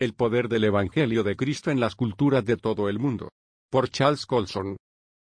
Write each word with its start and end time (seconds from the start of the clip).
El 0.00 0.14
poder 0.14 0.48
del 0.48 0.62
Evangelio 0.62 1.24
de 1.24 1.34
Cristo 1.34 1.72
en 1.72 1.80
las 1.80 1.96
culturas 1.96 2.44
de 2.44 2.56
todo 2.56 2.88
el 2.88 3.00
mundo. 3.00 3.32
Por 3.68 3.88
Charles 3.90 4.26
Colson. 4.26 4.76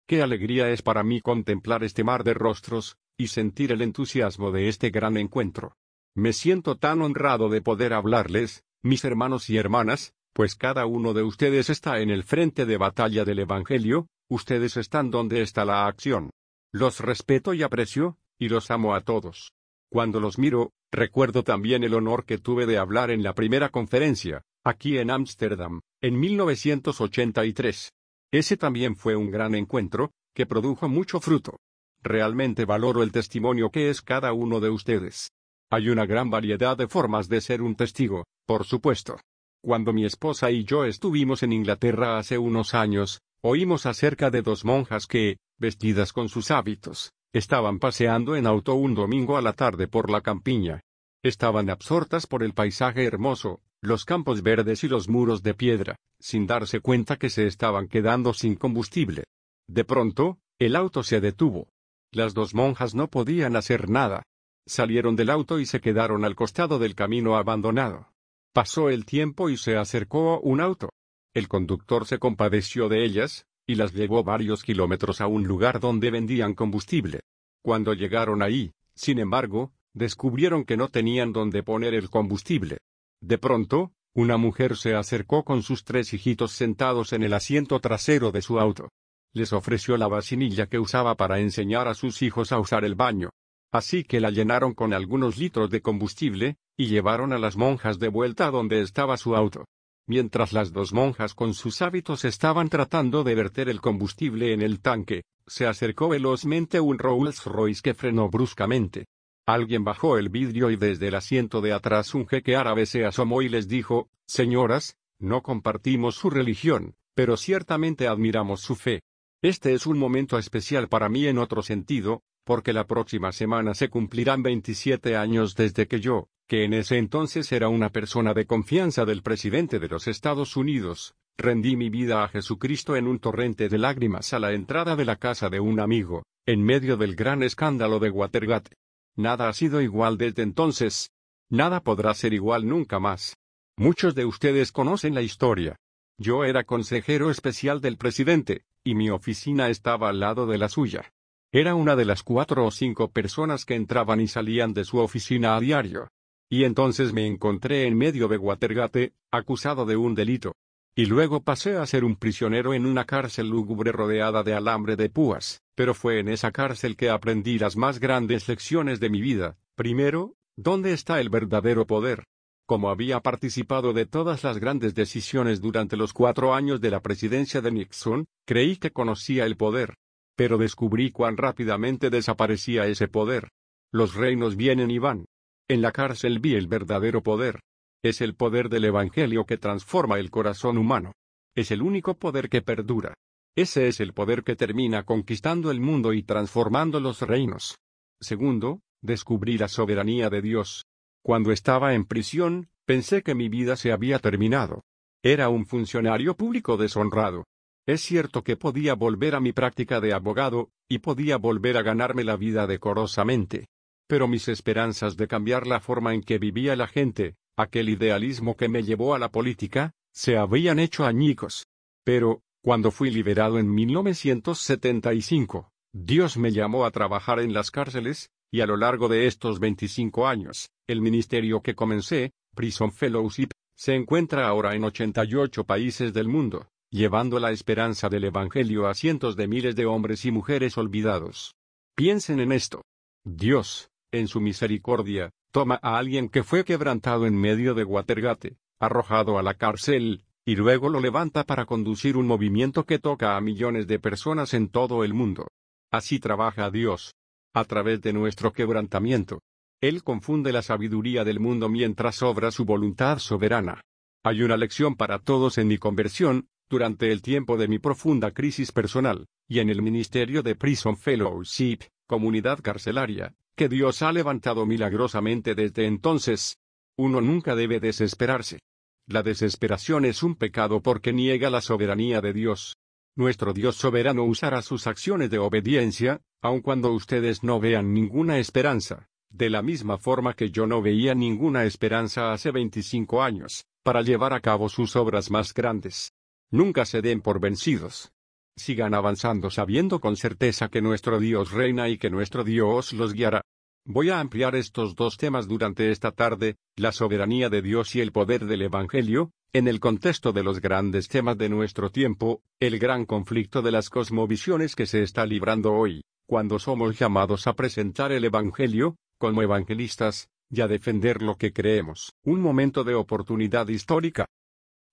Qué 0.06 0.20
alegría 0.20 0.68
es 0.68 0.82
para 0.82 1.02
mí 1.02 1.22
contemplar 1.22 1.82
este 1.82 2.04
mar 2.04 2.24
de 2.24 2.34
rostros, 2.34 2.98
y 3.16 3.28
sentir 3.28 3.72
el 3.72 3.80
entusiasmo 3.80 4.52
de 4.52 4.68
este 4.68 4.90
gran 4.90 5.16
encuentro. 5.16 5.76
Me 6.14 6.34
siento 6.34 6.76
tan 6.76 7.00
honrado 7.00 7.48
de 7.48 7.62
poder 7.62 7.94
hablarles, 7.94 8.62
mis 8.82 9.02
hermanos 9.06 9.48
y 9.48 9.56
hermanas, 9.56 10.12
pues 10.34 10.56
cada 10.56 10.84
uno 10.84 11.14
de 11.14 11.22
ustedes 11.22 11.70
está 11.70 12.00
en 12.00 12.10
el 12.10 12.22
frente 12.22 12.66
de 12.66 12.76
batalla 12.76 13.24
del 13.24 13.38
Evangelio, 13.38 14.08
ustedes 14.28 14.76
están 14.76 15.10
donde 15.10 15.40
está 15.40 15.64
la 15.64 15.86
acción. 15.86 16.32
Los 16.70 17.00
respeto 17.00 17.54
y 17.54 17.62
aprecio, 17.62 18.18
y 18.38 18.50
los 18.50 18.70
amo 18.70 18.94
a 18.94 19.00
todos. 19.00 19.54
Cuando 19.90 20.20
los 20.20 20.38
miro, 20.38 20.72
recuerdo 20.92 21.44
también 21.44 21.82
el 21.82 21.94
honor 21.94 22.26
que 22.26 22.36
tuve 22.36 22.66
de 22.66 22.76
hablar 22.76 23.10
en 23.10 23.22
la 23.22 23.34
primera 23.34 23.70
conferencia, 23.70 24.44
aquí 24.64 24.98
en 24.98 25.10
Ámsterdam, 25.10 25.80
en 26.00 26.18
1983. 26.18 27.92
Ese 28.32 28.56
también 28.56 28.96
fue 28.96 29.16
un 29.16 29.30
gran 29.30 29.54
encuentro, 29.54 30.12
que 30.34 30.46
produjo 30.46 30.88
mucho 30.88 31.20
fruto. 31.20 31.58
Realmente 32.02 32.64
valoro 32.64 33.02
el 33.02 33.12
testimonio 33.12 33.70
que 33.70 33.90
es 33.90 34.02
cada 34.02 34.32
uno 34.32 34.60
de 34.60 34.70
ustedes. 34.70 35.32
Hay 35.70 35.88
una 35.88 36.06
gran 36.06 36.30
variedad 36.30 36.76
de 36.76 36.88
formas 36.88 37.28
de 37.28 37.40
ser 37.40 37.62
un 37.62 37.74
testigo, 37.74 38.24
por 38.46 38.64
supuesto. 38.64 39.18
Cuando 39.62 39.92
mi 39.92 40.04
esposa 40.04 40.50
y 40.50 40.64
yo 40.64 40.84
estuvimos 40.84 41.42
en 41.42 41.52
Inglaterra 41.52 42.18
hace 42.18 42.38
unos 42.38 42.74
años, 42.74 43.20
oímos 43.42 43.86
acerca 43.86 44.30
de 44.30 44.42
dos 44.42 44.64
monjas 44.64 45.06
que, 45.06 45.36
vestidas 45.58 46.12
con 46.12 46.28
sus 46.28 46.50
hábitos, 46.50 47.12
estaban 47.32 47.78
paseando 47.78 48.36
en 48.36 48.46
auto 48.46 48.74
un 48.74 48.94
domingo 48.94 49.36
a 49.36 49.42
la 49.42 49.52
tarde 49.52 49.86
por 49.86 50.10
la 50.10 50.22
campiña. 50.22 50.80
Estaban 51.22 51.68
absortas 51.68 52.26
por 52.26 52.42
el 52.42 52.54
paisaje 52.54 53.04
hermoso, 53.04 53.60
los 53.82 54.04
campos 54.04 54.42
verdes 54.42 54.84
y 54.84 54.88
los 54.88 55.08
muros 55.08 55.42
de 55.42 55.54
piedra, 55.54 55.96
sin 56.18 56.46
darse 56.46 56.80
cuenta 56.80 57.16
que 57.16 57.30
se 57.30 57.46
estaban 57.46 57.88
quedando 57.88 58.34
sin 58.34 58.54
combustible. 58.54 59.24
De 59.68 59.84
pronto, 59.84 60.38
el 60.58 60.76
auto 60.76 61.02
se 61.02 61.20
detuvo. 61.20 61.68
Las 62.12 62.34
dos 62.34 62.54
monjas 62.54 62.94
no 62.94 63.08
podían 63.08 63.56
hacer 63.56 63.88
nada. 63.88 64.22
Salieron 64.66 65.16
del 65.16 65.30
auto 65.30 65.58
y 65.58 65.66
se 65.66 65.80
quedaron 65.80 66.24
al 66.24 66.34
costado 66.34 66.78
del 66.78 66.94
camino 66.94 67.36
abandonado. 67.36 68.12
Pasó 68.52 68.90
el 68.90 69.06
tiempo 69.06 69.48
y 69.48 69.56
se 69.56 69.76
acercó 69.76 70.40
un 70.40 70.60
auto. 70.60 70.90
El 71.32 71.48
conductor 71.48 72.06
se 72.06 72.18
compadeció 72.18 72.88
de 72.88 73.04
ellas, 73.04 73.46
y 73.66 73.76
las 73.76 73.94
llevó 73.94 74.24
varios 74.24 74.64
kilómetros 74.64 75.20
a 75.20 75.28
un 75.28 75.44
lugar 75.44 75.80
donde 75.80 76.10
vendían 76.10 76.54
combustible. 76.54 77.20
Cuando 77.62 77.94
llegaron 77.94 78.42
ahí, 78.42 78.72
sin 78.94 79.18
embargo, 79.20 79.72
descubrieron 79.94 80.64
que 80.64 80.76
no 80.76 80.88
tenían 80.88 81.32
donde 81.32 81.62
poner 81.62 81.94
el 81.94 82.10
combustible. 82.10 82.78
De 83.20 83.38
pronto, 83.38 83.92
una 84.14 84.36
mujer 84.36 84.76
se 84.76 84.94
acercó 84.94 85.44
con 85.44 85.62
sus 85.62 85.84
tres 85.84 86.12
hijitos 86.14 86.52
sentados 86.52 87.12
en 87.12 87.22
el 87.22 87.32
asiento 87.34 87.78
trasero 87.80 88.32
de 88.32 88.42
su 88.42 88.58
auto. 88.58 88.88
Les 89.32 89.52
ofreció 89.52 89.96
la 89.96 90.08
vasinilla 90.08 90.66
que 90.66 90.78
usaba 90.78 91.14
para 91.14 91.38
enseñar 91.38 91.86
a 91.86 91.94
sus 91.94 92.22
hijos 92.22 92.50
a 92.50 92.58
usar 92.58 92.84
el 92.84 92.96
baño. 92.96 93.30
Así 93.72 94.02
que 94.02 94.20
la 94.20 94.30
llenaron 94.30 94.74
con 94.74 94.92
algunos 94.92 95.38
litros 95.38 95.70
de 95.70 95.80
combustible, 95.80 96.56
y 96.76 96.86
llevaron 96.86 97.32
a 97.32 97.38
las 97.38 97.56
monjas 97.56 97.98
de 97.98 98.08
vuelta 98.08 98.46
a 98.46 98.50
donde 98.50 98.80
estaba 98.80 99.16
su 99.16 99.36
auto. 99.36 99.66
Mientras 100.08 100.52
las 100.52 100.72
dos 100.72 100.92
monjas 100.92 101.34
con 101.34 101.54
sus 101.54 101.82
hábitos 101.82 102.24
estaban 102.24 102.68
tratando 102.68 103.22
de 103.22 103.36
verter 103.36 103.68
el 103.68 103.80
combustible 103.80 104.52
en 104.52 104.62
el 104.62 104.80
tanque, 104.80 105.22
se 105.46 105.66
acercó 105.66 106.08
velozmente 106.08 106.80
un 106.80 106.98
Rolls 106.98 107.44
Royce 107.44 107.82
que 107.82 107.94
frenó 107.94 108.28
bruscamente. 108.28 109.06
Alguien 109.46 109.84
bajó 109.84 110.18
el 110.18 110.28
vidrio 110.28 110.70
y 110.70 110.76
desde 110.76 111.08
el 111.08 111.14
asiento 111.14 111.60
de 111.60 111.72
atrás 111.72 112.14
un 112.14 112.26
jeque 112.26 112.56
árabe 112.56 112.86
se 112.86 113.04
asomó 113.04 113.42
y 113.42 113.48
les 113.48 113.68
dijo, 113.68 114.08
Señoras, 114.26 114.96
no 115.18 115.42
compartimos 115.42 116.14
su 116.14 116.30
religión, 116.30 116.94
pero 117.14 117.36
ciertamente 117.36 118.08
admiramos 118.08 118.60
su 118.60 118.76
fe. 118.76 119.02
Este 119.42 119.72
es 119.72 119.86
un 119.86 119.98
momento 119.98 120.38
especial 120.38 120.88
para 120.88 121.08
mí 121.08 121.26
en 121.26 121.38
otro 121.38 121.62
sentido, 121.62 122.22
porque 122.44 122.72
la 122.72 122.86
próxima 122.86 123.32
semana 123.32 123.74
se 123.74 123.88
cumplirán 123.88 124.42
27 124.42 125.16
años 125.16 125.54
desde 125.54 125.86
que 125.86 126.00
yo, 126.00 126.28
que 126.48 126.64
en 126.64 126.74
ese 126.74 126.98
entonces 126.98 127.52
era 127.52 127.68
una 127.68 127.90
persona 127.90 128.34
de 128.34 128.46
confianza 128.46 129.04
del 129.04 129.22
presidente 129.22 129.78
de 129.78 129.88
los 129.88 130.08
Estados 130.08 130.56
Unidos, 130.56 131.14
rendí 131.38 131.76
mi 131.76 131.90
vida 131.90 132.24
a 132.24 132.28
Jesucristo 132.28 132.96
en 132.96 133.06
un 133.06 133.18
torrente 133.18 133.68
de 133.68 133.78
lágrimas 133.78 134.32
a 134.32 134.38
la 134.38 134.52
entrada 134.52 134.96
de 134.96 135.04
la 135.04 135.16
casa 135.16 135.48
de 135.48 135.60
un 135.60 135.80
amigo, 135.80 136.24
en 136.46 136.62
medio 136.62 136.96
del 136.96 137.14
gran 137.14 137.42
escándalo 137.42 137.98
de 137.98 138.10
Watergate. 138.10 138.76
Nada 139.16 139.48
ha 139.48 139.52
sido 139.52 139.80
igual 139.80 140.18
desde 140.18 140.42
entonces. 140.42 141.10
Nada 141.48 141.80
podrá 141.80 142.14
ser 142.14 142.32
igual 142.32 142.66
nunca 142.66 142.98
más. 142.98 143.36
Muchos 143.76 144.14
de 144.14 144.24
ustedes 144.24 144.72
conocen 144.72 145.14
la 145.14 145.22
historia. 145.22 145.76
Yo 146.18 146.44
era 146.44 146.64
consejero 146.64 147.30
especial 147.30 147.80
del 147.80 147.96
presidente, 147.96 148.64
y 148.84 148.94
mi 148.94 149.10
oficina 149.10 149.68
estaba 149.68 150.10
al 150.10 150.20
lado 150.20 150.46
de 150.46 150.58
la 150.58 150.68
suya. 150.68 151.12
Era 151.52 151.74
una 151.74 151.96
de 151.96 152.04
las 152.04 152.22
cuatro 152.22 152.66
o 152.66 152.70
cinco 152.70 153.10
personas 153.10 153.64
que 153.64 153.74
entraban 153.74 154.20
y 154.20 154.28
salían 154.28 154.72
de 154.74 154.84
su 154.84 154.98
oficina 154.98 155.56
a 155.56 155.60
diario. 155.60 156.08
Y 156.48 156.64
entonces 156.64 157.12
me 157.12 157.26
encontré 157.26 157.86
en 157.86 157.96
medio 157.96 158.28
de 158.28 158.36
Watergate, 158.36 159.14
acusado 159.30 159.86
de 159.86 159.96
un 159.96 160.14
delito. 160.14 160.52
Y 160.96 161.06
luego 161.06 161.42
pasé 161.42 161.76
a 161.76 161.86
ser 161.86 162.04
un 162.04 162.16
prisionero 162.16 162.74
en 162.74 162.84
una 162.84 163.04
cárcel 163.04 163.48
lúgubre 163.48 163.92
rodeada 163.92 164.42
de 164.42 164.54
alambre 164.54 164.96
de 164.96 165.08
púas, 165.08 165.62
pero 165.76 165.94
fue 165.94 166.18
en 166.18 166.28
esa 166.28 166.50
cárcel 166.50 166.96
que 166.96 167.10
aprendí 167.10 167.58
las 167.58 167.76
más 167.76 168.00
grandes 168.00 168.48
lecciones 168.48 168.98
de 168.98 169.08
mi 169.08 169.20
vida. 169.20 169.56
Primero, 169.76 170.34
¿dónde 170.56 170.92
está 170.92 171.20
el 171.20 171.30
verdadero 171.30 171.86
poder? 171.86 172.24
Como 172.66 172.90
había 172.90 173.20
participado 173.20 173.92
de 173.92 174.06
todas 174.06 174.44
las 174.44 174.58
grandes 174.58 174.94
decisiones 174.94 175.60
durante 175.60 175.96
los 175.96 176.12
cuatro 176.12 176.54
años 176.54 176.80
de 176.80 176.90
la 176.90 177.00
presidencia 177.00 177.60
de 177.60 177.70
Nixon, 177.70 178.26
creí 178.46 178.76
que 178.76 178.90
conocía 178.90 179.46
el 179.46 179.56
poder. 179.56 179.94
Pero 180.36 180.58
descubrí 180.58 181.10
cuán 181.10 181.36
rápidamente 181.36 182.10
desaparecía 182.10 182.86
ese 182.86 183.08
poder. 183.08 183.48
Los 183.92 184.14
reinos 184.14 184.56
vienen 184.56 184.90
y 184.90 184.98
van. 184.98 185.24
En 185.68 185.82
la 185.82 185.92
cárcel 185.92 186.40
vi 186.40 186.54
el 186.54 186.66
verdadero 186.66 187.22
poder. 187.22 187.60
Es 188.02 188.22
el 188.22 188.34
poder 188.34 188.70
del 188.70 188.86
Evangelio 188.86 189.44
que 189.44 189.58
transforma 189.58 190.18
el 190.18 190.30
corazón 190.30 190.78
humano. 190.78 191.12
Es 191.54 191.70
el 191.70 191.82
único 191.82 192.14
poder 192.18 192.48
que 192.48 192.62
perdura. 192.62 193.14
Ese 193.54 193.88
es 193.88 194.00
el 194.00 194.14
poder 194.14 194.42
que 194.42 194.56
termina 194.56 195.04
conquistando 195.04 195.70
el 195.70 195.80
mundo 195.80 196.14
y 196.14 196.22
transformando 196.22 196.98
los 196.98 197.20
reinos. 197.20 197.76
Segundo, 198.18 198.80
descubrí 199.02 199.58
la 199.58 199.68
soberanía 199.68 200.30
de 200.30 200.40
Dios. 200.40 200.86
Cuando 201.22 201.52
estaba 201.52 201.92
en 201.92 202.06
prisión, 202.06 202.70
pensé 202.86 203.22
que 203.22 203.34
mi 203.34 203.50
vida 203.50 203.76
se 203.76 203.92
había 203.92 204.18
terminado. 204.18 204.82
Era 205.22 205.50
un 205.50 205.66
funcionario 205.66 206.36
público 206.36 206.78
deshonrado. 206.78 207.44
Es 207.86 208.00
cierto 208.00 208.42
que 208.44 208.56
podía 208.56 208.94
volver 208.94 209.34
a 209.34 209.40
mi 209.40 209.52
práctica 209.52 210.00
de 210.00 210.14
abogado, 210.14 210.70
y 210.88 210.98
podía 210.98 211.36
volver 211.36 211.76
a 211.76 211.82
ganarme 211.82 212.24
la 212.24 212.36
vida 212.36 212.66
decorosamente. 212.66 213.66
Pero 214.06 214.26
mis 214.26 214.48
esperanzas 214.48 215.16
de 215.16 215.28
cambiar 215.28 215.66
la 215.66 215.80
forma 215.80 216.14
en 216.14 216.22
que 216.22 216.38
vivía 216.38 216.76
la 216.76 216.86
gente, 216.86 217.36
aquel 217.62 217.88
idealismo 217.88 218.56
que 218.56 218.68
me 218.68 218.82
llevó 218.82 219.14
a 219.14 219.18
la 219.18 219.30
política, 219.30 219.92
se 220.12 220.36
habían 220.36 220.78
hecho 220.78 221.04
añicos. 221.04 221.66
Pero, 222.04 222.42
cuando 222.62 222.90
fui 222.90 223.10
liberado 223.10 223.58
en 223.58 223.72
1975, 223.72 225.70
Dios 225.92 226.36
me 226.36 226.52
llamó 226.52 226.84
a 226.84 226.90
trabajar 226.90 227.40
en 227.40 227.52
las 227.52 227.70
cárceles, 227.70 228.30
y 228.52 228.60
a 228.60 228.66
lo 228.66 228.76
largo 228.76 229.08
de 229.08 229.26
estos 229.26 229.60
25 229.60 230.26
años, 230.26 230.70
el 230.86 231.00
ministerio 231.00 231.62
que 231.62 231.74
comencé, 231.74 232.32
Prison 232.54 232.92
Fellowship, 232.92 233.50
se 233.76 233.94
encuentra 233.94 234.46
ahora 234.46 234.74
en 234.74 234.84
88 234.84 235.64
países 235.64 236.12
del 236.12 236.28
mundo, 236.28 236.68
llevando 236.90 237.38
la 237.40 237.50
esperanza 237.50 238.08
del 238.08 238.24
Evangelio 238.24 238.88
a 238.88 238.94
cientos 238.94 239.36
de 239.36 239.48
miles 239.48 239.76
de 239.76 239.86
hombres 239.86 240.24
y 240.24 240.32
mujeres 240.32 240.76
olvidados. 240.76 241.54
Piensen 241.96 242.40
en 242.40 242.52
esto. 242.52 242.82
Dios, 243.24 243.90
en 244.12 244.28
su 244.28 244.40
misericordia, 244.40 245.30
toma 245.50 245.78
a 245.82 245.98
alguien 245.98 246.28
que 246.28 246.42
fue 246.42 246.64
quebrantado 246.64 247.26
en 247.26 247.36
medio 247.36 247.74
de 247.74 247.84
Watergate, 247.84 248.56
arrojado 248.78 249.38
a 249.38 249.42
la 249.42 249.54
cárcel, 249.54 250.24
y 250.44 250.56
luego 250.56 250.88
lo 250.88 251.00
levanta 251.00 251.44
para 251.44 251.66
conducir 251.66 252.16
un 252.16 252.26
movimiento 252.26 252.84
que 252.84 252.98
toca 252.98 253.36
a 253.36 253.40
millones 253.40 253.86
de 253.86 253.98
personas 253.98 254.54
en 254.54 254.68
todo 254.68 255.04
el 255.04 255.14
mundo. 255.14 255.48
Así 255.90 256.18
trabaja 256.18 256.70
Dios. 256.70 257.14
A 257.52 257.64
través 257.64 258.00
de 258.00 258.12
nuestro 258.12 258.52
quebrantamiento. 258.52 259.40
Él 259.80 260.04
confunde 260.04 260.52
la 260.52 260.62
sabiduría 260.62 261.24
del 261.24 261.40
mundo 261.40 261.68
mientras 261.68 262.22
obra 262.22 262.50
su 262.50 262.64
voluntad 262.64 263.18
soberana. 263.18 263.80
Hay 264.22 264.42
una 264.42 264.56
lección 264.56 264.94
para 264.94 265.18
todos 265.18 265.58
en 265.58 265.66
mi 265.66 265.78
conversión, 265.78 266.46
durante 266.68 267.10
el 267.10 267.22
tiempo 267.22 267.56
de 267.56 267.66
mi 267.66 267.78
profunda 267.78 268.30
crisis 268.30 268.70
personal, 268.70 269.26
y 269.48 269.58
en 269.58 269.68
el 269.70 269.82
ministerio 269.82 270.42
de 270.42 270.54
Prison 270.54 270.96
Fellowship, 270.96 271.80
comunidad 272.06 272.60
carcelaria, 272.60 273.34
que 273.56 273.68
Dios 273.68 274.02
ha 274.02 274.12
levantado 274.12 274.66
milagrosamente 274.66 275.54
desde 275.54 275.86
entonces. 275.86 276.58
Uno 276.96 277.20
nunca 277.20 277.54
debe 277.54 277.80
desesperarse. 277.80 278.60
La 279.06 279.22
desesperación 279.22 280.04
es 280.04 280.22
un 280.22 280.36
pecado 280.36 280.82
porque 280.82 281.12
niega 281.12 281.50
la 281.50 281.60
soberanía 281.60 282.20
de 282.20 282.32
Dios. 282.32 282.76
Nuestro 283.16 283.52
Dios 283.52 283.76
soberano 283.76 284.24
usará 284.24 284.62
sus 284.62 284.86
acciones 284.86 285.30
de 285.30 285.38
obediencia, 285.38 286.20
aun 286.40 286.60
cuando 286.60 286.92
ustedes 286.92 287.42
no 287.42 287.58
vean 287.60 287.92
ninguna 287.92 288.38
esperanza. 288.38 289.08
De 289.30 289.50
la 289.50 289.62
misma 289.62 289.98
forma 289.98 290.34
que 290.34 290.50
yo 290.50 290.66
no 290.66 290.82
veía 290.82 291.14
ninguna 291.14 291.64
esperanza 291.64 292.32
hace 292.32 292.50
25 292.50 293.22
años, 293.22 293.64
para 293.82 294.02
llevar 294.02 294.32
a 294.32 294.40
cabo 294.40 294.68
sus 294.68 294.96
obras 294.96 295.30
más 295.30 295.54
grandes. 295.54 296.12
Nunca 296.50 296.84
se 296.84 297.00
den 297.00 297.20
por 297.20 297.40
vencidos. 297.40 298.12
Sigan 298.60 298.92
avanzando 298.92 299.48
sabiendo 299.50 300.00
con 300.00 300.16
certeza 300.16 300.68
que 300.68 300.82
nuestro 300.82 301.18
Dios 301.18 301.50
reina 301.50 301.88
y 301.88 301.96
que 301.96 302.10
nuestro 302.10 302.44
Dios 302.44 302.92
los 302.92 303.14
guiará. 303.14 303.40
Voy 303.86 304.10
a 304.10 304.20
ampliar 304.20 304.54
estos 304.54 304.94
dos 304.94 305.16
temas 305.16 305.48
durante 305.48 305.90
esta 305.90 306.12
tarde, 306.12 306.56
la 306.76 306.92
soberanía 306.92 307.48
de 307.48 307.62
Dios 307.62 307.96
y 307.96 308.02
el 308.02 308.12
poder 308.12 308.44
del 308.44 308.60
Evangelio, 308.60 309.30
en 309.54 309.66
el 309.66 309.80
contexto 309.80 310.32
de 310.32 310.42
los 310.42 310.60
grandes 310.60 311.08
temas 311.08 311.38
de 311.38 311.48
nuestro 311.48 311.90
tiempo, 311.90 312.42
el 312.60 312.78
gran 312.78 313.06
conflicto 313.06 313.62
de 313.62 313.72
las 313.72 313.88
cosmovisiones 313.88 314.76
que 314.76 314.84
se 314.84 315.02
está 315.02 315.24
librando 315.24 315.72
hoy, 315.72 316.02
cuando 316.28 316.58
somos 316.58 316.98
llamados 316.98 317.46
a 317.46 317.54
presentar 317.54 318.12
el 318.12 318.26
Evangelio, 318.26 318.96
como 319.18 319.40
evangelistas, 319.40 320.28
y 320.50 320.60
a 320.60 320.68
defender 320.68 321.22
lo 321.22 321.36
que 321.36 321.54
creemos. 321.54 322.12
Un 322.24 322.40
momento 322.42 322.84
de 322.84 322.94
oportunidad 322.94 323.68
histórica. 323.68 324.26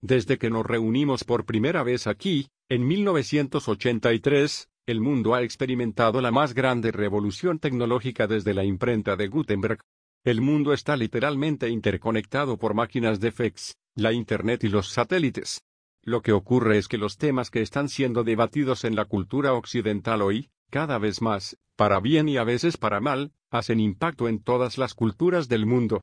Desde 0.02 0.38
que 0.38 0.50
nos 0.50 0.66
reunimos 0.66 1.24
por 1.24 1.46
primera 1.46 1.84
vez 1.84 2.06
aquí, 2.06 2.48
en 2.70 2.86
1983, 2.86 4.70
el 4.86 5.02
mundo 5.02 5.34
ha 5.34 5.42
experimentado 5.42 6.22
la 6.22 6.32
más 6.32 6.54
grande 6.54 6.92
revolución 6.92 7.60
tecnológica 7.60 8.28
desde 8.28 8.54
la 8.54 8.64
imprenta 8.64 9.16
de 9.16 9.28
Gutenberg. 9.28 9.80
El 10.24 10.42
mundo 10.42 10.72
está 10.74 10.96
literalmente 10.96 11.70
interconectado 11.70 12.58
por 12.58 12.74
máquinas 12.74 13.20
de 13.20 13.32
fax, 13.32 13.76
la 13.96 14.14
Internet 14.14 14.64
y 14.66 14.70
los 14.70 14.90
satélites. 14.90 15.62
Lo 16.04 16.22
que 16.22 16.32
ocurre 16.32 16.78
es 16.78 16.88
que 16.88 16.98
los 16.98 17.18
temas 17.18 17.50
que 17.50 17.62
están 17.62 17.90
siendo 17.90 18.24
debatidos 18.24 18.84
en 18.84 18.96
la 18.96 19.06
cultura 19.06 19.54
occidental 19.54 20.22
hoy, 20.22 20.50
cada 20.70 21.00
vez 21.00 21.22
más, 21.22 21.58
para 21.76 22.00
bien 22.00 22.30
y 22.30 22.38
a 22.38 22.44
veces 22.44 22.78
para 22.78 23.00
mal, 23.00 23.34
hacen 23.50 23.80
impacto 23.80 24.28
en 24.28 24.44
todas 24.44 24.78
las 24.78 24.94
culturas 24.94 25.50
del 25.50 25.66
mundo. 25.66 26.02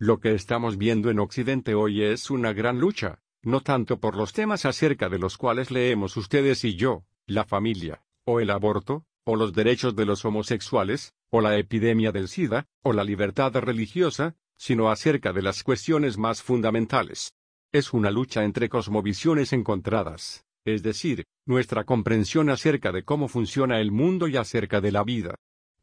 Lo 0.00 0.20
que 0.20 0.32
estamos 0.32 0.78
viendo 0.78 1.10
en 1.10 1.18
Occidente 1.18 1.74
hoy 1.74 2.04
es 2.04 2.30
una 2.30 2.52
gran 2.52 2.78
lucha, 2.78 3.20
no 3.42 3.62
tanto 3.62 3.98
por 3.98 4.14
los 4.16 4.32
temas 4.32 4.64
acerca 4.64 5.08
de 5.08 5.18
los 5.18 5.36
cuales 5.36 5.72
leemos 5.72 6.16
ustedes 6.16 6.64
y 6.64 6.76
yo, 6.76 7.04
la 7.26 7.44
familia, 7.44 8.04
o 8.24 8.38
el 8.38 8.50
aborto, 8.50 9.06
o 9.24 9.34
los 9.34 9.52
derechos 9.54 9.96
de 9.96 10.06
los 10.06 10.24
homosexuales, 10.24 11.14
o 11.30 11.40
la 11.40 11.58
epidemia 11.58 12.12
del 12.12 12.28
SIDA, 12.28 12.66
o 12.84 12.92
la 12.92 13.02
libertad 13.02 13.52
religiosa, 13.56 14.36
sino 14.56 14.88
acerca 14.88 15.32
de 15.32 15.42
las 15.42 15.64
cuestiones 15.64 16.16
más 16.16 16.44
fundamentales. 16.44 17.32
Es 17.72 17.92
una 17.92 18.12
lucha 18.12 18.44
entre 18.44 18.68
cosmovisiones 18.68 19.52
encontradas, 19.52 20.44
es 20.64 20.84
decir, 20.84 21.24
nuestra 21.44 21.82
comprensión 21.82 22.50
acerca 22.50 22.92
de 22.92 23.02
cómo 23.02 23.26
funciona 23.26 23.80
el 23.80 23.90
mundo 23.90 24.28
y 24.28 24.36
acerca 24.36 24.80
de 24.80 24.92
la 24.92 25.02
vida. 25.02 25.34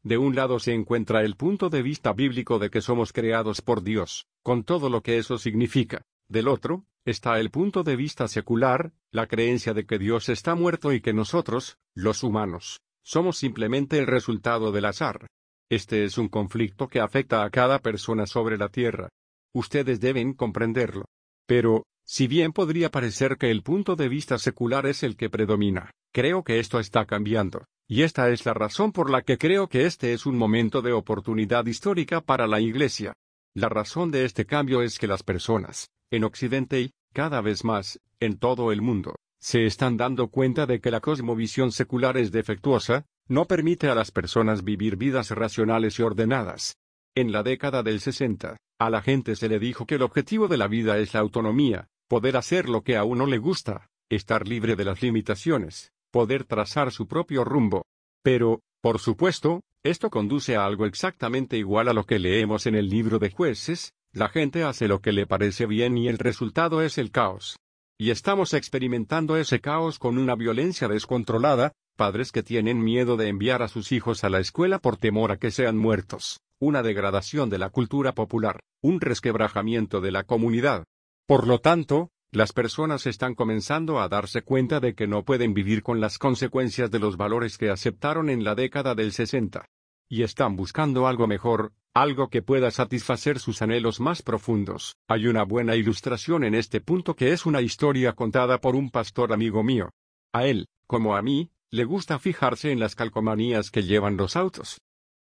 De 0.05 0.19
un 0.19 0.35
lado 0.35 0.59
se 0.59 0.71
encuentra 0.71 1.23
el 1.23 1.35
punto 1.35 1.71
de 1.71 1.81
vista 1.81 2.13
bíblico 2.13 2.59
de 2.59 2.69
que 2.69 2.79
somos 2.79 3.11
creados 3.11 3.61
por 3.61 3.81
Dios, 3.81 4.27
con 4.43 4.63
todo 4.63 4.87
lo 4.87 5.01
que 5.01 5.17
eso 5.17 5.39
significa. 5.39 6.03
Del 6.29 6.47
otro, 6.47 6.85
está 7.05 7.39
el 7.39 7.49
punto 7.49 7.81
de 7.81 7.95
vista 7.95 8.27
secular, 8.27 8.93
la 9.09 9.25
creencia 9.25 9.73
de 9.73 9.87
que 9.87 9.97
Dios 9.97 10.29
está 10.29 10.53
muerto 10.53 10.93
y 10.93 11.01
que 11.01 11.11
nosotros, 11.11 11.79
los 11.95 12.21
humanos, 12.21 12.81
somos 13.01 13.37
simplemente 13.37 13.97
el 13.97 14.05
resultado 14.05 14.71
del 14.71 14.85
azar. 14.85 15.25
Este 15.71 16.03
es 16.03 16.19
un 16.19 16.29
conflicto 16.29 16.87
que 16.87 16.99
afecta 16.99 17.43
a 17.43 17.49
cada 17.49 17.79
persona 17.79 18.27
sobre 18.27 18.59
la 18.59 18.69
Tierra. 18.69 19.09
Ustedes 19.55 19.99
deben 19.99 20.35
comprenderlo. 20.35 21.05
Pero, 21.47 21.87
si 22.03 22.27
bien 22.27 22.53
podría 22.53 22.91
parecer 22.91 23.37
que 23.37 23.49
el 23.49 23.63
punto 23.63 23.95
de 23.95 24.07
vista 24.07 24.37
secular 24.37 24.85
es 24.85 25.01
el 25.01 25.17
que 25.17 25.31
predomina, 25.31 25.89
creo 26.13 26.43
que 26.43 26.59
esto 26.59 26.79
está 26.79 27.05
cambiando, 27.05 27.65
y 27.87 28.01
esta 28.01 28.29
es 28.29 28.45
la 28.45 28.53
razón 28.53 28.91
por 28.91 29.09
la 29.09 29.21
que 29.21 29.37
creo 29.37 29.67
que 29.67 29.85
este 29.85 30.13
es 30.13 30.25
un 30.25 30.37
momento 30.37 30.81
de 30.81 30.91
oportunidad 30.91 31.65
histórica 31.65 32.21
para 32.21 32.47
la 32.47 32.59
Iglesia. 32.59 33.13
La 33.53 33.69
razón 33.69 34.11
de 34.11 34.25
este 34.25 34.45
cambio 34.45 34.81
es 34.81 34.97
que 34.97 35.07
las 35.07 35.23
personas, 35.23 35.89
en 36.11 36.23
Occidente 36.23 36.81
y, 36.81 36.91
cada 37.13 37.41
vez 37.41 37.63
más, 37.63 37.99
en 38.19 38.37
todo 38.37 38.71
el 38.71 38.81
mundo, 38.81 39.15
se 39.39 39.65
están 39.65 39.97
dando 39.97 40.29
cuenta 40.29 40.65
de 40.65 40.81
que 40.81 40.89
la 40.89 40.99
cosmovisión 40.99 41.71
secular 41.71 42.17
es 42.17 42.31
defectuosa, 42.31 43.05
no 43.27 43.45
permite 43.45 43.87
a 43.87 43.95
las 43.95 44.11
personas 44.11 44.63
vivir 44.63 44.97
vidas 44.97 45.29
racionales 45.29 45.99
y 45.99 46.01
ordenadas. 46.01 46.75
En 47.15 47.31
la 47.31 47.43
década 47.43 47.83
del 47.83 47.99
60, 47.99 48.57
a 48.79 48.89
la 48.89 49.01
gente 49.01 49.35
se 49.35 49.47
le 49.47 49.59
dijo 49.59 49.85
que 49.85 49.95
el 49.95 50.01
objetivo 50.01 50.47
de 50.47 50.57
la 50.57 50.67
vida 50.67 50.97
es 50.97 51.13
la 51.13 51.19
autonomía, 51.19 51.87
poder 52.07 52.35
hacer 52.35 52.67
lo 52.67 52.81
que 52.81 52.97
a 52.97 53.03
uno 53.03 53.25
le 53.27 53.37
gusta, 53.37 53.87
estar 54.09 54.47
libre 54.47 54.75
de 54.75 54.85
las 54.85 55.01
limitaciones, 55.01 55.93
poder 56.15 56.45
trazar 56.45 56.93
su 56.93 57.07
propio 57.07 57.43
rumbo. 57.43 57.83
Pero, 58.23 58.61
por 58.81 58.99
supuesto, 58.99 59.63
esto 59.83 60.09
conduce 60.09 60.55
a 60.55 60.65
algo 60.65 60.85
exactamente 60.85 61.57
igual 61.57 61.89
a 61.89 61.93
lo 61.93 62.05
que 62.05 62.19
leemos 62.19 62.67
en 62.67 62.75
el 62.75 62.87
libro 62.87 63.19
de 63.19 63.31
jueces, 63.31 63.91
la 64.13 64.29
gente 64.29 64.63
hace 64.63 64.87
lo 64.87 65.01
que 65.01 65.11
le 65.11 65.27
parece 65.27 65.65
bien 65.65 65.97
y 65.97 66.07
el 66.07 66.17
resultado 66.17 66.81
es 66.81 66.97
el 66.97 67.11
caos. 67.11 67.57
Y 67.99 68.11
estamos 68.11 68.53
experimentando 68.53 69.35
ese 69.35 69.59
caos 69.59 69.99
con 69.99 70.17
una 70.17 70.35
violencia 70.35 70.87
descontrolada, 70.87 71.73
padres 71.97 72.31
que 72.31 72.43
tienen 72.43 72.81
miedo 72.81 73.17
de 73.17 73.27
enviar 73.27 73.61
a 73.61 73.67
sus 73.67 73.91
hijos 73.91 74.23
a 74.23 74.29
la 74.29 74.39
escuela 74.39 74.79
por 74.79 74.95
temor 74.95 75.33
a 75.33 75.37
que 75.37 75.51
sean 75.51 75.75
muertos, 75.75 76.39
una 76.61 76.81
degradación 76.81 77.49
de 77.49 77.57
la 77.57 77.71
cultura 77.71 78.13
popular, 78.13 78.61
un 78.81 79.01
resquebrajamiento 79.01 79.99
de 79.99 80.13
la 80.13 80.23
comunidad, 80.23 80.85
por 81.27 81.45
lo 81.45 81.59
tanto, 81.59 82.07
las 82.31 82.51
personas 82.51 83.05
están 83.05 83.33
comenzando 83.33 83.99
a 83.99 84.09
darse 84.09 84.41
cuenta 84.41 84.79
de 84.79 84.93
que 84.93 85.07
no 85.07 85.23
pueden 85.23 85.53
vivir 85.53 85.83
con 85.83 86.01
las 86.01 86.17
consecuencias 86.17 86.91
de 86.91 86.99
los 86.99 87.17
valores 87.17 87.57
que 87.57 87.69
aceptaron 87.69 88.29
en 88.29 88.43
la 88.43 88.55
década 88.55 88.93
del 88.93 89.11
60. 89.11 89.65
Y 90.09 90.23
están 90.23 90.55
buscando 90.55 91.07
algo 91.07 91.27
mejor, 91.27 91.73
algo 91.93 92.29
que 92.29 92.41
pueda 92.41 92.71
satisfacer 92.71 93.39
sus 93.39 93.61
anhelos 93.61 94.01
más 94.01 94.21
profundos. 94.21 94.97
Hay 95.07 95.27
una 95.27 95.43
buena 95.43 95.75
ilustración 95.75 96.43
en 96.43 96.55
este 96.55 96.81
punto 96.81 97.15
que 97.15 97.31
es 97.31 97.45
una 97.45 97.61
historia 97.61 98.13
contada 98.13 98.59
por 98.59 98.75
un 98.75 98.91
pastor 98.91 99.31
amigo 99.31 99.63
mío. 99.63 99.91
A 100.33 100.45
él, 100.45 100.67
como 100.87 101.15
a 101.15 101.21
mí, 101.21 101.51
le 101.71 101.85
gusta 101.85 102.19
fijarse 102.19 102.71
en 102.71 102.79
las 102.79 102.95
calcomanías 102.95 103.71
que 103.71 103.83
llevan 103.83 104.17
los 104.17 104.35
autos. 104.35 104.81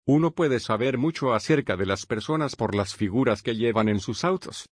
Uno 0.06 0.32
puede 0.32 0.60
saber 0.60 0.98
mucho 0.98 1.32
acerca 1.32 1.76
de 1.76 1.86
las 1.86 2.04
personas 2.04 2.56
por 2.56 2.74
las 2.74 2.94
figuras 2.94 3.42
que 3.42 3.56
llevan 3.56 3.88
en 3.88 4.00
sus 4.00 4.24
autos. 4.24 4.68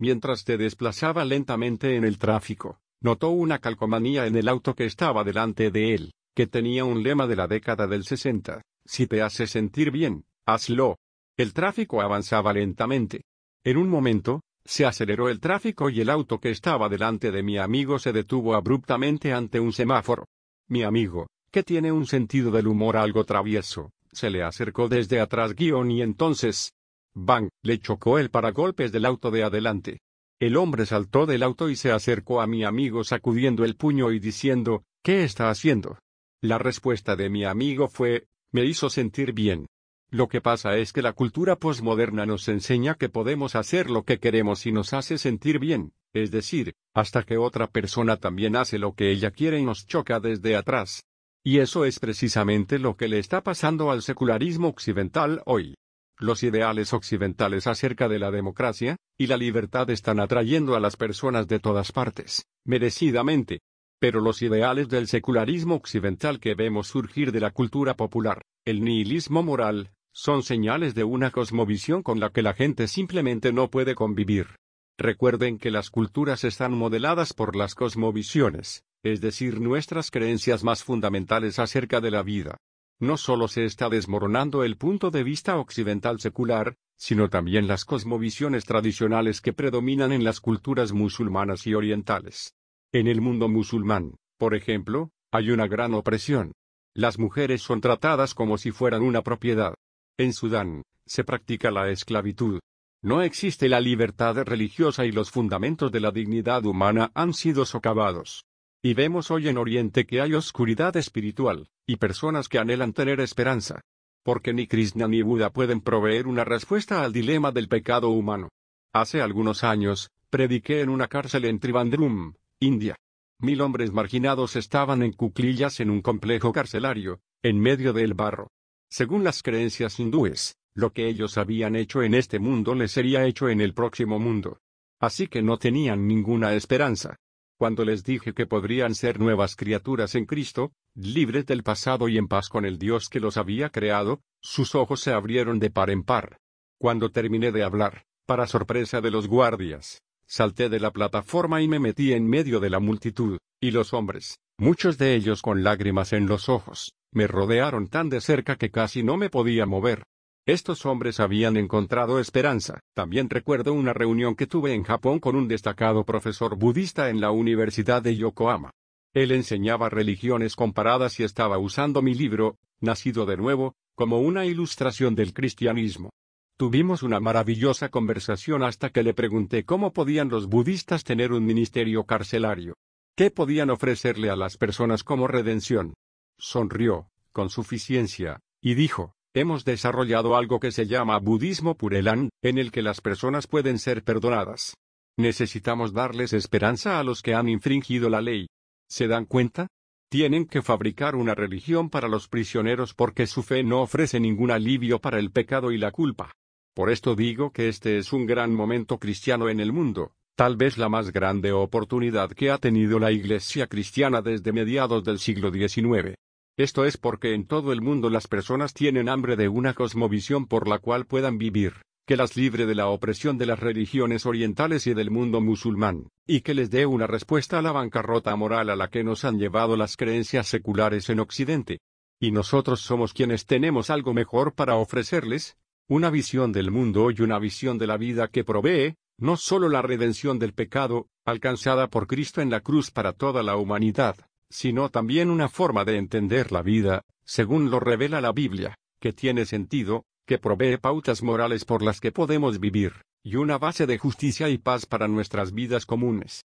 Mientras 0.00 0.40
se 0.40 0.56
desplazaba 0.56 1.26
lentamente 1.26 1.94
en 1.94 2.04
el 2.04 2.16
tráfico, 2.16 2.80
notó 3.02 3.28
una 3.28 3.58
calcomanía 3.58 4.26
en 4.26 4.34
el 4.34 4.48
auto 4.48 4.74
que 4.74 4.86
estaba 4.86 5.24
delante 5.24 5.70
de 5.70 5.94
él, 5.94 6.14
que 6.34 6.46
tenía 6.46 6.86
un 6.86 7.02
lema 7.02 7.26
de 7.26 7.36
la 7.36 7.46
década 7.46 7.86
del 7.86 8.04
60, 8.04 8.62
si 8.86 9.06
te 9.06 9.20
hace 9.20 9.46
sentir 9.46 9.90
bien, 9.90 10.24
hazlo. 10.46 10.96
El 11.36 11.52
tráfico 11.52 12.00
avanzaba 12.00 12.54
lentamente. 12.54 13.24
En 13.62 13.76
un 13.76 13.90
momento, 13.90 14.40
se 14.64 14.86
aceleró 14.86 15.28
el 15.28 15.38
tráfico 15.38 15.90
y 15.90 16.00
el 16.00 16.08
auto 16.08 16.40
que 16.40 16.50
estaba 16.50 16.88
delante 16.88 17.30
de 17.30 17.42
mi 17.42 17.58
amigo 17.58 17.98
se 17.98 18.14
detuvo 18.14 18.54
abruptamente 18.54 19.34
ante 19.34 19.60
un 19.60 19.74
semáforo. 19.74 20.24
Mi 20.66 20.82
amigo, 20.82 21.26
que 21.50 21.62
tiene 21.62 21.92
un 21.92 22.06
sentido 22.06 22.50
del 22.50 22.68
humor 22.68 22.96
algo 22.96 23.24
travieso, 23.24 23.90
se 24.12 24.30
le 24.30 24.42
acercó 24.42 24.88
desde 24.88 25.20
atrás 25.20 25.54
guion 25.54 25.90
y 25.90 26.00
entonces, 26.00 26.72
Bang, 27.14 27.48
le 27.62 27.78
chocó 27.80 28.18
el 28.18 28.30
paragolpes 28.30 28.92
del 28.92 29.04
auto 29.04 29.30
de 29.30 29.42
adelante. 29.42 30.00
El 30.40 30.56
hombre 30.56 30.86
saltó 30.86 31.26
del 31.26 31.42
auto 31.42 31.68
y 31.68 31.76
se 31.76 31.92
acercó 31.92 32.40
a 32.40 32.46
mi 32.46 32.64
amigo 32.64 33.04
sacudiendo 33.04 33.64
el 33.64 33.76
puño 33.76 34.10
y 34.12 34.20
diciendo, 34.20 34.84
¿qué 35.02 35.24
está 35.24 35.50
haciendo? 35.50 35.98
La 36.40 36.58
respuesta 36.58 37.16
de 37.16 37.28
mi 37.28 37.44
amigo 37.44 37.88
fue, 37.88 38.26
me 38.52 38.64
hizo 38.64 38.88
sentir 38.88 39.32
bien. 39.32 39.66
Lo 40.10 40.28
que 40.28 40.40
pasa 40.40 40.76
es 40.76 40.92
que 40.92 41.02
la 41.02 41.12
cultura 41.12 41.56
posmoderna 41.56 42.26
nos 42.26 42.48
enseña 42.48 42.94
que 42.94 43.08
podemos 43.08 43.54
hacer 43.54 43.90
lo 43.90 44.04
que 44.04 44.18
queremos 44.18 44.66
y 44.66 44.72
nos 44.72 44.92
hace 44.92 45.18
sentir 45.18 45.58
bien, 45.58 45.92
es 46.12 46.30
decir, 46.30 46.74
hasta 46.94 47.22
que 47.22 47.36
otra 47.36 47.68
persona 47.68 48.16
también 48.16 48.56
hace 48.56 48.78
lo 48.78 48.94
que 48.94 49.10
ella 49.10 49.30
quiere 49.30 49.60
y 49.60 49.64
nos 49.64 49.86
choca 49.86 50.18
desde 50.18 50.56
atrás. 50.56 51.04
Y 51.44 51.58
eso 51.58 51.84
es 51.84 52.00
precisamente 52.00 52.78
lo 52.78 52.96
que 52.96 53.08
le 53.08 53.18
está 53.18 53.42
pasando 53.42 53.90
al 53.90 54.02
secularismo 54.02 54.68
occidental 54.68 55.42
hoy. 55.46 55.74
Los 56.20 56.42
ideales 56.42 56.92
occidentales 56.92 57.66
acerca 57.66 58.06
de 58.06 58.18
la 58.18 58.30
democracia 58.30 58.96
y 59.16 59.26
la 59.26 59.38
libertad 59.38 59.88
están 59.88 60.20
atrayendo 60.20 60.76
a 60.76 60.80
las 60.80 60.96
personas 60.96 61.48
de 61.48 61.60
todas 61.60 61.92
partes, 61.92 62.44
merecidamente. 62.66 63.60
Pero 63.98 64.20
los 64.20 64.42
ideales 64.42 64.90
del 64.90 65.06
secularismo 65.06 65.76
occidental 65.76 66.38
que 66.38 66.54
vemos 66.54 66.88
surgir 66.88 67.32
de 67.32 67.40
la 67.40 67.52
cultura 67.52 67.94
popular, 67.94 68.42
el 68.66 68.84
nihilismo 68.84 69.42
moral, 69.42 69.92
son 70.12 70.42
señales 70.42 70.94
de 70.94 71.04
una 71.04 71.30
cosmovisión 71.30 72.02
con 72.02 72.20
la 72.20 72.28
que 72.28 72.42
la 72.42 72.52
gente 72.52 72.86
simplemente 72.86 73.50
no 73.50 73.70
puede 73.70 73.94
convivir. 73.94 74.56
Recuerden 74.98 75.56
que 75.56 75.70
las 75.70 75.88
culturas 75.88 76.44
están 76.44 76.72
modeladas 76.72 77.32
por 77.32 77.56
las 77.56 77.74
cosmovisiones, 77.74 78.84
es 79.02 79.22
decir, 79.22 79.58
nuestras 79.58 80.10
creencias 80.10 80.64
más 80.64 80.84
fundamentales 80.84 81.58
acerca 81.58 82.02
de 82.02 82.10
la 82.10 82.22
vida, 82.22 82.58
no 83.00 83.16
solo 83.16 83.48
se 83.48 83.64
está 83.64 83.88
desmoronando 83.88 84.62
el 84.62 84.76
punto 84.76 85.10
de 85.10 85.24
vista 85.24 85.58
occidental 85.58 86.20
secular, 86.20 86.76
sino 86.96 87.30
también 87.30 87.66
las 87.66 87.86
cosmovisiones 87.86 88.66
tradicionales 88.66 89.40
que 89.40 89.54
predominan 89.54 90.12
en 90.12 90.22
las 90.22 90.40
culturas 90.40 90.92
musulmanas 90.92 91.66
y 91.66 91.74
orientales. 91.74 92.54
En 92.92 93.06
el 93.06 93.22
mundo 93.22 93.48
musulmán, 93.48 94.16
por 94.38 94.54
ejemplo, 94.54 95.10
hay 95.32 95.50
una 95.50 95.66
gran 95.66 95.94
opresión. 95.94 96.52
Las 96.94 97.18
mujeres 97.18 97.62
son 97.62 97.80
tratadas 97.80 98.34
como 98.34 98.58
si 98.58 98.70
fueran 98.70 99.02
una 99.02 99.22
propiedad. 99.22 99.74
En 100.18 100.34
Sudán, 100.34 100.82
se 101.06 101.24
practica 101.24 101.70
la 101.70 101.88
esclavitud. 101.90 102.60
No 103.02 103.22
existe 103.22 103.68
la 103.70 103.80
libertad 103.80 104.36
religiosa 104.44 105.06
y 105.06 105.12
los 105.12 105.30
fundamentos 105.30 105.90
de 105.90 106.00
la 106.00 106.10
dignidad 106.10 106.66
humana 106.66 107.10
han 107.14 107.32
sido 107.32 107.64
socavados. 107.64 108.44
Y 108.82 108.94
vemos 108.94 109.30
hoy 109.30 109.46
en 109.48 109.58
Oriente 109.58 110.06
que 110.06 110.22
hay 110.22 110.32
oscuridad 110.32 110.96
espiritual, 110.96 111.68
y 111.86 111.96
personas 111.96 112.48
que 112.48 112.58
anhelan 112.58 112.94
tener 112.94 113.20
esperanza. 113.20 113.82
Porque 114.22 114.54
ni 114.54 114.66
Krishna 114.66 115.06
ni 115.06 115.20
Buda 115.20 115.50
pueden 115.50 115.82
proveer 115.82 116.26
una 116.26 116.44
respuesta 116.44 117.04
al 117.04 117.12
dilema 117.12 117.52
del 117.52 117.68
pecado 117.68 118.08
humano. 118.08 118.48
Hace 118.94 119.20
algunos 119.20 119.64
años, 119.64 120.10
prediqué 120.30 120.80
en 120.80 120.88
una 120.88 121.08
cárcel 121.08 121.44
en 121.44 121.60
Trivandrum, 121.60 122.32
India. 122.58 122.96
Mil 123.38 123.60
hombres 123.60 123.92
marginados 123.92 124.56
estaban 124.56 125.02
en 125.02 125.12
cuclillas 125.12 125.80
en 125.80 125.90
un 125.90 126.00
complejo 126.00 126.50
carcelario, 126.50 127.20
en 127.42 127.60
medio 127.60 127.92
del 127.92 128.14
barro. 128.14 128.48
Según 128.88 129.24
las 129.24 129.42
creencias 129.42 130.00
hindúes, 130.00 130.56
lo 130.74 130.94
que 130.94 131.06
ellos 131.06 131.36
habían 131.36 131.76
hecho 131.76 132.02
en 132.02 132.14
este 132.14 132.38
mundo 132.38 132.74
les 132.74 132.92
sería 132.92 133.26
hecho 133.26 133.50
en 133.50 133.60
el 133.60 133.74
próximo 133.74 134.18
mundo. 134.18 134.58
Así 135.00 135.26
que 135.28 135.42
no 135.42 135.58
tenían 135.58 136.06
ninguna 136.06 136.54
esperanza. 136.54 137.16
Cuando 137.60 137.84
les 137.84 138.04
dije 138.04 138.32
que 138.32 138.46
podrían 138.46 138.94
ser 138.94 139.20
nuevas 139.20 139.54
criaturas 139.54 140.14
en 140.14 140.24
Cristo, 140.24 140.72
libres 140.94 141.44
del 141.44 141.62
pasado 141.62 142.08
y 142.08 142.16
en 142.16 142.26
paz 142.26 142.48
con 142.48 142.64
el 142.64 142.78
Dios 142.78 143.10
que 143.10 143.20
los 143.20 143.36
había 143.36 143.68
creado, 143.68 144.22
sus 144.40 144.74
ojos 144.74 145.00
se 145.00 145.12
abrieron 145.12 145.58
de 145.58 145.68
par 145.68 145.90
en 145.90 146.02
par. 146.02 146.38
Cuando 146.78 147.10
terminé 147.10 147.52
de 147.52 147.62
hablar, 147.62 148.06
para 148.24 148.46
sorpresa 148.46 149.02
de 149.02 149.10
los 149.10 149.28
guardias, 149.28 150.00
salté 150.26 150.70
de 150.70 150.80
la 150.80 150.90
plataforma 150.90 151.60
y 151.60 151.68
me 151.68 151.80
metí 151.80 152.14
en 152.14 152.26
medio 152.26 152.60
de 152.60 152.70
la 152.70 152.80
multitud, 152.80 153.36
y 153.60 153.72
los 153.72 153.92
hombres, 153.92 154.38
muchos 154.56 154.96
de 154.96 155.14
ellos 155.14 155.42
con 155.42 155.62
lágrimas 155.62 156.14
en 156.14 156.26
los 156.26 156.48
ojos, 156.48 156.94
me 157.12 157.26
rodearon 157.26 157.88
tan 157.88 158.08
de 158.08 158.22
cerca 158.22 158.56
que 158.56 158.70
casi 158.70 159.02
no 159.02 159.18
me 159.18 159.28
podía 159.28 159.66
mover. 159.66 160.04
Estos 160.46 160.86
hombres 160.86 161.20
habían 161.20 161.56
encontrado 161.56 162.18
esperanza. 162.18 162.80
También 162.94 163.28
recuerdo 163.28 163.72
una 163.72 163.92
reunión 163.92 164.34
que 164.34 164.46
tuve 164.46 164.74
en 164.74 164.84
Japón 164.84 165.18
con 165.18 165.36
un 165.36 165.48
destacado 165.48 166.04
profesor 166.04 166.56
budista 166.56 167.10
en 167.10 167.20
la 167.20 167.30
Universidad 167.30 168.02
de 168.02 168.16
Yokohama. 168.16 168.70
Él 169.12 169.32
enseñaba 169.32 169.88
religiones 169.88 170.56
comparadas 170.56 171.20
y 171.20 171.24
estaba 171.24 171.58
usando 171.58 172.00
mi 172.00 172.14
libro, 172.14 172.56
Nacido 172.80 173.26
de 173.26 173.36
nuevo, 173.36 173.74
como 173.94 174.20
una 174.20 174.46
ilustración 174.46 175.14
del 175.14 175.34
cristianismo. 175.34 176.10
Tuvimos 176.56 177.02
una 177.02 177.20
maravillosa 177.20 177.90
conversación 177.90 178.62
hasta 178.62 178.90
que 178.90 179.02
le 179.02 179.12
pregunté 179.12 179.64
cómo 179.64 179.92
podían 179.92 180.28
los 180.28 180.46
budistas 180.46 181.04
tener 181.04 181.32
un 181.32 181.44
ministerio 181.44 182.04
carcelario. 182.04 182.74
¿Qué 183.16 183.30
podían 183.30 183.68
ofrecerle 183.68 184.30
a 184.30 184.36
las 184.36 184.56
personas 184.56 185.04
como 185.04 185.26
redención? 185.26 185.92
Sonrió, 186.38 187.10
con 187.32 187.50
suficiencia, 187.50 188.40
y 188.62 188.74
dijo, 188.74 189.14
Hemos 189.32 189.64
desarrollado 189.64 190.36
algo 190.36 190.58
que 190.58 190.72
se 190.72 190.86
llama 190.86 191.16
budismo 191.20 191.76
purelán, 191.76 192.30
en 192.42 192.58
el 192.58 192.72
que 192.72 192.82
las 192.82 193.00
personas 193.00 193.46
pueden 193.46 193.78
ser 193.78 194.02
perdonadas. 194.02 194.74
Necesitamos 195.16 195.92
darles 195.92 196.32
esperanza 196.32 196.98
a 196.98 197.04
los 197.04 197.22
que 197.22 197.34
han 197.34 197.48
infringido 197.48 198.10
la 198.10 198.20
ley. 198.20 198.48
¿Se 198.88 199.06
dan 199.06 199.26
cuenta? 199.26 199.68
Tienen 200.10 200.46
que 200.46 200.62
fabricar 200.62 201.14
una 201.14 201.36
religión 201.36 201.90
para 201.90 202.08
los 202.08 202.26
prisioneros 202.26 202.92
porque 202.92 203.28
su 203.28 203.44
fe 203.44 203.62
no 203.62 203.82
ofrece 203.82 204.18
ningún 204.18 204.50
alivio 204.50 204.98
para 204.98 205.20
el 205.20 205.30
pecado 205.30 205.70
y 205.70 205.78
la 205.78 205.92
culpa. 205.92 206.32
Por 206.74 206.90
esto 206.90 207.14
digo 207.14 207.52
que 207.52 207.68
este 207.68 207.98
es 207.98 208.12
un 208.12 208.26
gran 208.26 208.52
momento 208.52 208.98
cristiano 208.98 209.48
en 209.48 209.60
el 209.60 209.72
mundo, 209.72 210.12
tal 210.34 210.56
vez 210.56 210.76
la 210.76 210.88
más 210.88 211.12
grande 211.12 211.52
oportunidad 211.52 212.32
que 212.32 212.50
ha 212.50 212.58
tenido 212.58 212.98
la 212.98 213.12
Iglesia 213.12 213.68
cristiana 213.68 214.22
desde 214.22 214.52
mediados 214.52 215.04
del 215.04 215.20
siglo 215.20 215.52
XIX. 215.52 216.16
Esto 216.56 216.84
es 216.84 216.96
porque 216.96 217.34
en 217.34 217.46
todo 217.46 217.72
el 217.72 217.80
mundo 217.80 218.10
las 218.10 218.26
personas 218.26 218.74
tienen 218.74 219.08
hambre 219.08 219.36
de 219.36 219.48
una 219.48 219.74
cosmovisión 219.74 220.46
por 220.46 220.68
la 220.68 220.78
cual 220.78 221.06
puedan 221.06 221.38
vivir, 221.38 221.74
que 222.06 222.16
las 222.16 222.36
libre 222.36 222.66
de 222.66 222.74
la 222.74 222.88
opresión 222.88 223.38
de 223.38 223.46
las 223.46 223.60
religiones 223.60 224.26
orientales 224.26 224.86
y 224.86 224.94
del 224.94 225.10
mundo 225.10 225.40
musulmán, 225.40 226.08
y 226.26 226.40
que 226.40 226.54
les 226.54 226.70
dé 226.70 226.84
una 226.84 227.06
respuesta 227.06 227.58
a 227.58 227.62
la 227.62 227.72
bancarrota 227.72 228.34
moral 228.36 228.68
a 228.70 228.76
la 228.76 228.88
que 228.88 229.04
nos 229.04 229.24
han 229.24 229.38
llevado 229.38 229.76
las 229.76 229.96
creencias 229.96 230.48
seculares 230.48 231.08
en 231.08 231.20
Occidente. 231.20 231.78
Y 232.20 232.32
nosotros 232.32 232.80
somos 232.80 233.14
quienes 233.14 233.46
tenemos 233.46 233.88
algo 233.88 234.12
mejor 234.12 234.54
para 234.54 234.74
ofrecerles, 234.74 235.56
una 235.88 236.10
visión 236.10 236.52
del 236.52 236.70
mundo 236.70 237.10
y 237.10 237.22
una 237.22 237.38
visión 237.38 237.78
de 237.78 237.86
la 237.86 237.96
vida 237.96 238.28
que 238.28 238.44
provee, 238.44 238.96
no 239.18 239.36
solo 239.36 239.68
la 239.68 239.82
redención 239.82 240.38
del 240.38 240.52
pecado, 240.52 241.06
alcanzada 241.24 241.88
por 241.88 242.06
Cristo 242.06 242.40
en 242.40 242.50
la 242.50 242.60
cruz 242.60 242.90
para 242.90 243.12
toda 243.12 243.42
la 243.42 243.56
humanidad, 243.56 244.16
sino 244.50 244.90
también 244.90 245.30
una 245.30 245.48
forma 245.48 245.84
de 245.84 245.96
entender 245.96 246.52
la 246.52 246.62
vida, 246.62 247.04
según 247.24 247.70
lo 247.70 247.80
revela 247.80 248.20
la 248.20 248.32
Biblia, 248.32 248.74
que 249.00 249.12
tiene 249.12 249.46
sentido, 249.46 250.04
que 250.26 250.38
provee 250.38 250.76
pautas 250.76 251.22
morales 251.22 251.64
por 251.64 251.82
las 251.82 252.00
que 252.00 252.12
podemos 252.12 252.60
vivir, 252.60 252.92
y 253.22 253.36
una 253.36 253.58
base 253.58 253.86
de 253.86 253.98
justicia 253.98 254.48
y 254.48 254.58
paz 254.58 254.86
para 254.86 255.08
nuestras 255.08 255.52
vidas 255.52 255.86
comunes. 255.86 256.44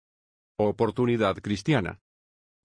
Oportunidad 0.58 1.38
cristiana. 1.38 2.00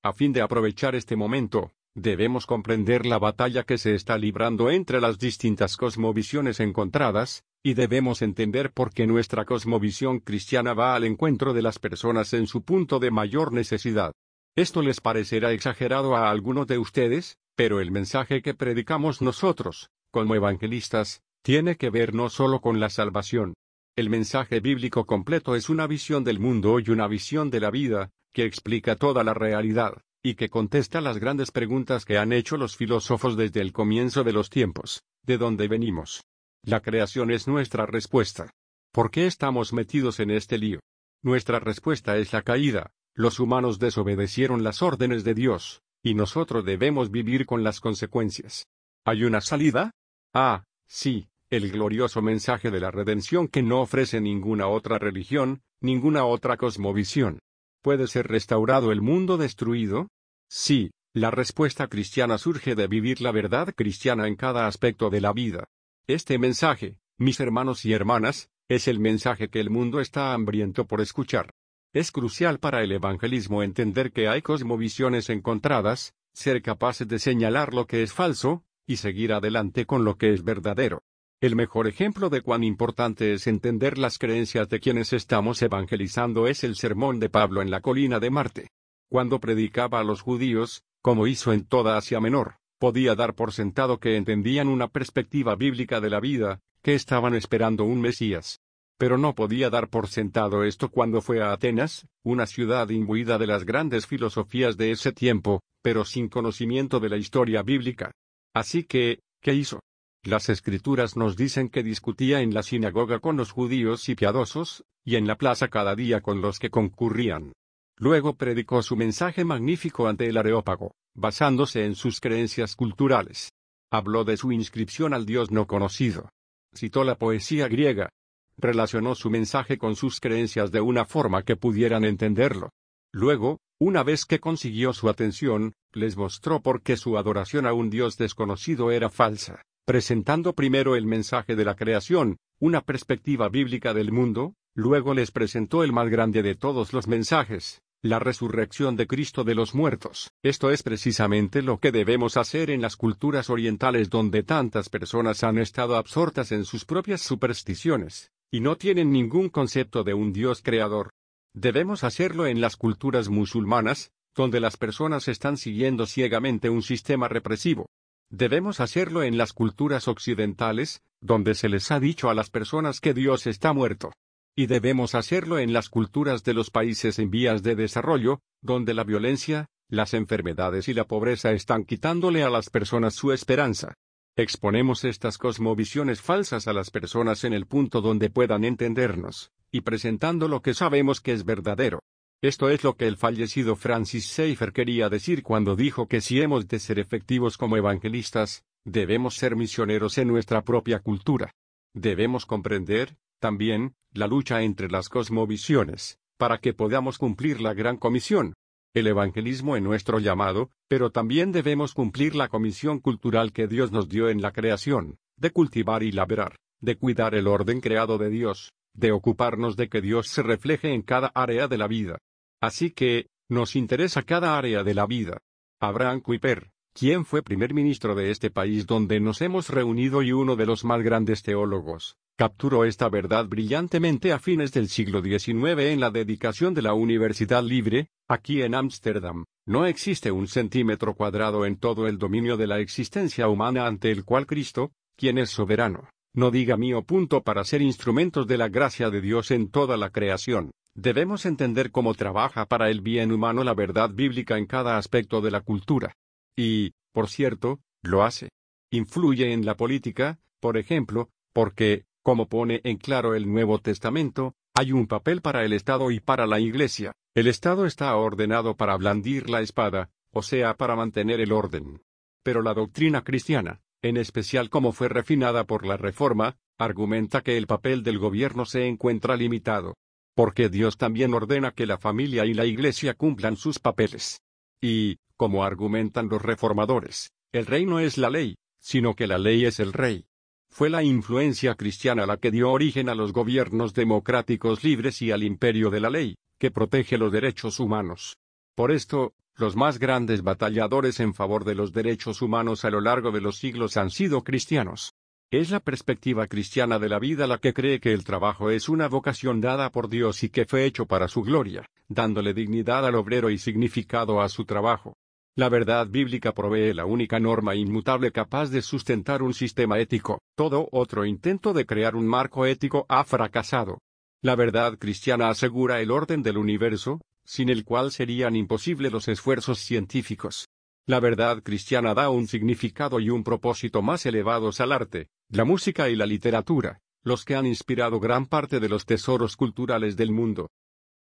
A 0.03 0.13
fin 0.13 0.33
de 0.33 0.43
aprovechar 0.43 0.95
este 0.95 1.17
momento, 1.17 1.73
debemos 1.95 2.47
comprender 2.47 3.07
la 3.07 3.19
batalla 3.19 3.65
que 3.65 3.79
se 3.79 3.95
está 3.95 4.19
librando 4.19 4.71
entre 4.71 5.01
las 5.01 5.19
distintas 5.19 5.77
cosmovisiones 5.77 6.61
encontradas, 6.61 7.45
y 7.63 7.75
debemos 7.75 8.21
entender 8.21 8.73
por 8.73 8.93
qué 8.93 9.07
nuestra 9.07 9.45
cosmovisión 9.45 10.21
cristiana 10.21 10.75
va 10.75 10.95
al 10.95 11.05
encuentro 11.05 11.55
de 11.55 11.63
las 11.63 11.79
personas 11.79 12.35
en 12.35 12.47
su 12.47 12.63
punto 12.63 12.99
de 12.99 13.11
mayor 13.11 13.53
necesidad. 13.53 14.13
Esto 14.57 14.83
les 14.83 15.01
parecerá 15.01 15.51
exagerado 15.51 16.15
a 16.15 16.31
algunos 16.31 16.69
de 16.69 16.79
ustedes, 16.79 17.39
pero 17.57 17.81
el 17.81 17.91
mensaje 17.91 18.41
que 18.41 18.55
predicamos 18.55 19.21
nosotros, 19.21 19.91
como 20.13 20.37
evangelistas, 20.37 21.23
tiene 21.43 21.77
que 21.77 21.91
ver 21.91 22.15
no 22.15 22.31
solo 22.31 22.61
con 22.61 22.79
la 22.79 22.89
salvación. 22.89 23.55
El 23.97 24.11
mensaje 24.11 24.61
bíblico 24.61 25.07
completo 25.07 25.57
es 25.57 25.69
una 25.69 25.89
visión 25.89 26.23
del 26.23 26.39
mundo 26.39 26.79
y 26.79 26.91
una 26.91 27.09
visión 27.09 27.51
de 27.51 27.61
la 27.61 27.73
vida, 27.73 28.11
que 28.33 28.45
explica 28.45 28.95
toda 28.95 29.25
la 29.25 29.35
realidad, 29.35 30.03
y 30.23 30.37
que 30.37 30.49
contesta 30.49 31.01
las 31.01 31.19
grandes 31.19 31.51
preguntas 31.51 32.05
que 32.05 32.19
han 32.19 32.33
hecho 32.33 32.57
los 32.57 32.77
filósofos 32.77 33.37
desde 33.37 33.61
el 33.61 33.73
comienzo 33.73 34.23
de 34.23 34.33
los 34.33 34.51
tiempos, 34.51 35.03
de 35.25 35.37
dónde 35.37 35.67
venimos. 35.67 36.23
La 36.63 36.81
creación 36.81 37.33
es 37.33 37.49
nuestra 37.49 37.87
respuesta. 37.87 38.51
¿Por 38.93 39.11
qué 39.11 39.27
estamos 39.27 39.73
metidos 39.73 40.21
en 40.21 40.31
este 40.31 40.59
lío? 40.59 40.79
Nuestra 41.23 41.59
respuesta 41.59 42.17
es 42.17 42.33
la 42.33 42.43
caída, 42.43 42.93
los 43.15 43.39
humanos 43.41 43.79
desobedecieron 43.79 44.65
las 44.65 44.83
órdenes 44.83 45.25
de 45.25 45.35
Dios, 45.35 45.83
y 46.03 46.15
nosotros 46.15 46.65
debemos 46.65 47.11
vivir 47.11 47.47
con 47.47 47.63
las 47.63 47.81
consecuencias. 47.81 48.67
¿Hay 49.05 49.25
una 49.25 49.41
salida? 49.41 49.93
Ah, 50.33 50.65
sí, 50.87 51.29
el 51.51 51.71
glorioso 51.71 52.23
mensaje 52.23 52.71
de 52.71 52.81
la 52.81 52.91
redención 52.91 53.49
que 53.49 53.63
no 53.63 53.81
ofrece 53.81 54.21
ninguna 54.21 54.67
otra 54.67 54.99
religión, 54.99 55.63
ninguna 55.81 56.25
otra 56.25 56.57
cosmovisión. 56.57 57.39
¿Puede 57.83 58.07
ser 58.07 58.27
restaurado 58.27 58.93
el 58.93 59.01
mundo 59.01 59.37
destruido? 59.37 60.09
Sí, 60.49 60.91
la 61.13 61.31
respuesta 61.31 61.87
cristiana 61.87 62.39
surge 62.39 62.75
de 62.75 62.89
vivir 62.89 63.21
la 63.21 63.31
verdad 63.31 63.73
cristiana 63.77 64.27
en 64.27 64.35
cada 64.35 64.67
aspecto 64.67 65.11
de 65.11 65.21
la 65.21 65.33
vida. 65.33 65.69
Este 66.07 66.39
mensaje, 66.39 66.99
mis 67.19 67.39
hermanos 67.39 67.85
y 67.85 67.93
hermanas, 67.93 68.49
es 68.69 68.89
el 68.89 68.99
mensaje 68.99 69.49
que 69.49 69.61
el 69.61 69.71
mundo 69.71 70.01
está 70.01 70.33
hambriento 70.33 70.87
por 70.87 71.01
escuchar. 71.01 71.51
Es 71.95 72.11
crucial 72.11 72.59
para 72.59 72.83
el 72.83 72.91
evangelismo 72.91 73.63
entender 73.63 74.11
que 74.11 74.27
hay 74.27 74.43
cosmovisiones 74.43 75.31
encontradas, 75.31 76.13
ser 76.33 76.61
capaces 76.61 77.07
de 77.07 77.21
señalar 77.21 77.73
lo 77.73 77.87
que 77.87 78.03
es 78.03 78.13
falso, 78.13 78.65
y 78.85 78.97
seguir 78.97 79.33
adelante 79.33 79.87
con 79.87 80.05
lo 80.05 80.17
que 80.17 80.33
es 80.33 80.43
verdadero. 80.43 81.05
El 81.41 81.55
mejor 81.55 81.87
ejemplo 81.87 82.31
de 82.31 82.41
cuán 82.41 82.65
importante 82.65 83.33
es 83.33 83.47
entender 83.47 83.97
las 83.97 84.19
creencias 84.19 84.69
de 84.69 84.81
quienes 84.81 85.13
estamos 85.13 85.63
evangelizando 85.63 86.49
es 86.49 86.65
el 86.65 86.75
sermón 86.75 87.21
de 87.21 87.31
Pablo 87.31 87.63
en 87.63 87.71
la 87.71 87.81
colina 87.81 88.19
de 88.19 88.31
Marte. 88.31 88.71
Cuando 89.09 89.39
predicaba 89.39 90.01
a 90.01 90.05
los 90.05 90.21
judíos, 90.21 90.83
como 91.01 91.29
hizo 91.29 91.53
en 91.53 91.65
toda 91.65 91.97
Asia 91.97 92.19
Menor, 92.19 92.57
podía 92.81 93.15
dar 93.15 93.35
por 93.35 93.53
sentado 93.53 94.01
que 94.01 94.17
entendían 94.17 94.67
una 94.67 94.89
perspectiva 94.89 95.55
bíblica 95.55 96.01
de 96.01 96.11
la 96.11 96.19
vida, 96.19 96.59
que 96.83 96.95
estaban 96.95 97.37
esperando 97.37 97.85
un 97.85 98.01
Mesías 98.01 98.64
pero 98.99 99.19
no 99.19 99.35
podía 99.35 99.71
dar 99.71 99.89
por 99.89 100.09
sentado 100.09 100.65
esto 100.65 100.89
cuando 100.91 101.21
fue 101.21 101.43
a 101.43 101.53
Atenas, 101.53 102.07
una 102.23 102.47
ciudad 102.47 102.89
imbuida 102.91 103.39
de 103.39 103.47
las 103.47 103.65
grandes 103.65 104.07
filosofías 104.07 104.77
de 104.77 104.93
ese 104.93 105.13
tiempo, 105.13 105.63
pero 105.83 106.05
sin 106.05 106.29
conocimiento 106.29 107.01
de 107.01 107.09
la 107.09 107.17
historia 107.17 107.63
bíblica. 107.63 108.13
Así 108.55 108.85
que, 108.85 109.21
¿qué 109.41 109.55
hizo? 109.55 109.81
Las 110.23 110.49
escrituras 110.49 111.17
nos 111.17 111.37
dicen 111.37 111.69
que 111.69 111.83
discutía 111.83 112.41
en 112.41 112.55
la 112.55 112.63
sinagoga 112.63 113.19
con 113.19 113.37
los 113.37 113.51
judíos 113.51 114.09
y 114.09 114.15
piadosos, 114.15 114.85
y 115.05 115.17
en 115.17 115.27
la 115.27 115.37
plaza 115.37 115.69
cada 115.69 115.95
día 115.95 116.23
con 116.23 116.41
los 116.41 116.59
que 116.59 116.71
concurrían. 116.71 117.53
Luego 117.99 118.35
predicó 118.37 118.83
su 118.83 118.97
mensaje 118.97 119.45
magnífico 119.45 120.09
ante 120.09 120.27
el 120.27 120.37
Areópago, 120.37 120.93
basándose 121.15 121.85
en 121.85 121.95
sus 121.95 122.21
creencias 122.21 122.75
culturales. 122.75 123.51
Habló 123.93 124.25
de 124.25 124.37
su 124.37 124.51
inscripción 124.51 125.13
al 125.15 125.27
Dios 125.27 125.51
no 125.51 125.67
conocido. 125.67 126.31
Citó 126.75 127.05
la 127.05 127.17
poesía 127.17 127.69
griega, 127.69 128.09
relacionó 128.57 129.15
su 129.15 129.31
mensaje 129.31 129.79
con 129.79 129.97
sus 129.97 130.21
creencias 130.21 130.71
de 130.71 130.81
una 130.81 131.05
forma 131.05 131.43
que 131.43 131.57
pudieran 131.57 132.05
entenderlo. 132.05 132.71
Luego, 133.13 133.59
una 133.79 134.03
vez 134.03 134.25
que 134.25 134.41
consiguió 134.41 134.93
su 134.93 135.09
atención, 135.09 135.75
les 135.93 136.17
mostró 136.17 136.61
por 136.61 136.83
qué 136.83 136.97
su 136.97 137.17
adoración 137.19 137.67
a 137.67 137.73
un 137.73 137.91
Dios 137.91 138.17
desconocido 138.17 138.91
era 138.91 139.11
falsa, 139.11 139.63
presentando 139.85 140.55
primero 140.55 140.97
el 140.97 141.07
mensaje 141.07 141.57
de 141.57 141.65
la 141.65 141.75
creación, 141.75 142.39
una 142.59 142.81
perspectiva 142.81 143.49
bíblica 143.49 143.95
del 143.95 144.13
mundo, 144.13 144.55
luego 144.75 145.15
les 145.15 145.31
presentó 145.31 145.85
el 145.85 145.93
más 145.93 146.09
grande 146.09 146.43
de 146.43 146.55
todos 146.55 146.93
los 146.93 147.07
mensajes, 147.07 147.83
la 148.05 148.19
resurrección 148.19 148.97
de 148.97 149.07
Cristo 149.07 149.45
de 149.45 149.55
los 149.55 149.75
muertos. 149.75 150.31
Esto 150.43 150.71
es 150.71 150.83
precisamente 150.83 151.63
lo 151.63 151.79
que 151.79 151.91
debemos 151.91 152.37
hacer 152.37 152.71
en 152.71 152.83
las 152.83 152.97
culturas 152.97 153.49
orientales 153.49 154.11
donde 154.11 154.43
tantas 154.43 154.89
personas 154.89 155.43
han 155.43 155.59
estado 155.59 155.97
absortas 155.97 156.53
en 156.53 156.65
sus 156.65 156.85
propias 156.85 157.23
supersticiones, 157.23 158.31
y 158.55 158.61
no 158.61 158.77
tienen 158.77 159.11
ningún 159.11 159.49
concepto 159.49 160.05
de 160.05 160.15
un 160.15 160.33
Dios 160.33 160.63
creador. 160.63 161.11
Debemos 161.57 162.05
hacerlo 162.05 162.47
en 162.47 162.61
las 162.61 162.77
culturas 162.77 163.29
musulmanas, 163.29 164.13
donde 164.33 164.61
las 164.61 164.77
personas 164.77 165.27
están 165.27 165.57
siguiendo 165.57 166.07
ciegamente 166.07 166.71
un 166.71 166.83
sistema 166.83 167.27
represivo. 167.27 167.87
Debemos 168.31 168.79
hacerlo 168.79 169.25
en 169.25 169.39
las 169.39 169.53
culturas 169.53 170.07
occidentales, 170.07 171.03
donde 171.21 171.57
se 171.57 171.69
les 171.69 171.91
ha 171.91 171.99
dicho 171.99 172.31
a 172.31 172.35
las 172.35 172.49
personas 172.49 173.01
que 173.01 173.13
Dios 173.13 173.49
está 173.49 173.73
muerto. 173.73 174.13
Y 174.55 174.67
debemos 174.67 175.17
hacerlo 175.17 175.59
en 175.59 175.73
las 175.73 175.89
culturas 175.89 176.45
de 176.45 176.55
los 176.55 176.71
países 176.71 177.19
en 177.19 177.31
vías 177.31 177.65
de 177.65 177.75
desarrollo, 177.75 178.39
donde 178.63 178.95
la 178.95 179.03
violencia, 179.03 179.67
las 179.89 180.15
enfermedades 180.15 180.87
y 180.87 180.95
la 180.95 181.09
pobreza 181.09 181.51
están 181.51 181.83
quitándole 181.83 182.45
a 182.45 182.51
las 182.51 182.71
personas 182.71 183.15
su 183.15 183.33
esperanza. 183.33 183.95
Exponemos 184.37 185.05
estas 185.05 185.39
cosmovisiones 185.39 186.21
falsas 186.21 186.67
a 186.67 186.73
las 186.73 186.91
personas 186.91 187.45
en 187.45 187.53
el 187.53 187.67
punto 187.67 188.01
donde 188.01 188.31
puedan 188.31 188.65
entendernos, 188.65 189.53
y 189.71 189.83
presentando 189.83 190.49
lo 190.49 190.61
que 190.61 190.75
sabemos 190.75 191.21
que 191.21 191.33
es 191.33 191.45
verdadero. 191.45 192.01
Esto 192.43 192.69
es 192.69 192.83
lo 192.83 192.97
que 192.97 193.07
el 193.07 193.17
fallecido 193.17 193.77
Francis 193.77 194.27
Schaeffer 194.27 194.73
quería 194.73 195.09
decir 195.09 195.45
cuando 195.45 195.77
dijo 195.77 196.09
que 196.09 196.21
si 196.21 196.41
hemos 196.41 196.67
de 196.67 196.81
ser 196.81 196.99
efectivos 196.99 197.57
como 197.57 197.77
evangelistas, 197.77 198.65
debemos 198.85 199.37
ser 199.37 199.55
misioneros 199.55 200.19
en 200.19 200.27
nuestra 200.27 200.65
propia 200.65 200.99
cultura. 200.99 201.53
Debemos 201.95 202.45
comprender, 202.45 203.17
también, 203.39 203.95
la 204.13 204.27
lucha 204.27 204.63
entre 204.63 204.89
las 204.89 205.09
cosmovisiones, 205.09 206.19
para 206.39 206.59
que 206.59 206.75
podamos 206.75 207.19
cumplir 207.19 207.61
la 207.61 207.73
gran 207.73 207.99
comisión. 207.99 208.55
El 208.95 209.09
evangelismo 209.09 209.77
en 209.77 209.83
nuestro 209.83 210.21
llamado, 210.21 210.71
pero 210.87 211.11
también 211.11 211.51
debemos 211.51 211.95
cumplir 211.95 212.37
la 212.37 212.47
comisión 212.47 213.01
cultural 213.01 213.53
que 213.53 213.67
Dios 213.67 213.91
nos 213.91 214.09
dio 214.09 214.29
en 214.29 214.41
la 214.41 214.53
creación, 214.53 215.19
de 215.37 215.51
cultivar 215.51 216.05
y 216.05 216.13
labrar, 216.13 216.55
de 216.81 216.97
cuidar 216.97 217.35
el 217.35 217.49
orden 217.49 217.81
creado 217.81 218.19
de 218.19 218.31
Dios, 218.31 218.73
de 218.95 219.11
ocuparnos 219.11 219.77
de 219.77 219.89
que 219.89 220.01
Dios 220.01 220.29
se 220.29 220.45
refleje 220.45 220.95
en 220.95 221.03
cada 221.03 221.33
área 221.35 221.67
de 221.67 221.77
la 221.77 221.89
vida. 221.89 222.19
Así 222.61 222.93
que, 222.93 223.27
nos 223.51 223.75
interesa 223.75 224.23
cada 224.23 224.57
área 224.57 224.85
de 224.85 224.95
la 224.95 225.07
vida. 225.07 225.39
Abraham 225.81 226.21
Kuyper, 226.21 226.71
quien 226.95 227.25
fue 227.25 227.43
primer 227.43 227.75
ministro 227.75 228.15
de 228.15 228.31
este 228.31 228.51
país 228.51 228.87
donde 228.87 229.19
nos 229.19 229.43
hemos 229.43 229.69
reunido 229.69 230.23
y 230.23 230.31
uno 230.31 230.55
de 230.55 230.65
los 230.65 230.85
más 230.85 231.03
grandes 231.03 231.43
teólogos, 231.43 232.17
capturó 232.37 232.85
esta 232.85 233.09
verdad 233.09 233.47
brillantemente 233.47 234.33
a 234.33 234.39
fines 234.39 234.73
del 234.73 234.89
siglo 234.89 235.21
XIX 235.21 235.91
en 235.91 235.99
la 235.99 236.13
dedicación 236.13 236.73
de 236.73 236.83
la 236.83 236.95
Universidad 236.95 237.65
Libre, 237.65 238.11
aquí 238.29 238.63
en 238.63 238.77
Ámsterdam. 238.77 239.45
No 239.67 239.87
existe 239.87 240.31
un 240.31 240.47
centímetro 240.47 241.15
cuadrado 241.15 241.67
en 241.67 241.79
todo 241.79 242.07
el 242.07 242.17
dominio 242.17 242.57
de 242.57 242.69
la 242.69 242.79
existencia 242.79 243.49
humana 243.49 243.89
ante 243.89 244.13
el 244.13 244.25
cual 244.25 244.47
Cristo, 244.47 244.93
quien 245.17 245.39
es 245.39 245.51
soberano, 245.51 246.09
no 246.33 246.53
diga 246.53 246.77
mío 246.77 247.03
punto 247.03 247.43
para 247.43 247.65
ser 247.65 247.83
instrumentos 247.83 248.47
de 248.47 248.57
la 248.57 248.69
gracia 248.69 249.11
de 249.11 249.21
Dios 249.21 249.51
en 249.51 249.69
toda 249.69 249.97
la 249.97 250.11
creación. 250.11 250.71
Debemos 250.95 251.45
entender 251.45 251.91
cómo 251.91 252.15
trabaja 252.15 252.67
para 252.67 252.89
el 252.89 253.01
bien 253.01 253.33
humano 253.33 253.65
la 253.65 253.75
verdad 253.75 254.11
bíblica 254.11 254.59
en 254.59 254.67
cada 254.67 254.97
aspecto 254.97 255.41
de 255.41 255.51
la 255.51 255.61
cultura. 255.61 256.15
Y, 256.57 256.93
por 257.13 257.29
cierto, 257.29 257.81
lo 258.03 258.23
hace. 258.23 258.51
Influye 258.91 259.53
en 259.53 259.65
la 259.65 259.77
política, 259.77 260.39
por 260.61 260.77
ejemplo, 260.77 261.31
porque, 261.53 262.05
como 262.23 262.49
pone 262.49 262.81
en 262.85 262.97
claro 262.97 263.35
el 263.35 263.51
Nuevo 263.51 263.79
Testamento, 263.81 264.55
hay 264.75 264.93
un 264.93 265.07
papel 265.07 265.41
para 265.41 265.65
el 265.65 265.73
Estado 265.73 266.11
y 266.11 266.21
para 266.21 266.47
la 266.47 266.61
Iglesia. 266.61 267.13
El 267.35 267.47
Estado 267.47 267.87
está 267.87 268.15
ordenado 268.17 268.77
para 268.77 268.97
blandir 268.97 269.49
la 269.49 269.61
espada, 269.61 270.11
o 270.33 270.43
sea, 270.43 270.75
para 270.75 270.97
mantener 270.97 271.41
el 271.41 271.53
orden. 271.53 272.03
Pero 272.43 272.63
la 272.63 272.75
doctrina 272.75 273.23
cristiana, 273.23 273.81
en 274.03 274.17
especial 274.17 274.71
como 274.71 274.93
fue 274.93 275.09
refinada 275.09 275.65
por 275.65 275.87
la 275.87 275.97
Reforma, 275.97 276.57
argumenta 276.79 277.41
que 277.41 277.57
el 277.57 277.67
papel 277.67 278.03
del 278.03 278.19
gobierno 278.19 278.65
se 278.65 278.87
encuentra 278.87 279.37
limitado. 279.37 279.95
Porque 280.35 280.69
Dios 280.69 280.97
también 280.99 281.33
ordena 281.33 281.71
que 281.71 281.87
la 281.87 281.99
familia 281.99 282.45
y 282.45 282.55
la 282.55 282.67
Iglesia 282.67 283.15
cumplan 283.15 283.57
sus 283.57 283.79
papeles. 283.79 284.41
Y, 284.83 285.19
como 285.37 285.65
argumentan 285.65 286.29
los 286.29 286.43
reformadores, 286.43 287.33
el 287.53 287.67
rey 287.67 287.87
no 287.87 288.01
es 288.01 288.19
la 288.19 288.31
ley, 288.31 288.57
sino 288.81 289.15
que 289.15 289.27
la 289.27 289.39
ley 289.39 289.65
es 289.65 289.81
el 289.81 289.93
rey. 289.93 290.27
Fue 290.69 290.91
la 290.91 291.03
influencia 291.03 291.75
cristiana 291.75 292.27
la 292.27 292.37
que 292.37 292.51
dio 292.51 292.71
origen 292.71 293.09
a 293.09 293.15
los 293.15 293.33
gobiernos 293.33 293.95
democráticos 293.95 294.83
libres 294.83 295.23
y 295.23 295.31
al 295.31 295.45
imperio 295.45 295.89
de 295.91 296.01
la 296.01 296.11
ley, 296.11 296.37
que 296.59 296.71
protege 296.71 297.17
los 297.17 297.31
derechos 297.31 297.79
humanos. 297.79 298.37
Por 298.75 298.91
esto, 298.91 299.35
los 299.57 299.77
más 299.77 300.01
grandes 300.01 300.43
batalladores 300.43 301.21
en 301.21 301.33
favor 301.33 301.65
de 301.65 301.77
los 301.77 301.93
derechos 301.93 302.43
humanos 302.43 302.85
a 302.85 302.91
lo 302.91 303.01
largo 303.01 303.31
de 303.31 303.41
los 303.41 303.57
siglos 303.57 303.97
han 303.97 304.11
sido 304.11 304.43
cristianos. 304.43 305.13
Es 305.53 305.71
la 305.71 305.79
perspectiva 305.79 306.49
cristiana 306.49 306.99
de 306.99 307.09
la 307.09 307.21
vida 307.21 307.47
la 307.47 307.59
que 307.59 307.73
cree 307.73 308.01
que 308.01 308.13
el 308.13 308.25
trabajo 308.25 308.71
es 308.71 308.89
una 308.89 309.07
vocación 309.07 309.61
dada 309.61 309.91
por 309.91 310.09
Dios 310.09 310.43
y 310.43 310.49
que 310.49 310.65
fue 310.65 310.85
hecho 310.85 311.07
para 311.07 311.29
su 311.29 311.43
gloria, 311.43 311.87
dándole 312.09 312.53
dignidad 312.53 313.07
al 313.07 313.15
obrero 313.15 313.51
y 313.51 313.59
significado 313.59 314.41
a 314.41 314.49
su 314.49 314.65
trabajo. 314.65 315.17
La 315.57 315.69
verdad 315.69 316.09
bíblica 316.09 316.53
provee 316.53 316.93
la 316.93 317.05
única 317.05 317.39
norma 317.39 317.77
inmutable 317.77 318.33
capaz 318.33 318.71
de 318.71 318.83
sustentar 318.83 319.41
un 319.41 319.55
sistema 319.55 320.01
ético. 320.01 320.41
Todo 320.57 320.89
otro 320.91 321.25
intento 321.25 321.73
de 321.73 321.87
crear 321.87 322.17
un 322.17 322.27
marco 322.27 322.67
ético 322.67 323.07
ha 323.09 323.23
fracasado. 323.23 324.01
La 324.43 324.57
verdad 324.57 324.99
cristiana 324.99 325.51
asegura 325.51 326.01
el 326.01 326.11
orden 326.11 326.43
del 326.43 326.59
universo, 326.59 327.21
sin 327.45 327.69
el 327.69 327.85
cual 327.85 328.11
serían 328.11 328.57
imposibles 328.57 329.13
los 329.13 329.29
esfuerzos 329.29 329.79
científicos. 329.79 330.67
La 331.07 331.21
verdad 331.21 331.63
cristiana 331.63 332.15
da 332.15 332.31
un 332.31 332.49
significado 332.49 333.21
y 333.21 333.31
un 333.31 333.45
propósito 333.45 334.03
más 334.03 334.27
elevados 334.27 334.81
al 334.81 334.91
arte, 334.91 335.29
la 335.51 335.65
música 335.65 336.09
y 336.09 336.17
la 336.17 336.27
literatura, 336.27 336.99
los 337.23 337.45
que 337.45 337.55
han 337.55 337.67
inspirado 337.67 338.19
gran 338.19 338.47
parte 338.47 338.81
de 338.81 338.89
los 338.89 339.07
tesoros 339.07 339.57
culturales 339.57 340.17
del 340.17 340.33
mundo. 340.33 340.71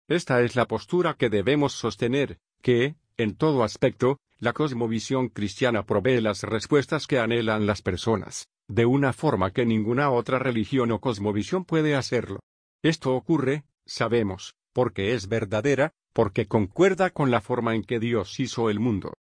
Esta 0.08 0.42
es 0.42 0.56
la 0.56 0.66
postura 0.66 1.14
que 1.14 1.30
debemos 1.30 1.74
sostener, 1.74 2.38
que, 2.60 2.96
en 3.18 3.36
todo 3.36 3.62
aspecto, 3.64 4.18
la 4.38 4.52
cosmovisión 4.52 5.28
cristiana 5.28 5.84
provee 5.84 6.20
las 6.20 6.42
respuestas 6.42 7.06
que 7.06 7.18
anhelan 7.18 7.66
las 7.66 7.80
personas, 7.80 8.48
de 8.68 8.84
una 8.84 9.12
forma 9.12 9.50
que 9.52 9.64
ninguna 9.64 10.10
otra 10.10 10.38
religión 10.38 10.92
o 10.92 11.00
cosmovisión 11.00 11.64
puede 11.64 11.94
hacerlo. 11.94 12.40
Esto 12.82 13.14
ocurre, 13.14 13.64
sabemos, 13.86 14.54
porque 14.72 15.14
es 15.14 15.28
verdadera, 15.28 15.92
porque 16.12 16.46
concuerda 16.46 17.10
con 17.10 17.30
la 17.30 17.40
forma 17.40 17.74
en 17.74 17.82
que 17.82 17.98
Dios 17.98 18.38
hizo 18.38 18.68
el 18.68 18.80
mundo. 18.80 19.14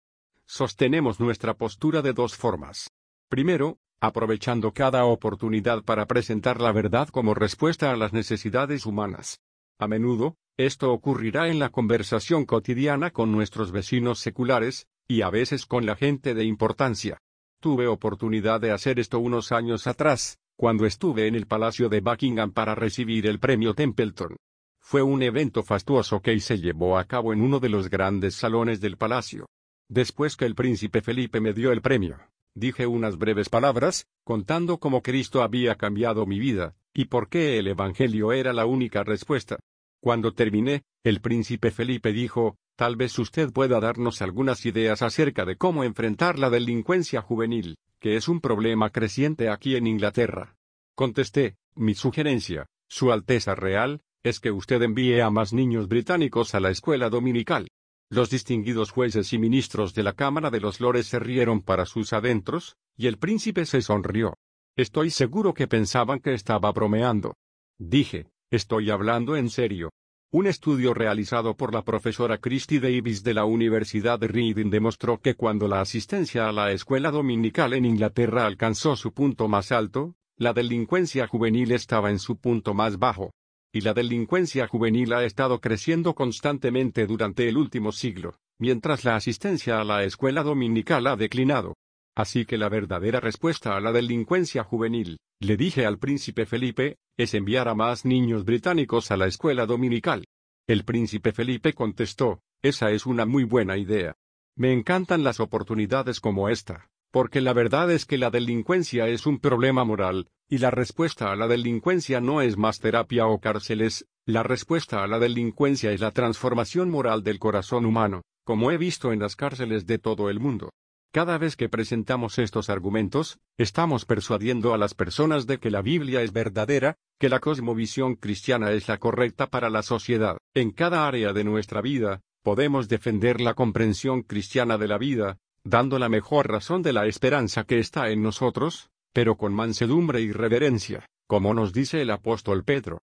Sostenemos 0.47 1.21
nuestra 1.21 1.55
postura 1.55 2.03
de 2.03 2.13
dos 2.13 2.35
formas. 2.37 2.91
Primero, 3.29 3.79
aprovechando 4.01 4.73
cada 4.73 5.05
oportunidad 5.05 5.85
para 5.85 6.07
presentar 6.07 6.61
la 6.61 6.73
verdad 6.73 7.09
como 7.09 7.35
respuesta 7.35 7.91
a 7.91 7.97
las 7.97 8.13
necesidades 8.13 8.85
humanas. 8.85 9.41
A 9.79 9.87
menudo, 9.87 10.37
esto 10.57 10.93
ocurrirá 10.93 11.49
en 11.49 11.59
la 11.59 11.71
conversación 11.71 12.45
cotidiana 12.45 13.11
con 13.11 13.33
nuestros 13.33 13.73
vecinos 13.73 14.19
seculares, 14.19 14.87
y 15.09 15.23
a 15.23 15.31
veces 15.31 15.67
con 15.67 15.87
la 15.87 15.97
gente 15.97 16.35
de 16.35 16.45
importancia. 16.45 17.19
Tuve 17.61 17.87
oportunidad 17.87 18.61
de 18.61 18.73
hacer 18.73 18.99
esto 18.99 19.19
unos 19.19 19.53
años 19.53 19.87
atrás, 19.87 20.39
cuando 20.57 20.85
estuve 20.85 21.27
en 21.27 21.35
el 21.35 21.47
Palacio 21.47 21.89
de 21.89 22.01
Buckingham 22.01 22.53
para 22.53 22.75
recibir 22.75 23.27
el 23.27 23.39
premio 23.39 23.75
Templeton. 23.75 24.37
Fue 24.81 25.01
un 25.03 25.23
evento 25.23 25.63
fastuoso 25.63 26.21
que 26.21 26.39
se 26.41 26.59
llevó 26.59 26.99
a 26.99 27.05
cabo 27.05 27.33
en 27.33 27.41
uno 27.41 27.61
de 27.61 27.69
los 27.69 27.89
grandes 27.89 28.35
salones 28.35 28.81
del 28.81 28.97
palacio. 28.97 29.47
Después 29.89 30.37
que 30.37 30.45
el 30.45 30.55
príncipe 30.55 31.03
Felipe 31.03 31.41
me 31.41 31.53
dio 31.53 31.73
el 31.73 31.83
premio, 31.83 32.19
dije 32.55 32.87
unas 32.87 33.17
breves 33.17 33.49
palabras, 33.49 34.07
contando 34.25 34.79
cómo 34.79 35.03
Cristo 35.03 35.43
había 35.43 35.77
cambiado 35.77 36.27
mi 36.27 36.39
vida, 36.39 36.75
y 36.93 37.07
por 37.07 37.29
qué 37.29 37.59
el 37.59 37.69
Evangelio 37.69 38.33
era 38.33 38.53
la 38.53 38.67
única 38.67 39.05
respuesta. 39.05 39.59
Cuando 40.03 40.35
terminé, 40.35 40.83
el 41.05 41.21
príncipe 41.21 41.71
Felipe 41.71 42.13
dijo, 42.13 42.57
tal 42.75 42.97
vez 42.97 43.17
usted 43.21 43.53
pueda 43.53 43.79
darnos 43.79 44.21
algunas 44.21 44.67
ideas 44.67 45.01
acerca 45.01 45.45
de 45.45 45.57
cómo 45.57 45.85
enfrentar 45.85 46.41
la 46.41 46.51
delincuencia 46.51 47.23
juvenil, 47.23 47.77
que 48.01 48.17
es 48.17 48.27
un 48.27 48.41
problema 48.41 48.91
creciente 48.91 49.49
aquí 49.49 49.77
en 49.77 49.87
Inglaterra. 49.87 50.57
Contesté, 50.97 51.55
mi 51.77 51.95
sugerencia, 51.95 52.67
Su 52.89 53.13
Alteza 53.13 53.55
Real, 53.55 54.01
es 54.25 54.41
que 54.41 54.51
usted 54.51 54.83
envíe 54.83 55.21
a 55.21 55.31
más 55.31 55.53
niños 55.53 55.87
británicos 55.87 56.57
a 56.57 56.61
la 56.61 56.71
escuela 56.71 57.09
dominical. 57.09 57.69
Los 58.11 58.29
distinguidos 58.29 58.91
jueces 58.91 59.33
y 59.33 59.39
ministros 59.39 59.95
de 59.95 60.03
la 60.03 60.15
Cámara 60.15 60.51
de 60.51 60.59
los 60.59 60.81
Lores 60.81 61.07
se 61.07 61.21
rieron 61.21 61.63
para 61.63 61.87
sus 61.87 62.13
adentros, 62.13 62.75
y 62.97 63.07
el 63.07 63.19
príncipe 63.19 63.67
se 63.67 63.81
sonrió. 63.83 64.35
Estoy 64.77 65.11
seguro 65.11 65.55
que 65.55 65.69
pensaban 65.69 66.19
que 66.19 66.35
estaba 66.35 66.73
bromeando. 66.73 67.37
Dije, 67.79 68.32
Estoy 68.53 68.91
hablando 68.91 69.35
en 69.35 69.49
serio. 69.49 69.89
Un 70.31 70.47
estudio 70.47 70.93
realizado 70.93 71.57
por 71.57 71.73
la 71.73 71.81
profesora 71.81 72.37
Christy 72.37 72.81
Davis 72.81 73.25
de 73.25 73.33
la 73.33 73.47
Universidad 73.47 74.19
de 74.19 74.29
Reading 74.29 74.69
demostró 74.69 75.19
que 75.19 75.37
cuando 75.37 75.69
la 75.69 75.81
asistencia 75.81 76.51
a 76.51 76.53
la 76.53 76.71
escuela 76.71 77.11
dominical 77.11 77.73
en 77.73 77.87
Inglaterra 77.87 78.45
alcanzó 78.45 78.95
su 78.95 79.15
punto 79.15 79.49
más 79.49 79.73
alto, 79.73 80.17
la 80.37 80.53
delincuencia 80.53 81.27
juvenil 81.27 81.73
estaba 81.73 82.11
en 82.11 82.19
su 82.19 82.37
punto 82.37 82.75
más 82.75 82.99
bajo. 82.99 83.33
Y 83.73 83.81
la 83.81 83.95
delincuencia 83.95 84.69
juvenil 84.69 85.15
ha 85.15 85.25
estado 85.25 85.59
creciendo 85.59 86.15
constantemente 86.15 87.07
durante 87.07 87.49
el 87.49 87.57
último 87.57 87.91
siglo, 87.91 88.35
mientras 88.59 89.07
la 89.07 89.17
asistencia 89.17 89.81
a 89.81 89.85
la 89.85 90.05
escuela 90.05 90.43
dominical 90.43 91.07
ha 91.07 91.17
declinado. 91.17 91.73
Así 92.15 92.45
que 92.45 92.59
la 92.59 92.69
verdadera 92.69 93.21
respuesta 93.21 93.77
a 93.77 93.81
la 93.81 93.93
delincuencia 93.93 94.65
juvenil, 94.65 95.19
le 95.41 95.57
dije 95.57 95.87
al 95.87 95.99
príncipe 95.99 96.45
Felipe, 96.45 96.99
es 97.17 97.35
enviar 97.35 97.69
a 97.69 97.75
más 97.75 98.05
niños 98.05 98.45
británicos 98.45 99.11
a 99.11 99.17
la 99.17 99.27
escuela 99.27 99.65
dominical. 99.67 100.25
El 100.69 100.85
príncipe 100.85 101.33
Felipe 101.33 101.73
contestó, 101.73 102.41
esa 102.63 102.91
es 102.91 103.07
una 103.07 103.27
muy 103.27 103.45
buena 103.45 103.79
idea. 103.79 104.15
Me 104.57 104.73
encantan 104.73 105.25
las 105.25 105.41
oportunidades 105.41 106.21
como 106.21 106.49
esta, 106.51 106.91
porque 107.11 107.41
la 107.41 107.55
verdad 107.55 107.91
es 107.91 108.05
que 108.05 108.19
la 108.19 108.31
delincuencia 108.31 109.09
es 109.09 109.27
un 109.27 109.39
problema 109.39 109.85
moral, 109.85 110.29
y 110.49 110.59
la 110.59 110.71
respuesta 110.71 111.33
a 111.33 111.37
la 111.37 111.49
delincuencia 111.49 112.21
no 112.21 112.43
es 112.43 112.59
más 112.59 112.79
terapia 112.79 113.27
o 113.27 113.41
cárceles, 113.41 114.07
la 114.27 114.43
respuesta 114.43 115.03
a 115.03 115.07
la 115.07 115.19
delincuencia 115.19 115.93
es 115.93 116.01
la 116.01 116.11
transformación 116.11 116.91
moral 116.91 117.23
del 117.23 117.39
corazón 117.39 117.87
humano, 117.87 118.23
como 118.45 118.71
he 118.71 118.77
visto 118.77 119.13
en 119.13 119.21
las 119.21 119.35
cárceles 119.35 119.87
de 119.87 119.99
todo 119.99 120.29
el 120.29 120.41
mundo. 120.41 120.71
Cada 121.13 121.37
vez 121.37 121.57
que 121.57 121.69
presentamos 121.69 122.39
estos 122.39 122.71
argumentos, 122.71 123.39
estamos 123.59 124.07
persuadiendo 124.07 124.73
a 124.73 124.79
las 124.79 124.95
personas 124.95 125.47
de 125.47 125.59
que 125.59 125.71
la 125.71 125.83
Biblia 125.83 126.23
es 126.23 126.33
verdadera, 126.33 126.97
que 127.21 127.29
la 127.29 127.39
cosmovisión 127.39 128.15
cristiana 128.15 128.73
es 128.73 128.89
la 128.89 128.97
correcta 128.97 129.49
para 129.49 129.69
la 129.69 129.83
sociedad. 129.83 130.39
En 130.55 130.71
cada 130.71 131.07
área 131.07 131.35
de 131.35 131.45
nuestra 131.45 131.83
vida, 131.83 132.23
podemos 132.43 132.89
defender 132.89 133.43
la 133.43 133.53
comprensión 133.53 134.23
cristiana 134.23 134.79
de 134.79 134.89
la 134.89 134.97
vida, 134.97 135.37
dando 135.65 135.99
la 135.99 136.09
mejor 136.09 136.51
razón 136.51 136.81
de 136.81 136.95
la 136.95 137.07
esperanza 137.07 137.65
que 137.65 137.79
está 137.79 138.09
en 138.09 138.23
nosotros, 138.23 138.89
pero 139.13 139.37
con 139.37 139.53
mansedumbre 139.53 140.23
y 140.23 140.33
reverencia, 140.33 141.05
como 141.27 141.53
nos 141.53 141.75
dice 141.75 142.01
el 142.01 142.11
apóstol 142.11 142.65
Pedro. 142.65 143.03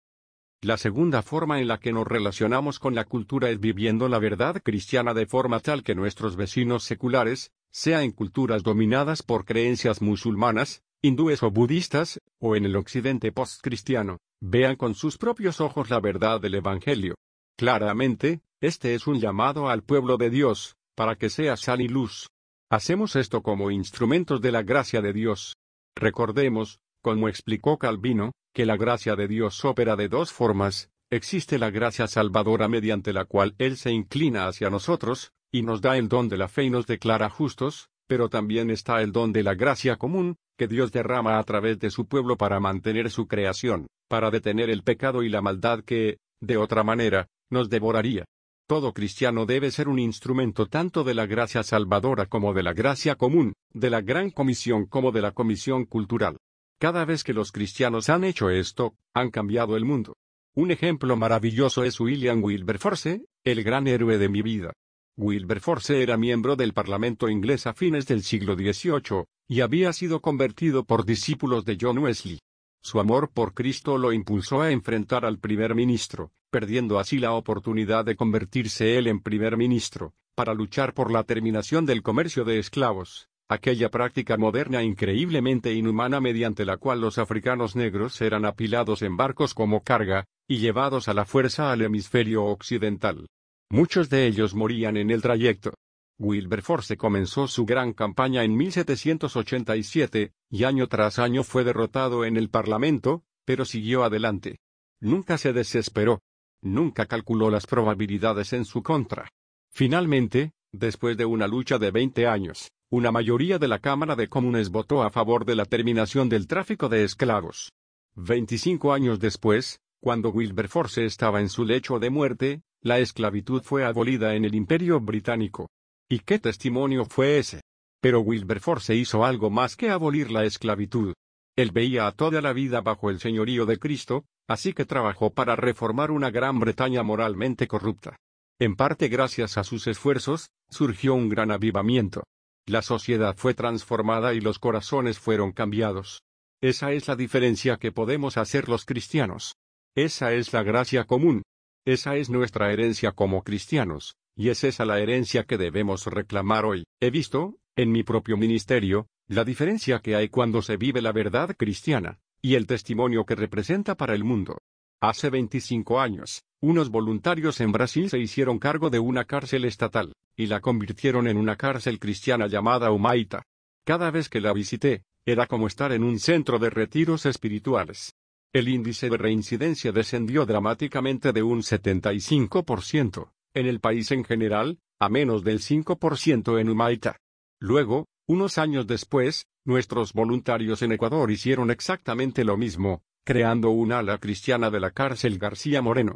La 0.62 0.78
segunda 0.78 1.22
forma 1.22 1.60
en 1.60 1.68
la 1.68 1.78
que 1.78 1.92
nos 1.92 2.08
relacionamos 2.08 2.80
con 2.80 2.96
la 2.96 3.04
cultura 3.04 3.50
es 3.50 3.60
viviendo 3.60 4.08
la 4.08 4.18
verdad 4.18 4.62
cristiana 4.64 5.14
de 5.14 5.28
forma 5.28 5.60
tal 5.60 5.84
que 5.84 5.94
nuestros 5.94 6.36
vecinos 6.36 6.84
seculares, 6.84 7.52
sea 7.72 8.04
en 8.04 8.12
culturas 8.12 8.64
dominadas 8.64 9.24
por 9.24 9.46
creencias 9.46 10.02
musulmanas, 10.02 10.84
hindúes 11.02 11.44
o 11.44 11.52
budistas, 11.52 12.20
o 12.40 12.56
en 12.56 12.66
el 12.66 12.76
occidente 12.76 13.32
postcristiano, 13.32 14.18
vean 14.42 14.76
con 14.76 14.96
sus 14.96 15.18
propios 15.18 15.62
ojos 15.62 15.90
la 15.90 16.00
verdad 16.00 16.42
del 16.42 16.56
Evangelio. 16.56 17.16
Claramente, 17.58 18.42
este 18.62 18.96
es 18.96 19.08
un 19.08 19.20
llamado 19.20 19.70
al 19.70 19.84
pueblo 19.84 20.18
de 20.18 20.30
Dios, 20.30 20.76
para 20.96 21.16
que 21.16 21.30
sea 21.30 21.58
sal 21.58 21.82
y 21.82 21.88
luz. 21.88 22.28
Hacemos 22.70 23.16
esto 23.16 23.44
como 23.44 23.72
instrumentos 23.72 24.42
de 24.42 24.52
la 24.52 24.64
gracia 24.64 25.02
de 25.02 25.14
Dios. 25.14 25.56
Recordemos, 25.96 26.80
como 27.02 27.30
explicó 27.30 27.78
Calvino, 27.78 28.34
que 28.54 28.66
la 28.66 28.78
gracia 28.78 29.16
de 29.16 29.28
Dios 29.28 29.64
opera 29.64 29.96
de 29.96 30.10
dos 30.10 30.34
formas, 30.34 30.90
existe 31.10 31.60
la 31.60 31.70
gracia 31.70 32.08
salvadora 32.08 32.68
mediante 32.68 33.14
la 33.14 33.26
cual 33.26 33.56
Él 33.60 33.78
se 33.78 33.92
inclina 33.92 34.48
hacia 34.48 34.70
nosotros, 34.70 35.32
y 35.52 35.62
nos 35.62 35.82
da 35.82 35.98
el 35.98 36.08
don 36.08 36.30
de 36.30 36.38
la 36.38 36.48
fe 36.48 36.64
y 36.64 36.70
nos 36.70 36.86
declara 36.88 37.30
justos, 37.30 37.90
pero 38.08 38.30
también 38.30 38.70
está 38.70 39.02
el 39.02 39.12
don 39.12 39.34
de 39.34 39.44
la 39.44 39.56
gracia 39.56 39.98
común, 39.98 40.38
que 40.58 40.68
Dios 40.68 40.92
derrama 40.92 41.40
a 41.40 41.44
través 41.44 41.80
de 41.80 41.90
su 41.90 42.08
pueblo 42.08 42.38
para 42.38 42.60
mantener 42.60 43.12
su 43.12 43.28
creación, 43.28 43.88
para 44.08 44.32
detener 44.32 44.70
el 44.70 44.84
pecado 44.84 45.24
y 45.24 45.30
la 45.30 45.42
maldad 45.42 45.84
que, 45.84 46.18
de 46.42 46.58
otra 46.58 46.84
manera, 46.84 47.28
nos 47.50 47.70
devoraría. 47.70 48.26
Todo 48.68 48.94
cristiano 48.94 49.46
debe 49.46 49.72
ser 49.72 49.88
un 49.88 50.00
instrumento 50.00 50.66
tanto 50.66 51.04
de 51.04 51.14
la 51.14 51.26
gracia 51.26 51.64
salvadora 51.64 52.26
como 52.26 52.54
de 52.54 52.64
la 52.64 52.74
gracia 52.74 53.16
común, 53.16 53.54
de 53.74 53.90
la 53.90 54.02
gran 54.02 54.30
comisión 54.30 54.86
como 54.86 55.12
de 55.12 55.22
la 55.22 55.32
comisión 55.32 55.86
cultural. 55.86 56.38
Cada 56.80 57.06
vez 57.06 57.24
que 57.24 57.34
los 57.34 57.52
cristianos 57.52 58.10
han 58.10 58.24
hecho 58.24 58.50
esto, 58.50 58.96
han 59.14 59.32
cambiado 59.32 59.78
el 59.78 59.86
mundo. 59.86 60.16
Un 60.54 60.72
ejemplo 60.72 61.16
maravilloso 61.16 61.84
es 61.84 62.00
William 62.00 62.44
Wilberforce, 62.44 63.24
el 63.44 63.64
gran 63.64 63.88
héroe 63.88 64.18
de 64.18 64.28
mi 64.28 64.42
vida. 64.42 64.74
Wilberforce 65.20 66.04
era 66.04 66.16
miembro 66.16 66.56
del 66.56 66.74
Parlamento 66.74 67.28
inglés 67.28 67.66
a 67.66 67.74
fines 67.74 68.06
del 68.06 68.22
siglo 68.22 68.54
XVIII, 68.54 69.26
y 69.50 69.62
había 69.62 69.92
sido 69.92 70.22
convertido 70.22 70.84
por 70.84 71.06
discípulos 71.06 71.66
de 71.66 71.76
John 71.82 71.98
Wesley. 71.98 72.40
Su 72.84 73.00
amor 73.00 73.32
por 73.34 73.56
Cristo 73.56 73.98
lo 73.98 74.14
impulsó 74.14 74.62
a 74.62 74.72
enfrentar 74.72 75.26
al 75.26 75.40
primer 75.40 75.74
ministro, 75.74 76.32
perdiendo 76.52 77.00
así 77.00 77.18
la 77.18 77.32
oportunidad 77.32 78.06
de 78.06 78.16
convertirse 78.16 79.00
él 79.00 79.08
en 79.08 79.20
primer 79.20 79.58
ministro, 79.58 80.14
para 80.36 80.54
luchar 80.54 80.94
por 80.94 81.12
la 81.12 81.24
terminación 81.24 81.88
del 81.88 82.04
comercio 82.04 82.46
de 82.46 82.60
esclavos, 82.60 83.28
aquella 83.50 83.90
práctica 83.90 84.38
moderna 84.38 84.84
increíblemente 84.84 85.74
inhumana 85.74 86.22
mediante 86.22 86.64
la 86.64 86.78
cual 86.78 87.02
los 87.02 87.18
africanos 87.18 87.76
negros 87.76 88.22
eran 88.22 88.46
apilados 88.46 89.02
en 89.02 89.18
barcos 89.18 89.56
como 89.56 89.82
carga, 89.82 90.26
y 90.48 90.60
llevados 90.60 91.08
a 91.08 91.16
la 91.16 91.26
fuerza 91.26 91.72
al 91.72 91.82
hemisferio 91.82 92.46
occidental. 92.46 93.28
Muchos 93.70 94.10
de 94.10 94.28
ellos 94.28 94.56
morían 94.56 94.96
en 94.96 95.12
el 95.12 95.22
trayecto. 95.22 95.74
Wilberforce 96.20 96.98
comenzó 96.98 97.48
su 97.48 97.66
gran 97.66 97.94
campaña 97.94 98.44
en 98.44 98.56
1787, 98.56 100.32
y 100.50 100.64
año 100.64 100.88
tras 100.88 101.20
año 101.20 101.44
fue 101.44 101.64
derrotado 101.64 102.26
en 102.26 102.38
el 102.38 102.50
Parlamento, 102.50 103.24
pero 103.46 103.66
siguió 103.66 104.04
adelante. 104.04 104.60
Nunca 105.00 105.38
se 105.38 105.54
desesperó. 105.54 106.22
Nunca 106.62 107.06
calculó 107.06 107.52
las 107.52 107.68
probabilidades 107.68 108.54
en 108.54 108.66
su 108.66 108.82
contra. 108.82 109.30
Finalmente, 109.70 110.54
después 110.72 111.18
de 111.18 111.26
una 111.26 111.48
lucha 111.48 111.78
de 111.78 111.92
20 111.92 112.26
años, 112.26 112.72
una 112.90 113.12
mayoría 113.12 113.60
de 113.60 113.68
la 113.68 113.80
Cámara 113.80 114.16
de 114.16 114.28
Comunes 114.28 114.70
votó 114.70 115.04
a 115.04 115.12
favor 115.12 115.46
de 115.46 115.56
la 115.56 115.66
terminación 115.66 116.30
del 116.30 116.48
tráfico 116.48 116.90
de 116.90 117.04
esclavos. 117.04 117.74
Veinticinco 118.16 118.94
años 118.94 119.20
después, 119.20 119.82
cuando 120.00 120.30
Wilberforce 120.30 121.06
estaba 121.06 121.42
en 121.42 121.50
su 121.50 121.64
lecho 121.64 122.00
de 122.00 122.10
muerte, 122.10 122.62
la 122.82 123.00
esclavitud 123.00 123.64
fue 123.64 123.86
abolida 123.86 124.36
en 124.36 124.46
el 124.46 124.56
Imperio 124.56 125.00
Británico. 125.00 125.70
¿Y 126.10 126.20
qué 126.20 126.40
testimonio 126.40 127.06
fue 127.06 127.40
ese? 127.40 127.62
Pero 128.02 128.22
Wilberforce 128.22 128.96
hizo 128.96 129.26
algo 129.26 129.50
más 129.50 129.76
que 129.76 129.90
abolir 129.90 130.32
la 130.32 130.46
esclavitud. 130.46 131.14
Él 131.56 131.72
veía 131.72 132.08
a 132.08 132.12
toda 132.12 132.42
la 132.42 132.54
vida 132.54 132.82
bajo 132.82 133.10
el 133.10 133.20
señorío 133.20 133.66
de 133.66 133.80
Cristo, 133.80 134.26
así 134.48 134.74
que 134.74 134.86
trabajó 134.86 135.34
para 135.34 135.56
reformar 135.56 136.12
una 136.12 136.30
Gran 136.30 136.60
Bretaña 136.60 137.04
moralmente 137.04 137.68
corrupta. 137.68 138.16
En 138.60 138.76
parte 138.76 139.08
gracias 139.08 139.58
a 139.58 139.64
sus 139.64 139.88
esfuerzos, 139.88 140.50
surgió 140.70 141.16
un 141.16 141.30
gran 141.30 141.52
avivamiento. 141.52 142.24
La 142.68 142.82
sociedad 142.82 143.36
fue 143.38 143.54
transformada 143.54 144.34
y 144.34 144.42
los 144.42 144.60
corazones 144.60 145.20
fueron 145.20 145.52
cambiados. 145.52 146.22
Esa 146.62 146.92
es 146.92 147.08
la 147.08 147.16
diferencia 147.16 147.78
que 147.78 147.92
podemos 147.92 148.38
hacer 148.38 148.70
los 148.70 148.86
cristianos. 148.86 149.56
Esa 149.96 150.34
es 150.34 150.54
la 150.54 150.64
gracia 150.64 151.06
común, 151.06 151.44
esa 151.88 152.18
es 152.18 152.30
nuestra 152.30 152.74
herencia 152.74 153.14
como 153.14 153.44
cristianos, 153.44 154.18
y 154.36 154.50
es 154.50 154.66
esa 154.66 154.84
la 154.84 155.00
herencia 155.00 155.46
que 155.46 155.58
debemos 155.58 156.06
reclamar 156.06 156.66
hoy. 156.66 156.84
He 157.00 157.12
visto, 157.12 157.60
en 157.78 157.94
mi 157.94 158.04
propio 158.04 158.36
ministerio, 158.36 159.08
la 159.30 159.46
diferencia 159.46 160.00
que 160.00 160.14
hay 160.14 160.28
cuando 160.28 160.62
se 160.62 160.76
vive 160.76 161.02
la 161.02 161.14
verdad 161.14 161.56
cristiana, 161.58 162.20
y 162.42 162.56
el 162.56 162.68
testimonio 162.68 163.26
que 163.26 163.36
representa 163.36 163.96
para 163.96 164.16
el 164.16 164.26
mundo. 164.26 164.58
Hace 165.00 165.30
25 165.30 166.02
años, 166.02 166.44
unos 166.60 166.90
voluntarios 166.90 167.62
en 167.62 167.72
Brasil 167.72 168.10
se 168.10 168.20
hicieron 168.20 168.60
cargo 168.60 168.90
de 168.90 169.00
una 169.00 169.24
cárcel 169.24 169.64
estatal, 169.64 170.12
y 170.36 170.48
la 170.48 170.60
convirtieron 170.60 171.26
en 171.26 171.38
una 171.38 171.56
cárcel 171.56 172.00
cristiana 172.00 172.48
llamada 172.48 172.92
Humaita. 172.92 173.44
Cada 173.86 174.12
vez 174.12 174.28
que 174.28 174.42
la 174.42 174.52
visité, 174.52 175.04
era 175.26 175.48
como 175.48 175.68
estar 175.68 175.94
en 175.94 176.04
un 176.04 176.20
centro 176.20 176.60
de 176.60 176.70
retiros 176.70 177.26
espirituales. 177.26 178.14
El 178.54 178.70
índice 178.70 179.10
de 179.10 179.18
reincidencia 179.18 179.92
descendió 179.92 180.46
dramáticamente 180.46 181.34
de 181.34 181.44
un 181.44 181.60
75% 181.62 183.32
en 183.54 183.66
el 183.66 183.80
país 183.80 184.12
en 184.12 184.24
general, 184.24 184.80
a 185.00 185.10
menos 185.10 185.44
del 185.44 185.60
5% 185.60 186.60
en 186.60 186.70
Humaita. 186.70 187.18
Luego, 187.60 188.06
unos 188.28 188.58
años 188.58 188.88
después, 188.88 189.46
nuestros 189.66 190.14
voluntarios 190.14 190.82
en 190.82 190.92
Ecuador 190.94 191.32
hicieron 191.32 191.72
exactamente 191.72 192.44
lo 192.44 192.58
mismo, 192.58 193.02
creando 193.26 193.70
un 193.70 193.92
ala 193.92 194.18
cristiana 194.18 194.70
de 194.70 194.80
la 194.80 194.92
cárcel 194.92 195.38
García 195.38 195.82
Moreno. 195.82 196.16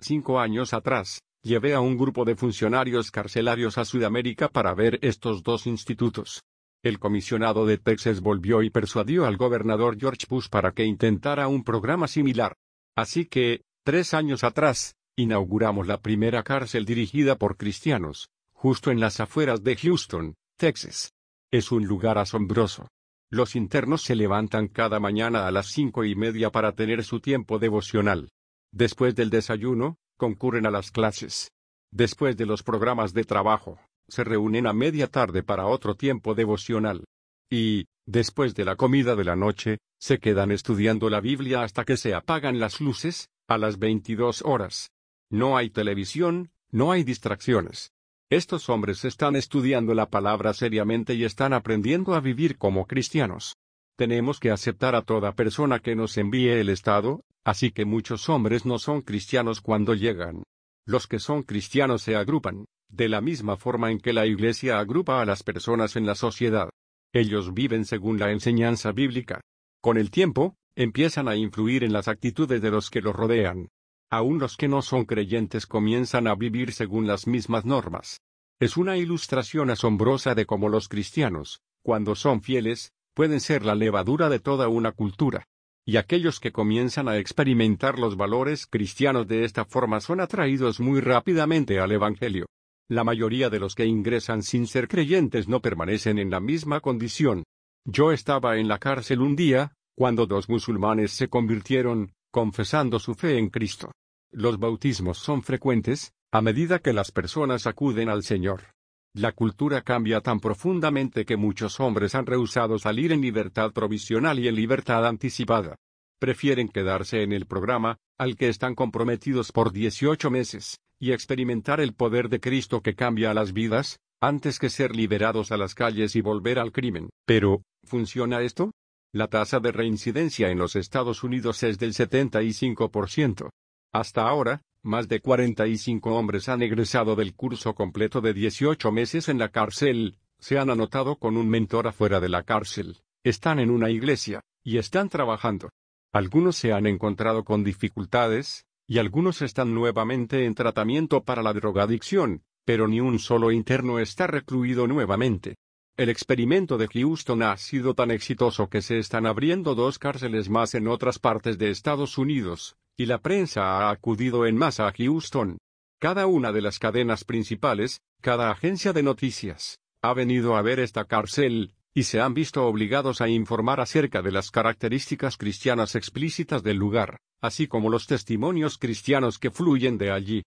Cinco 0.00 0.40
años 0.40 0.72
atrás, 0.72 1.20
llevé 1.42 1.74
a 1.74 1.80
un 1.80 1.98
grupo 1.98 2.24
de 2.24 2.36
funcionarios 2.36 3.10
carcelarios 3.10 3.76
a 3.78 3.84
Sudamérica 3.84 4.48
para 4.48 4.74
ver 4.74 4.98
estos 5.02 5.42
dos 5.42 5.66
institutos. 5.66 6.42
El 6.82 6.98
comisionado 6.98 7.66
de 7.66 7.76
Texas 7.76 8.20
volvió 8.20 8.62
y 8.62 8.70
persuadió 8.70 9.26
al 9.26 9.36
gobernador 9.36 9.98
George 10.00 10.26
Bush 10.28 10.48
para 10.48 10.72
que 10.72 10.84
intentara 10.84 11.46
un 11.46 11.62
programa 11.62 12.08
similar. 12.08 12.56
Así 12.96 13.26
que, 13.26 13.64
tres 13.84 14.14
años 14.14 14.44
atrás, 14.44 14.96
inauguramos 15.14 15.86
la 15.86 16.00
primera 16.00 16.42
cárcel 16.42 16.86
dirigida 16.86 17.36
por 17.36 17.58
cristianos, 17.58 18.30
justo 18.52 18.90
en 18.90 18.98
las 18.98 19.20
afueras 19.20 19.62
de 19.62 19.76
Houston, 19.76 20.34
Texas. 20.56 21.12
Es 21.50 21.70
un 21.70 21.86
lugar 21.86 22.16
asombroso. 22.16 22.88
Los 23.30 23.56
internos 23.56 24.02
se 24.02 24.16
levantan 24.16 24.68
cada 24.68 25.00
mañana 25.00 25.46
a 25.46 25.50
las 25.50 25.66
cinco 25.66 26.04
y 26.04 26.14
media 26.14 26.50
para 26.50 26.72
tener 26.72 27.04
su 27.04 27.20
tiempo 27.20 27.58
devocional. 27.58 28.30
Después 28.72 29.14
del 29.14 29.28
desayuno, 29.28 29.98
concurren 30.16 30.66
a 30.66 30.70
las 30.70 30.90
clases. 30.90 31.52
Después 31.92 32.36
de 32.36 32.46
los 32.46 32.62
programas 32.62 33.12
de 33.12 33.24
trabajo, 33.24 33.78
se 34.10 34.24
reúnen 34.24 34.66
a 34.66 34.72
media 34.72 35.06
tarde 35.06 35.42
para 35.42 35.66
otro 35.66 35.94
tiempo 35.94 36.34
devocional. 36.34 37.04
Y, 37.50 37.86
después 38.06 38.54
de 38.54 38.64
la 38.64 38.76
comida 38.76 39.16
de 39.16 39.24
la 39.24 39.36
noche, 39.36 39.78
se 39.98 40.18
quedan 40.18 40.50
estudiando 40.50 41.10
la 41.10 41.20
Biblia 41.20 41.62
hasta 41.62 41.84
que 41.84 41.96
se 41.96 42.14
apagan 42.14 42.60
las 42.60 42.80
luces, 42.80 43.28
a 43.48 43.58
las 43.58 43.78
22 43.78 44.42
horas. 44.42 44.90
No 45.30 45.56
hay 45.56 45.70
televisión, 45.70 46.50
no 46.70 46.92
hay 46.92 47.04
distracciones. 47.04 47.92
Estos 48.30 48.68
hombres 48.68 49.04
están 49.04 49.34
estudiando 49.34 49.92
la 49.92 50.08
palabra 50.08 50.54
seriamente 50.54 51.14
y 51.14 51.24
están 51.24 51.52
aprendiendo 51.52 52.14
a 52.14 52.20
vivir 52.20 52.58
como 52.58 52.86
cristianos. 52.86 53.56
Tenemos 53.96 54.38
que 54.38 54.52
aceptar 54.52 54.94
a 54.94 55.02
toda 55.02 55.34
persona 55.34 55.80
que 55.80 55.96
nos 55.96 56.16
envíe 56.16 56.50
el 56.50 56.68
Estado, 56.68 57.24
así 57.44 57.72
que 57.72 57.84
muchos 57.84 58.28
hombres 58.28 58.64
no 58.64 58.78
son 58.78 59.02
cristianos 59.02 59.60
cuando 59.60 59.94
llegan. 59.94 60.44
Los 60.86 61.06
que 61.08 61.18
son 61.18 61.42
cristianos 61.42 62.02
se 62.02 62.14
agrupan, 62.16 62.66
de 62.90 63.08
la 63.08 63.20
misma 63.20 63.56
forma 63.56 63.90
en 63.90 63.98
que 63.98 64.12
la 64.12 64.26
Iglesia 64.26 64.78
agrupa 64.78 65.20
a 65.20 65.24
las 65.24 65.42
personas 65.42 65.96
en 65.96 66.06
la 66.06 66.14
sociedad. 66.14 66.70
Ellos 67.12 67.54
viven 67.54 67.84
según 67.84 68.18
la 68.18 68.30
enseñanza 68.30 68.92
bíblica. 68.92 69.40
Con 69.80 69.96
el 69.96 70.10
tiempo, 70.10 70.54
empiezan 70.74 71.28
a 71.28 71.36
influir 71.36 71.84
en 71.84 71.92
las 71.92 72.08
actitudes 72.08 72.60
de 72.62 72.70
los 72.70 72.90
que 72.90 73.00
los 73.00 73.14
rodean. 73.14 73.68
Aún 74.10 74.38
los 74.38 74.56
que 74.56 74.68
no 74.68 74.82
son 74.82 75.04
creyentes 75.04 75.66
comienzan 75.66 76.26
a 76.26 76.34
vivir 76.34 76.72
según 76.72 77.06
las 77.06 77.26
mismas 77.26 77.64
normas. 77.64 78.20
Es 78.58 78.76
una 78.76 78.96
ilustración 78.96 79.70
asombrosa 79.70 80.34
de 80.34 80.46
cómo 80.46 80.68
los 80.68 80.88
cristianos, 80.88 81.60
cuando 81.82 82.14
son 82.14 82.42
fieles, 82.42 82.92
pueden 83.14 83.40
ser 83.40 83.64
la 83.64 83.74
levadura 83.74 84.28
de 84.28 84.38
toda 84.38 84.68
una 84.68 84.92
cultura. 84.92 85.46
Y 85.86 85.96
aquellos 85.96 86.40
que 86.40 86.52
comienzan 86.52 87.08
a 87.08 87.18
experimentar 87.18 87.98
los 87.98 88.16
valores 88.16 88.66
cristianos 88.66 89.26
de 89.26 89.44
esta 89.44 89.64
forma 89.64 90.00
son 90.00 90.20
atraídos 90.20 90.78
muy 90.78 91.00
rápidamente 91.00 91.80
al 91.80 91.92
Evangelio. 91.92 92.46
La 92.90 93.04
mayoría 93.04 93.50
de 93.50 93.60
los 93.60 93.76
que 93.76 93.86
ingresan 93.86 94.42
sin 94.42 94.66
ser 94.66 94.88
creyentes 94.88 95.46
no 95.46 95.62
permanecen 95.62 96.18
en 96.18 96.28
la 96.28 96.40
misma 96.40 96.80
condición. 96.80 97.44
Yo 97.84 98.10
estaba 98.10 98.56
en 98.56 98.66
la 98.66 98.80
cárcel 98.80 99.20
un 99.20 99.36
día, 99.36 99.76
cuando 99.96 100.26
dos 100.26 100.48
musulmanes 100.48 101.12
se 101.12 101.28
convirtieron, 101.28 102.12
confesando 102.32 102.98
su 102.98 103.14
fe 103.14 103.38
en 103.38 103.48
Cristo. 103.48 103.92
Los 104.32 104.58
bautismos 104.58 105.18
son 105.18 105.44
frecuentes, 105.44 106.14
a 106.32 106.42
medida 106.42 106.80
que 106.80 106.92
las 106.92 107.12
personas 107.12 107.68
acuden 107.68 108.08
al 108.08 108.24
Señor. 108.24 108.72
La 109.14 109.30
cultura 109.30 109.82
cambia 109.82 110.20
tan 110.20 110.40
profundamente 110.40 111.24
que 111.24 111.36
muchos 111.36 111.78
hombres 111.78 112.16
han 112.16 112.26
rehusado 112.26 112.76
salir 112.80 113.12
en 113.12 113.20
libertad 113.20 113.70
provisional 113.72 114.40
y 114.40 114.48
en 114.48 114.56
libertad 114.56 115.06
anticipada. 115.06 115.76
Prefieren 116.18 116.68
quedarse 116.68 117.22
en 117.22 117.32
el 117.32 117.46
programa, 117.46 117.98
al 118.18 118.34
que 118.34 118.48
están 118.48 118.74
comprometidos 118.74 119.52
por 119.52 119.72
18 119.72 120.28
meses, 120.28 120.80
y 121.00 121.12
experimentar 121.12 121.80
el 121.80 121.94
poder 121.94 122.28
de 122.28 122.38
Cristo 122.38 122.82
que 122.82 122.94
cambia 122.94 123.34
las 123.34 123.52
vidas, 123.52 123.98
antes 124.20 124.58
que 124.58 124.68
ser 124.68 124.94
liberados 124.94 125.50
a 125.50 125.56
las 125.56 125.74
calles 125.74 126.14
y 126.14 126.20
volver 126.20 126.58
al 126.58 126.72
crimen. 126.72 127.08
Pero, 127.24 127.62
¿funciona 127.82 128.42
esto? 128.42 128.72
La 129.12 129.28
tasa 129.28 129.58
de 129.58 129.72
reincidencia 129.72 130.50
en 130.50 130.58
los 130.58 130.76
Estados 130.76 131.24
Unidos 131.24 131.62
es 131.62 131.78
del 131.78 131.94
75%. 131.94 133.48
Hasta 133.92 134.28
ahora, 134.28 134.62
más 134.84 135.08
de 135.08 135.20
45 135.20 136.14
hombres 136.14 136.48
han 136.48 136.62
egresado 136.62 137.16
del 137.16 137.34
curso 137.34 137.74
completo 137.74 138.20
de 138.20 138.34
18 138.34 138.92
meses 138.92 139.28
en 139.28 139.38
la 139.38 139.48
cárcel, 139.48 140.18
se 140.38 140.58
han 140.58 140.70
anotado 140.70 141.16
con 141.16 141.36
un 141.36 141.48
mentor 141.48 141.88
afuera 141.88 142.20
de 142.20 142.28
la 142.28 142.44
cárcel, 142.44 142.98
están 143.24 143.58
en 143.58 143.70
una 143.70 143.90
iglesia, 143.90 144.42
y 144.62 144.78
están 144.78 145.08
trabajando. 145.08 145.70
Algunos 146.12 146.56
se 146.56 146.72
han 146.72 146.86
encontrado 146.86 147.44
con 147.44 147.64
dificultades, 147.64 148.64
y 148.90 148.98
algunos 148.98 149.40
están 149.40 149.72
nuevamente 149.72 150.46
en 150.46 150.56
tratamiento 150.56 151.22
para 151.22 151.44
la 151.44 151.52
drogadicción, 151.52 152.42
pero 152.64 152.88
ni 152.88 152.98
un 152.98 153.20
solo 153.20 153.52
interno 153.52 154.00
está 154.00 154.26
recluido 154.26 154.88
nuevamente. 154.88 155.54
El 155.96 156.08
experimento 156.08 156.76
de 156.76 156.88
Houston 156.88 157.44
ha 157.44 157.56
sido 157.56 157.94
tan 157.94 158.10
exitoso 158.10 158.68
que 158.68 158.82
se 158.82 158.98
están 158.98 159.26
abriendo 159.26 159.76
dos 159.76 160.00
cárceles 160.00 160.50
más 160.50 160.74
en 160.74 160.88
otras 160.88 161.20
partes 161.20 161.56
de 161.56 161.70
Estados 161.70 162.18
Unidos, 162.18 162.74
y 162.96 163.06
la 163.06 163.18
prensa 163.18 163.62
ha 163.62 163.90
acudido 163.92 164.44
en 164.44 164.56
masa 164.56 164.88
a 164.88 164.92
Houston. 164.92 165.58
Cada 166.00 166.26
una 166.26 166.50
de 166.50 166.62
las 166.62 166.80
cadenas 166.80 167.22
principales, 167.22 168.00
cada 168.20 168.50
agencia 168.50 168.92
de 168.92 169.04
noticias, 169.04 169.78
ha 170.02 170.14
venido 170.14 170.56
a 170.56 170.62
ver 170.62 170.80
esta 170.80 171.04
cárcel, 171.04 171.74
y 171.94 172.04
se 172.04 172.20
han 172.20 172.34
visto 172.34 172.66
obligados 172.66 173.20
a 173.20 173.28
informar 173.28 173.80
acerca 173.80 174.22
de 174.22 174.30
las 174.30 174.50
características 174.50 175.36
cristianas 175.36 175.94
explícitas 175.94 176.62
del 176.62 176.76
lugar, 176.76 177.18
así 177.40 177.66
como 177.66 177.90
los 177.90 178.06
testimonios 178.06 178.78
cristianos 178.78 179.38
que 179.38 179.50
fluyen 179.50 179.98
de 179.98 180.12
allí. 180.12 180.42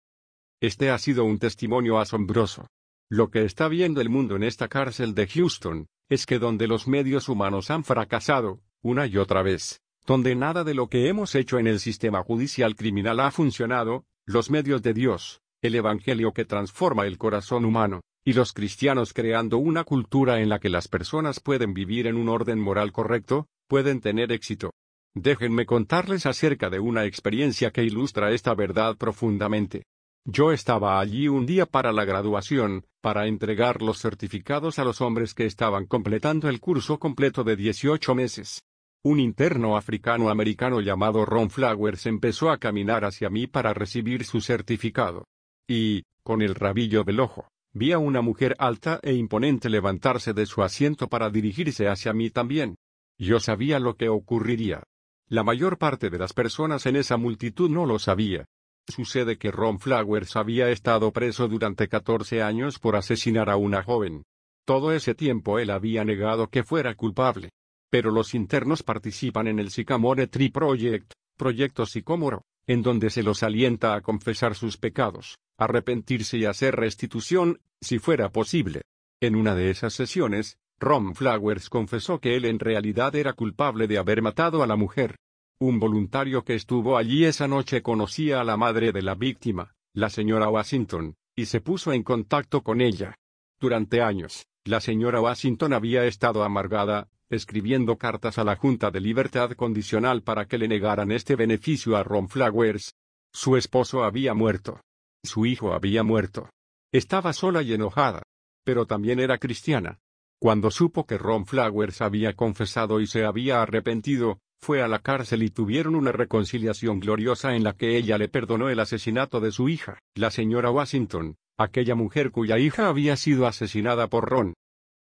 Este 0.61 0.91
ha 0.91 0.99
sido 0.99 1.25
un 1.25 1.39
testimonio 1.39 1.99
asombroso. 1.99 2.67
Lo 3.09 3.31
que 3.31 3.45
está 3.45 3.69
viendo 3.69 4.01
el 4.01 4.11
mundo 4.11 4.37
en 4.37 4.43
esta 4.43 4.69
cárcel 4.69 5.15
de 5.15 5.27
Houston, 5.27 5.87
es 6.11 6.27
que 6.27 6.39
donde 6.39 6.67
los 6.67 6.87
medios 6.87 7.29
humanos 7.29 7.71
han 7.71 7.85
fracasado, 7.85 8.61
una 8.83 9.07
y 9.07 9.17
otra 9.17 9.43
vez, 9.43 9.81
donde 10.07 10.35
nada 10.35 10.65
de 10.65 10.75
lo 10.75 10.89
que 10.89 11.09
hemos 11.09 11.35
hecho 11.35 11.59
en 11.59 11.67
el 11.67 11.81
sistema 11.81 12.23
judicial 12.23 12.77
criminal 12.77 13.21
ha 13.21 13.31
funcionado, 13.31 14.05
los 14.27 14.51
medios 14.51 14.83
de 14.83 14.93
Dios, 14.93 15.41
el 15.63 15.75
Evangelio 15.75 16.33
que 16.33 16.45
transforma 16.45 17.07
el 17.07 17.17
corazón 17.17 17.65
humano, 17.65 18.01
y 18.25 18.33
los 18.33 18.53
cristianos 18.53 19.13
creando 19.13 19.59
una 19.59 19.85
cultura 19.85 20.41
en 20.41 20.49
la 20.49 20.59
que 20.59 20.69
las 20.69 20.89
personas 20.89 21.41
pueden 21.41 21.75
vivir 21.75 22.07
en 22.07 22.17
un 22.17 22.29
orden 22.29 22.59
moral 22.59 22.93
correcto, 22.93 23.47
pueden 23.67 24.01
tener 24.01 24.33
éxito. 24.33 24.73
Déjenme 25.15 25.67
contarles 25.67 26.27
acerca 26.27 26.71
de 26.71 26.79
una 26.79 27.05
experiencia 27.05 27.71
que 27.71 27.83
ilustra 27.83 28.31
esta 28.33 28.55
verdad 28.55 28.97
profundamente. 28.97 29.85
Yo 30.25 30.53
estaba 30.53 31.01
allí 31.01 31.29
un 31.29 31.47
día 31.47 31.67
para 31.67 31.93
la 31.93 32.05
graduación, 32.05 32.85
para 33.01 33.27
entregar 33.27 33.81
los 33.81 33.99
certificados 33.99 34.79
a 34.79 34.85
los 34.85 35.01
hombres 35.01 35.35
que 35.35 35.47
estaban 35.47 35.87
completando 35.87 36.49
el 36.49 36.61
curso 36.61 36.99
completo 36.99 37.43
de 37.43 37.57
18 37.57 38.15
meses. 38.15 38.63
Un 39.03 39.19
interno 39.19 39.79
africano-americano 39.79 40.83
llamado 40.83 41.25
Ron 41.25 41.49
Flowers 41.49 42.05
empezó 42.05 42.51
a 42.51 42.59
caminar 42.59 43.07
hacia 43.07 43.31
mí 43.31 43.47
para 43.47 43.73
recibir 43.73 44.25
su 44.25 44.43
certificado. 44.43 45.25
Y, 45.67 46.03
con 46.23 46.43
el 46.43 46.55
rabillo 46.55 47.03
del 47.03 47.21
ojo, 47.21 47.49
vi 47.73 47.93
a 47.93 47.99
una 47.99 48.21
mujer 48.21 48.57
alta 48.59 48.99
e 49.03 49.15
imponente 49.15 49.69
levantarse 49.69 50.33
de 50.33 50.47
su 50.47 50.63
asiento 50.63 51.09
para 51.09 51.31
dirigirse 51.31 51.89
hacia 51.89 52.13
mí 52.13 52.31
también. 52.31 52.77
Yo 53.19 53.39
sabía 53.39 53.79
lo 53.79 53.97
que 53.97 54.09
ocurriría. 54.09 54.83
La 55.29 55.45
mayor 55.45 55.79
parte 55.79 56.11
de 56.11 56.19
las 56.19 56.33
personas 56.33 56.87
en 56.87 56.97
esa 56.97 57.17
multitud 57.17 57.71
no 57.71 57.87
lo 57.87 57.99
sabía. 57.99 58.47
Sucede 58.89 59.39
que 59.39 59.53
Ron 59.53 59.79
Flowers 59.79 60.35
había 60.35 60.71
estado 60.71 61.13
preso 61.13 61.47
durante 61.47 61.87
14 61.87 62.43
años 62.43 62.79
por 62.79 62.97
asesinar 62.97 63.49
a 63.49 63.57
una 63.57 63.83
joven. 63.83 64.25
Todo 64.65 64.93
ese 64.93 65.15
tiempo 65.15 65.59
él 65.59 65.71
había 65.71 66.05
negado 66.05 66.49
que 66.49 66.65
fuera 66.65 66.95
culpable. 66.95 67.51
Pero 67.91 68.11
los 68.11 68.35
internos 68.35 68.83
participan 68.83 69.47
en 69.47 69.59
el 69.59 69.71
Sycamore 69.71 70.27
Tree 70.27 70.51
Project, 70.51 71.13
proyecto 71.37 71.87
sicómoro, 71.87 72.43
en 72.67 72.83
donde 72.83 73.11
se 73.11 73.23
los 73.23 73.43
alienta 73.43 73.95
a 73.95 74.01
confesar 74.01 74.55
sus 74.55 74.77
pecados, 74.77 75.37
arrepentirse 75.61 76.39
y 76.39 76.47
hacer 76.47 76.75
restitución, 76.75 77.61
si 77.81 77.99
fuera 77.99 78.31
posible. 78.33 78.83
En 79.21 79.37
una 79.37 79.55
de 79.55 79.71
esas 79.71 79.93
sesiones, 79.93 80.59
Ron 80.79 81.15
Flowers 81.15 81.69
confesó 81.69 82.19
que 82.19 82.37
él 82.37 82.47
en 82.47 82.59
realidad 82.59 83.15
era 83.15 83.35
culpable 83.35 83.87
de 83.87 83.99
haber 83.99 84.23
matado 84.23 84.63
a 84.63 84.67
la 84.67 84.77
mujer. 84.77 85.17
Un 85.61 85.79
voluntario 85.79 86.43
que 86.43 86.55
estuvo 86.55 86.97
allí 86.97 87.27
esa 87.27 87.47
noche 87.47 87.83
conocía 87.83 88.41
a 88.41 88.45
la 88.45 88.57
madre 88.57 88.91
de 88.93 89.03
la 89.03 89.15
víctima, 89.15 89.75
la 89.93 90.09
señora 90.09 90.49
Washington, 90.49 91.17
y 91.37 91.45
se 91.45 91.61
puso 91.61 91.93
en 91.93 92.03
contacto 92.03 92.63
con 92.63 92.81
ella. 92.81 93.15
Durante 93.61 94.01
años, 94.01 94.47
la 94.65 94.81
señora 94.81 95.21
Washington 95.21 95.75
había 95.75 96.07
estado 96.07 96.43
amargada, 96.43 97.11
escribiendo 97.29 97.99
cartas 97.99 98.39
a 98.39 98.45
la 98.45 98.57
Junta 98.57 98.91
de 98.91 99.01
Libertad 99.01 99.51
Condicional 99.53 100.23
para 100.23 100.47
que 100.47 100.57
le 100.57 100.69
negaran 100.69 101.13
este 101.13 101.37
beneficio 101.37 101.99
a 101.99 102.03
Ron 102.03 102.31
Flowers. 102.31 102.95
Su 103.31 103.59
esposo 103.59 104.03
había 104.03 104.33
muerto. 104.33 104.81
Su 105.23 105.47
hijo 105.47 105.73
había 105.73 106.03
muerto. 106.03 106.51
Estaba 106.93 107.33
sola 107.33 107.63
y 107.63 107.73
enojada. 107.73 108.23
Pero 108.65 108.87
también 108.87 109.21
era 109.21 109.39
cristiana. 109.39 109.99
Cuando 110.39 110.71
supo 110.71 111.07
que 111.07 111.19
Ron 111.19 111.47
Flowers 111.47 112.01
había 112.01 112.35
confesado 112.35 113.01
y 113.01 113.07
se 113.07 113.25
había 113.25 113.63
arrepentido, 113.63 114.39
fue 114.61 114.83
a 114.83 114.89
la 114.89 114.99
cárcel 114.99 115.43
y 115.43 115.51
tuvieron 115.51 115.95
una 115.95 116.13
reconciliación 116.13 117.01
gloriosa 117.01 117.55
en 117.57 117.65
la 117.65 117.75
que 117.75 117.97
ella 117.97 118.19
le 118.19 118.29
perdonó 118.29 118.69
el 118.69 118.81
asesinato 118.81 119.41
de 119.41 119.53
su 119.53 119.69
hija, 119.69 119.99
la 120.15 120.31
señora 120.31 120.71
Washington, 120.71 121.37
aquella 121.59 121.95
mujer 121.95 122.31
cuya 122.31 122.59
hija 122.59 122.89
había 122.89 123.17
sido 123.17 123.47
asesinada 123.47 124.09
por 124.09 124.29
Ron. 124.29 124.55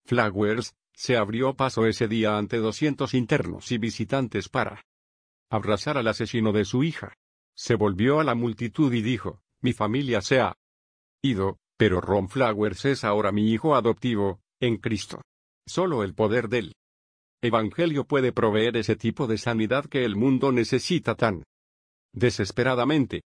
Flowers, 0.04 0.74
se 0.94 1.16
abrió 1.16 1.54
paso 1.54 1.86
ese 1.86 2.06
día 2.06 2.36
ante 2.36 2.58
doscientos 2.58 3.14
internos 3.14 3.72
y 3.72 3.78
visitantes 3.78 4.48
para 4.48 4.82
abrazar 5.50 5.98
al 5.98 6.08
asesino 6.08 6.52
de 6.52 6.64
su 6.64 6.84
hija. 6.84 7.14
Se 7.54 7.74
volvió 7.74 8.20
a 8.20 8.24
la 8.24 8.34
multitud 8.34 8.92
y 8.92 9.02
dijo, 9.02 9.41
mi 9.62 9.72
familia 9.72 10.20
se 10.20 10.40
ha 10.40 10.56
ido, 11.22 11.58
pero 11.76 12.00
Ron 12.00 12.28
Flowers 12.28 12.84
es 12.84 13.04
ahora 13.04 13.32
mi 13.32 13.50
hijo 13.50 13.74
adoptivo, 13.74 14.40
en 14.60 14.76
Cristo. 14.76 15.22
Solo 15.66 16.02
el 16.02 16.14
poder 16.14 16.48
del 16.48 16.74
Evangelio 17.42 18.04
puede 18.04 18.32
proveer 18.32 18.76
ese 18.76 18.96
tipo 18.96 19.26
de 19.26 19.38
sanidad 19.38 19.86
que 19.86 20.04
el 20.04 20.16
mundo 20.16 20.52
necesita 20.52 21.14
tan 21.14 21.44
desesperadamente. 22.12 23.22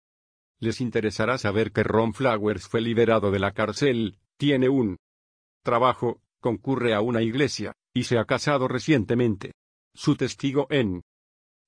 Les 0.60 0.82
interesará 0.82 1.38
saber 1.38 1.72
que 1.72 1.84
Ron 1.84 2.13
Flowers 2.13 2.67
fue 2.67 2.82
liberado 2.82 3.32
de 3.32 3.39
la 3.39 3.54
cárcel, 3.54 4.17
tiene 4.38 4.70
un 4.70 4.98
trabajo, 5.63 6.22
concurre 6.39 6.94
a 6.94 7.02
una 7.02 7.22
iglesia, 7.22 7.74
y 7.94 8.04
se 8.04 8.17
ha 8.17 8.26
casado 8.26 8.67
recientemente. 8.67 9.54
Su 9.94 10.15
testigo 10.15 10.67
en 10.70 11.04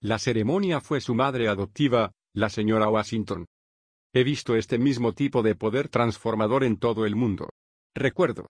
la 0.01 0.19
ceremonia 0.19 0.81
fue 0.81 1.01
su 1.01 1.15
madre 1.15 1.47
adoptiva, 1.47 2.11
la 2.33 2.49
señora 2.49 2.89
Washington. 2.89 3.45
He 4.15 4.23
visto 4.23 4.55
este 4.55 4.77
mismo 4.77 5.13
tipo 5.13 5.41
de 5.41 5.55
poder 5.55 5.89
transformador 5.89 6.63
en 6.63 6.77
todo 6.77 7.07
el 7.07 7.15
mundo. 7.15 7.49
Recuerdo. 7.95 8.47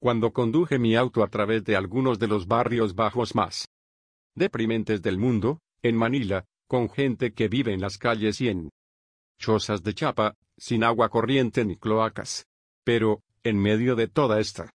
Cuando 0.00 0.32
conduje 0.32 0.80
mi 0.80 0.96
auto 0.96 1.22
a 1.22 1.28
través 1.28 1.64
de 1.64 1.76
algunos 1.76 2.18
de 2.18 2.26
los 2.26 2.48
barrios 2.48 2.96
bajos 2.96 3.36
más 3.36 3.68
deprimentes 4.34 5.00
del 5.00 5.18
mundo, 5.18 5.60
en 5.82 5.96
Manila, 5.96 6.44
con 6.66 6.90
gente 6.90 7.32
que 7.32 7.48
vive 7.48 7.72
en 7.72 7.80
las 7.80 7.96
calles 7.96 8.40
y 8.40 8.48
en 8.48 8.70
chozas 9.40 9.84
de 9.84 9.94
chapa, 9.94 10.34
sin 10.56 10.82
agua 10.82 11.08
corriente 11.08 11.64
ni 11.64 11.76
cloacas. 11.76 12.46
Pero, 12.84 13.22
en 13.44 13.56
medio 13.56 13.94
de 13.94 14.08
toda 14.08 14.40
esta 14.40 14.70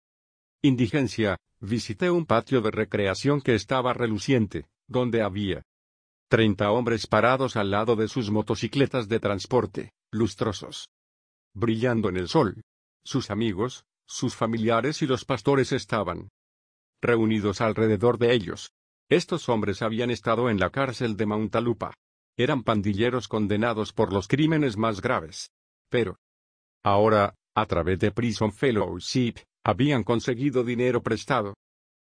indigencia, 0.62 1.38
visité 1.60 2.12
un 2.12 2.27
patio 2.27 2.62
de 2.62 2.69
recreación 2.69 3.41
que 3.41 3.55
estaba 3.55 3.93
reluciente, 3.93 4.67
donde 4.88 5.23
había 5.23 5.63
treinta 6.27 6.71
hombres 6.71 7.07
parados 7.07 7.55
al 7.55 7.71
lado 7.71 7.95
de 7.95 8.07
sus 8.07 8.29
motocicletas 8.29 9.07
de 9.10 9.19
transporte, 9.19 9.91
lustrosos, 10.12 10.89
brillando 11.54 12.10
en 12.10 12.17
el 12.17 12.28
sol. 12.28 12.62
Sus 13.04 13.32
amigos, 13.32 13.86
sus 14.06 14.36
familiares 14.36 15.02
y 15.02 15.08
los 15.08 15.26
pastores 15.26 15.71
estaban 15.71 16.30
reunidos 17.02 17.62
alrededor 17.62 18.17
de 18.17 18.34
ellos. 18.34 18.71
Estos 19.10 19.50
hombres 19.50 19.82
habían 19.82 20.12
estado 20.12 20.50
en 20.50 20.60
la 20.60 20.69
cárcel 20.69 21.17
de 21.17 21.26
Montalupa. 21.26 21.93
Eran 22.38 22.63
pandilleros 22.63 23.28
condenados 23.28 23.91
por 23.91 24.13
los 24.13 24.28
crímenes 24.28 24.78
más 24.78 25.02
graves. 25.02 25.52
Pero, 25.89 26.17
ahora, 26.84 27.36
a 27.56 27.65
través 27.65 28.00
de 28.00 28.12
Prison 28.12 28.54
Fellowship, 28.54 29.36
habían 29.63 30.04
conseguido 30.04 30.63
dinero 30.63 31.02
prestado 31.04 31.56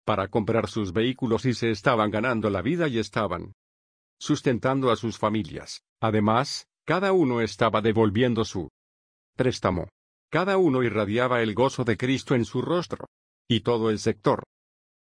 para 0.05 0.29
comprar 0.29 0.69
sus 0.69 0.93
vehículos 0.93 1.45
y 1.45 1.55
se 1.55 1.71
estaban 1.71 2.11
ganando 2.11 2.49
la 2.49 2.63
vida 2.63 2.89
y 2.89 2.99
estaban 2.99 3.53
sustentando 4.19 4.91
a 4.91 4.97
sus 4.97 5.19
familias. 5.19 5.83
Además, 6.01 6.67
cada 6.87 7.12
uno 7.12 7.40
estaba 7.40 7.83
devolviendo 7.83 8.44
su 8.44 8.68
préstamo. 9.37 9.88
Cada 10.31 10.57
uno 10.57 10.85
irradiaba 10.85 11.42
el 11.42 11.53
gozo 11.53 11.83
de 11.83 11.96
Cristo 11.96 12.37
en 12.37 12.44
su 12.44 12.62
rostro. 12.62 13.07
Y 13.49 13.61
todo 13.61 13.90
el 13.90 13.99
sector 13.99 14.44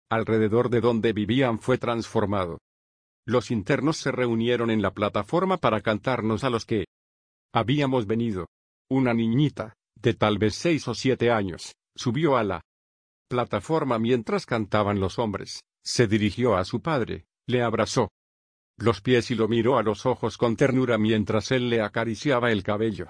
alrededor 0.10 0.70
de 0.70 0.80
donde 0.80 1.12
vivían 1.12 1.60
fue 1.60 1.78
transformado. 1.78 2.60
Los 3.26 3.52
internos 3.52 3.98
se 3.98 4.12
reunieron 4.12 4.70
en 4.70 4.82
la 4.82 4.94
plataforma 4.94 5.58
para 5.58 5.82
cantarnos 5.82 6.44
a 6.44 6.50
los 6.50 6.66
que 6.66 6.86
habíamos 7.54 8.06
venido. 8.06 8.48
Una 8.90 9.14
niñita, 9.14 9.74
de 9.96 10.14
tal 10.14 10.38
vez 10.38 10.56
seis 10.56 10.88
o 10.88 10.94
siete 10.94 11.32
años, 11.32 11.74
subió 11.96 12.38
a 12.38 12.44
la 12.44 12.62
plataforma 13.30 13.98
mientras 13.98 14.46
cantaban 14.46 15.00
los 15.00 15.20
hombres, 15.20 15.62
se 15.84 16.08
dirigió 16.08 16.56
a 16.56 16.66
su 16.66 16.82
padre, 16.82 17.26
le 17.48 17.64
abrazó 17.64 18.10
los 18.78 19.02
pies 19.02 19.32
y 19.32 19.36
lo 19.36 19.48
miró 19.48 19.78
a 19.78 19.84
los 19.84 20.06
ojos 20.06 20.38
con 20.38 20.56
ternura 20.56 20.98
mientras 20.98 21.52
él 21.52 21.70
le 21.70 21.82
acariciaba 21.82 22.52
el 22.52 22.64
cabello. 22.64 23.10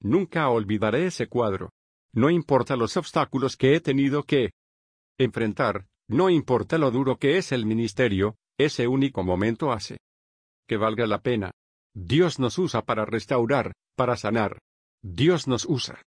Nunca 0.00 0.48
olvidaré 0.48 1.06
ese 1.06 1.26
cuadro. 1.26 1.70
No 2.12 2.30
importa 2.30 2.76
los 2.76 2.96
obstáculos 2.96 3.56
que 3.56 3.74
he 3.74 3.80
tenido 3.80 4.22
que 4.22 4.52
enfrentar, 5.18 5.86
no 6.08 6.30
importa 6.30 6.78
lo 6.78 6.90
duro 6.90 7.18
que 7.18 7.36
es 7.36 7.52
el 7.52 7.66
ministerio, 7.66 8.36
ese 8.58 8.86
único 8.88 9.22
momento 9.22 9.72
hace 9.72 9.98
que 10.66 10.76
valga 10.76 11.06
la 11.06 11.20
pena. 11.20 11.50
Dios 11.94 12.38
nos 12.38 12.58
usa 12.58 12.82
para 12.82 13.04
restaurar, 13.04 13.72
para 13.96 14.16
sanar. 14.16 14.58
Dios 15.02 15.46
nos 15.46 15.64
usa 15.64 16.02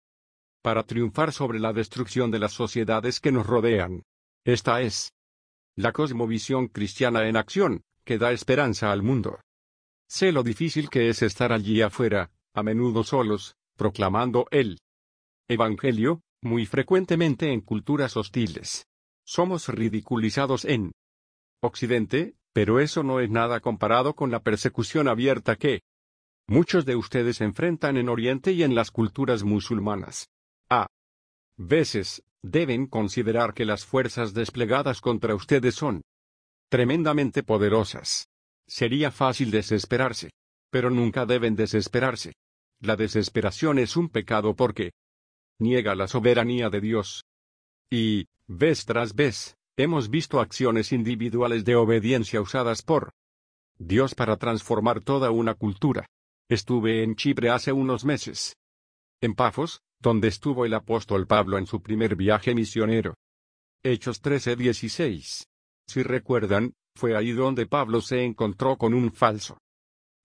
para 0.61 0.83
triunfar 0.83 1.31
sobre 1.31 1.59
la 1.59 1.73
destrucción 1.73 2.31
de 2.31 2.39
las 2.39 2.51
sociedades 2.51 3.19
que 3.19 3.31
nos 3.31 3.47
rodean. 3.47 4.03
Esta 4.45 4.81
es 4.81 5.13
la 5.75 5.93
cosmovisión 5.93 6.67
cristiana 6.67 7.27
en 7.27 7.37
acción, 7.37 7.81
que 8.09 8.17
da 8.17 8.31
esperanza 8.31 8.91
al 8.91 9.03
mundo. 9.03 9.39
Sé 10.09 10.31
lo 10.31 10.41
difícil 10.41 10.89
que 10.89 11.09
es 11.09 11.21
estar 11.21 11.53
allí 11.53 11.83
afuera, 11.83 12.31
a 12.55 12.63
menudo 12.63 13.03
solos, 13.03 13.53
proclamando 13.77 14.47
el 14.49 14.79
Evangelio, 15.47 16.21
muy 16.41 16.65
frecuentemente 16.65 17.53
en 17.53 17.61
culturas 17.61 18.17
hostiles. 18.17 18.87
Somos 19.27 19.67
ridiculizados 19.67 20.65
en 20.65 20.91
Occidente, 21.61 22.33
pero 22.51 22.79
eso 22.79 23.03
no 23.03 23.19
es 23.19 23.29
nada 23.29 23.59
comparado 23.59 24.15
con 24.15 24.31
la 24.31 24.39
persecución 24.39 25.07
abierta 25.07 25.55
que 25.55 25.83
muchos 26.47 26.87
de 26.87 26.95
ustedes 26.95 27.41
enfrentan 27.41 27.95
en 27.95 28.09
Oriente 28.09 28.53
y 28.53 28.63
en 28.63 28.73
las 28.73 28.89
culturas 28.89 29.43
musulmanas. 29.43 30.29
A 30.67 30.87
veces, 31.57 32.23
deben 32.41 32.87
considerar 32.87 33.53
que 33.53 33.65
las 33.65 33.85
fuerzas 33.85 34.33
desplegadas 34.33 34.99
contra 34.99 35.35
ustedes 35.35 35.75
son 35.75 36.01
tremendamente 36.69 37.43
poderosas. 37.43 38.27
Sería 38.67 39.11
fácil 39.11 39.51
desesperarse. 39.51 40.29
Pero 40.71 40.91
nunca 40.91 41.25
deben 41.25 41.55
desesperarse. 41.55 42.33
La 42.79 42.95
desesperación 42.95 43.79
es 43.79 43.97
un 43.97 44.07
pecado 44.09 44.55
porque 44.55 44.91
niega 45.59 45.95
la 45.95 46.07
soberanía 46.07 46.69
de 46.69 46.79
Dios. 46.79 47.25
Y, 47.89 48.27
vez 48.47 48.85
tras 48.85 49.15
vez, 49.15 49.55
hemos 49.77 50.09
visto 50.09 50.39
acciones 50.39 50.91
individuales 50.91 51.65
de 51.65 51.75
obediencia 51.75 52.39
usadas 52.39 52.83
por 52.83 53.11
Dios 53.79 54.13
para 54.13 54.37
transformar 54.37 55.01
toda 55.01 55.31
una 55.31 55.55
cultura. 55.55 56.05
Estuve 56.47 57.03
en 57.03 57.15
Chipre 57.15 57.49
hace 57.49 57.71
unos 57.71 58.05
meses. 58.05 58.55
En 59.21 59.33
Pafos, 59.33 59.81
donde 59.99 60.27
estuvo 60.27 60.65
el 60.65 60.73
apóstol 60.73 61.27
Pablo 61.27 61.57
en 61.57 61.65
su 61.65 61.81
primer 61.81 62.15
viaje 62.15 62.53
misionero. 62.53 63.15
Hechos 63.83 64.21
13:16. 64.21 65.48
Si 65.89 66.03
recuerdan, 66.03 66.75
fue 66.95 67.17
ahí 67.17 67.31
donde 67.31 67.65
Pablo 67.65 67.99
se 67.99 68.23
encontró 68.23 68.77
con 68.77 68.93
un 68.93 69.11
falso 69.11 69.57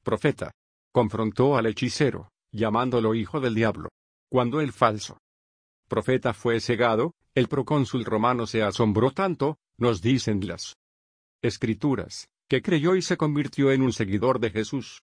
profeta. 0.03 0.53
Confrontó 0.92 1.57
al 1.57 1.64
hechicero, 1.64 2.29
llamándolo 2.53 3.14
hijo 3.14 3.40
del 3.40 3.55
diablo. 3.55 3.88
Cuando 4.31 4.61
el 4.61 4.72
falso 4.72 5.16
profeta 5.88 6.35
fue 6.35 6.61
cegado, 6.61 7.14
el 7.35 7.48
procónsul 7.48 8.05
romano 8.05 8.46
se 8.46 8.62
asombró 8.62 9.12
tanto, 9.12 9.57
nos 9.79 10.03
dicen 10.03 10.46
las 10.46 10.77
escrituras, 11.40 12.29
que 12.46 12.61
creyó 12.61 12.94
y 12.94 13.00
se 13.00 13.16
convirtió 13.16 13.72
en 13.72 13.81
un 13.81 13.94
seguidor 13.94 14.40
de 14.40 14.50
Jesús. 14.50 15.00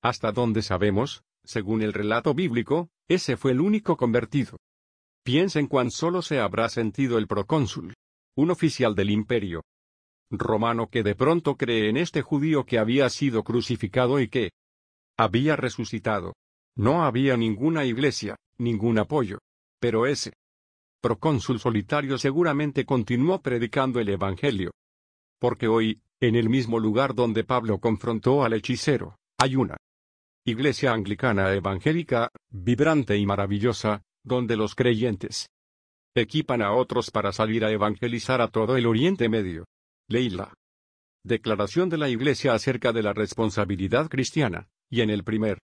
Hasta 0.00 0.30
donde 0.30 0.62
sabemos, 0.62 1.24
según 1.42 1.82
el 1.82 1.92
relato 1.92 2.34
bíblico, 2.34 2.88
ese 3.08 3.36
fue 3.36 3.50
el 3.50 3.60
único 3.60 3.96
convertido. 3.96 4.58
Piensen 5.24 5.66
cuán 5.66 5.90
solo 5.90 6.22
se 6.22 6.38
habrá 6.38 6.68
sentido 6.68 7.18
el 7.18 7.26
procónsul, 7.26 7.94
un 8.36 8.52
oficial 8.52 8.94
del 8.94 9.10
imperio, 9.10 9.64
romano 10.30 10.88
que 10.88 11.02
de 11.02 11.14
pronto 11.14 11.56
cree 11.56 11.88
en 11.88 11.96
este 11.96 12.22
judío 12.22 12.64
que 12.64 12.78
había 12.78 13.08
sido 13.08 13.44
crucificado 13.44 14.20
y 14.20 14.28
que 14.28 14.50
había 15.16 15.56
resucitado. 15.56 16.34
No 16.76 17.04
había 17.04 17.36
ninguna 17.36 17.84
iglesia, 17.84 18.36
ningún 18.58 18.98
apoyo. 18.98 19.38
Pero 19.80 20.06
ese 20.06 20.32
procónsul 21.00 21.58
solitario 21.58 22.18
seguramente 22.18 22.84
continuó 22.84 23.40
predicando 23.40 24.00
el 24.00 24.08
Evangelio. 24.08 24.72
Porque 25.40 25.68
hoy, 25.68 26.00
en 26.20 26.34
el 26.34 26.48
mismo 26.48 26.78
lugar 26.78 27.14
donde 27.14 27.44
Pablo 27.44 27.78
confrontó 27.78 28.44
al 28.44 28.52
hechicero, 28.52 29.16
hay 29.38 29.56
una 29.56 29.76
iglesia 30.44 30.92
anglicana 30.92 31.52
evangélica, 31.52 32.30
vibrante 32.50 33.16
y 33.16 33.26
maravillosa, 33.26 34.02
donde 34.24 34.56
los 34.56 34.74
creyentes 34.74 35.48
equipan 36.14 36.62
a 36.62 36.72
otros 36.72 37.10
para 37.10 37.32
salir 37.32 37.64
a 37.64 37.70
evangelizar 37.70 38.40
a 38.40 38.48
todo 38.48 38.76
el 38.76 38.86
Oriente 38.86 39.28
Medio. 39.28 39.66
Leila. 40.10 40.54
Declaración 41.22 41.90
de 41.90 41.98
la 41.98 42.08
Iglesia 42.08 42.54
acerca 42.54 42.94
de 42.94 43.02
la 43.02 43.12
responsabilidad 43.12 44.08
cristiana, 44.08 44.70
y 44.88 45.02
en 45.02 45.10
el 45.10 45.22
primer 45.22 45.58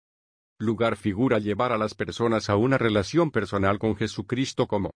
lugar 0.59 0.97
figura 0.97 1.39
llevar 1.39 1.73
a 1.73 1.79
las 1.79 1.95
personas 1.95 2.49
a 2.49 2.57
una 2.57 2.79
relación 2.79 3.31
personal 3.31 3.79
con 3.79 3.97
Jesucristo 3.97 4.67
como 4.67 4.93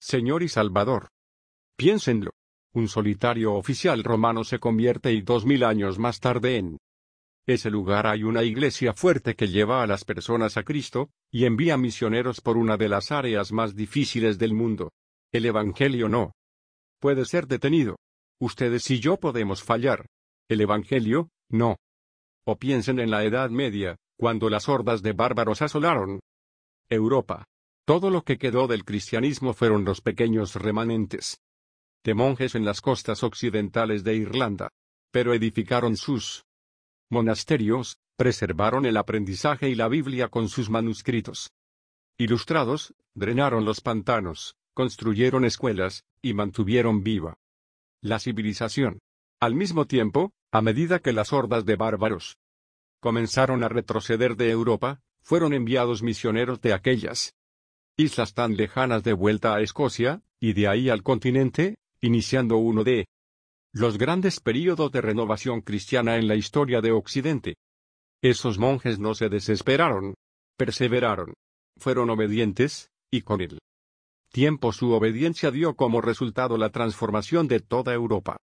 Señor 0.00 0.42
y 0.42 0.48
Salvador. 0.48 1.10
Piénsenlo. 1.76 2.32
Un 2.74 2.88
solitario 2.88 3.54
oficial 3.54 4.02
romano 4.02 4.42
se 4.42 4.58
convierte 4.58 5.12
y 5.12 5.20
dos 5.20 5.46
mil 5.46 5.62
años 5.62 6.00
más 6.00 6.18
tarde 6.18 6.56
en 6.56 6.78
ese 7.46 7.70
lugar 7.70 8.06
hay 8.06 8.24
una 8.24 8.42
iglesia 8.42 8.94
fuerte 8.94 9.34
que 9.34 9.48
lleva 9.48 9.82
a 9.82 9.86
las 9.86 10.04
personas 10.04 10.56
a 10.56 10.64
Cristo, 10.64 11.10
y 11.30 11.44
envía 11.44 11.76
misioneros 11.76 12.40
por 12.40 12.56
una 12.56 12.76
de 12.76 12.88
las 12.88 13.12
áreas 13.12 13.52
más 13.52 13.76
difíciles 13.76 14.38
del 14.38 14.54
mundo. 14.54 14.90
El 15.32 15.46
Evangelio 15.46 16.08
no 16.08 16.32
puede 17.00 17.24
ser 17.24 17.46
detenido. 17.46 17.96
Ustedes 18.42 18.90
y 18.90 18.98
yo 18.98 19.18
podemos 19.18 19.62
fallar. 19.62 20.06
El 20.48 20.62
Evangelio, 20.62 21.28
no. 21.48 21.76
O 22.44 22.58
piensen 22.58 22.98
en 22.98 23.08
la 23.08 23.22
Edad 23.22 23.50
Media, 23.50 23.98
cuando 24.18 24.50
las 24.50 24.68
hordas 24.68 25.00
de 25.00 25.12
bárbaros 25.12 25.62
asolaron 25.62 26.18
Europa. 26.90 27.44
Todo 27.86 28.10
lo 28.10 28.22
que 28.22 28.38
quedó 28.38 28.66
del 28.66 28.84
cristianismo 28.84 29.54
fueron 29.54 29.84
los 29.84 30.00
pequeños 30.00 30.56
remanentes 30.56 31.38
de 32.02 32.14
monjes 32.14 32.56
en 32.56 32.64
las 32.64 32.80
costas 32.80 33.22
occidentales 33.22 34.02
de 34.02 34.16
Irlanda. 34.16 34.70
Pero 35.12 35.34
edificaron 35.34 35.96
sus 35.96 36.42
monasterios, 37.12 37.98
preservaron 38.16 38.86
el 38.86 38.96
aprendizaje 38.96 39.68
y 39.68 39.76
la 39.76 39.86
Biblia 39.86 40.26
con 40.26 40.48
sus 40.48 40.68
manuscritos. 40.68 41.52
Ilustrados, 42.18 42.92
drenaron 43.14 43.64
los 43.64 43.80
pantanos, 43.80 44.56
construyeron 44.74 45.44
escuelas, 45.44 46.02
y 46.20 46.34
mantuvieron 46.34 47.04
viva 47.04 47.38
la 48.02 48.18
civilización. 48.18 48.98
Al 49.40 49.54
mismo 49.54 49.86
tiempo, 49.86 50.32
a 50.52 50.60
medida 50.60 50.98
que 50.98 51.12
las 51.12 51.32
hordas 51.32 51.64
de 51.64 51.76
bárbaros 51.76 52.36
comenzaron 53.00 53.64
a 53.64 53.68
retroceder 53.68 54.36
de 54.36 54.50
Europa, 54.50 55.00
fueron 55.22 55.54
enviados 55.54 56.02
misioneros 56.02 56.60
de 56.60 56.72
aquellas 56.72 57.34
islas 57.96 58.34
tan 58.34 58.56
lejanas 58.56 59.02
de 59.02 59.12
vuelta 59.12 59.54
a 59.54 59.60
Escocia, 59.60 60.22
y 60.40 60.54
de 60.54 60.68
ahí 60.68 60.88
al 60.88 61.02
continente, 61.02 61.76
iniciando 62.00 62.56
uno 62.56 62.84
de 62.84 63.06
los 63.72 63.98
grandes 63.98 64.40
períodos 64.40 64.90
de 64.92 65.00
renovación 65.00 65.60
cristiana 65.60 66.16
en 66.16 66.26
la 66.26 66.34
historia 66.34 66.80
de 66.80 66.92
Occidente. 66.92 67.54
Esos 68.22 68.58
monjes 68.58 68.98
no 68.98 69.14
se 69.14 69.28
desesperaron, 69.28 70.14
perseveraron, 70.56 71.34
fueron 71.78 72.10
obedientes, 72.10 72.88
y 73.10 73.22
con 73.22 73.40
el 73.40 73.58
tiempo 74.32 74.72
su 74.72 74.90
obediencia 74.92 75.50
dio 75.50 75.76
como 75.76 76.00
resultado 76.00 76.56
la 76.56 76.70
transformación 76.70 77.46
de 77.48 77.60
toda 77.60 77.92
Europa. 77.92 78.38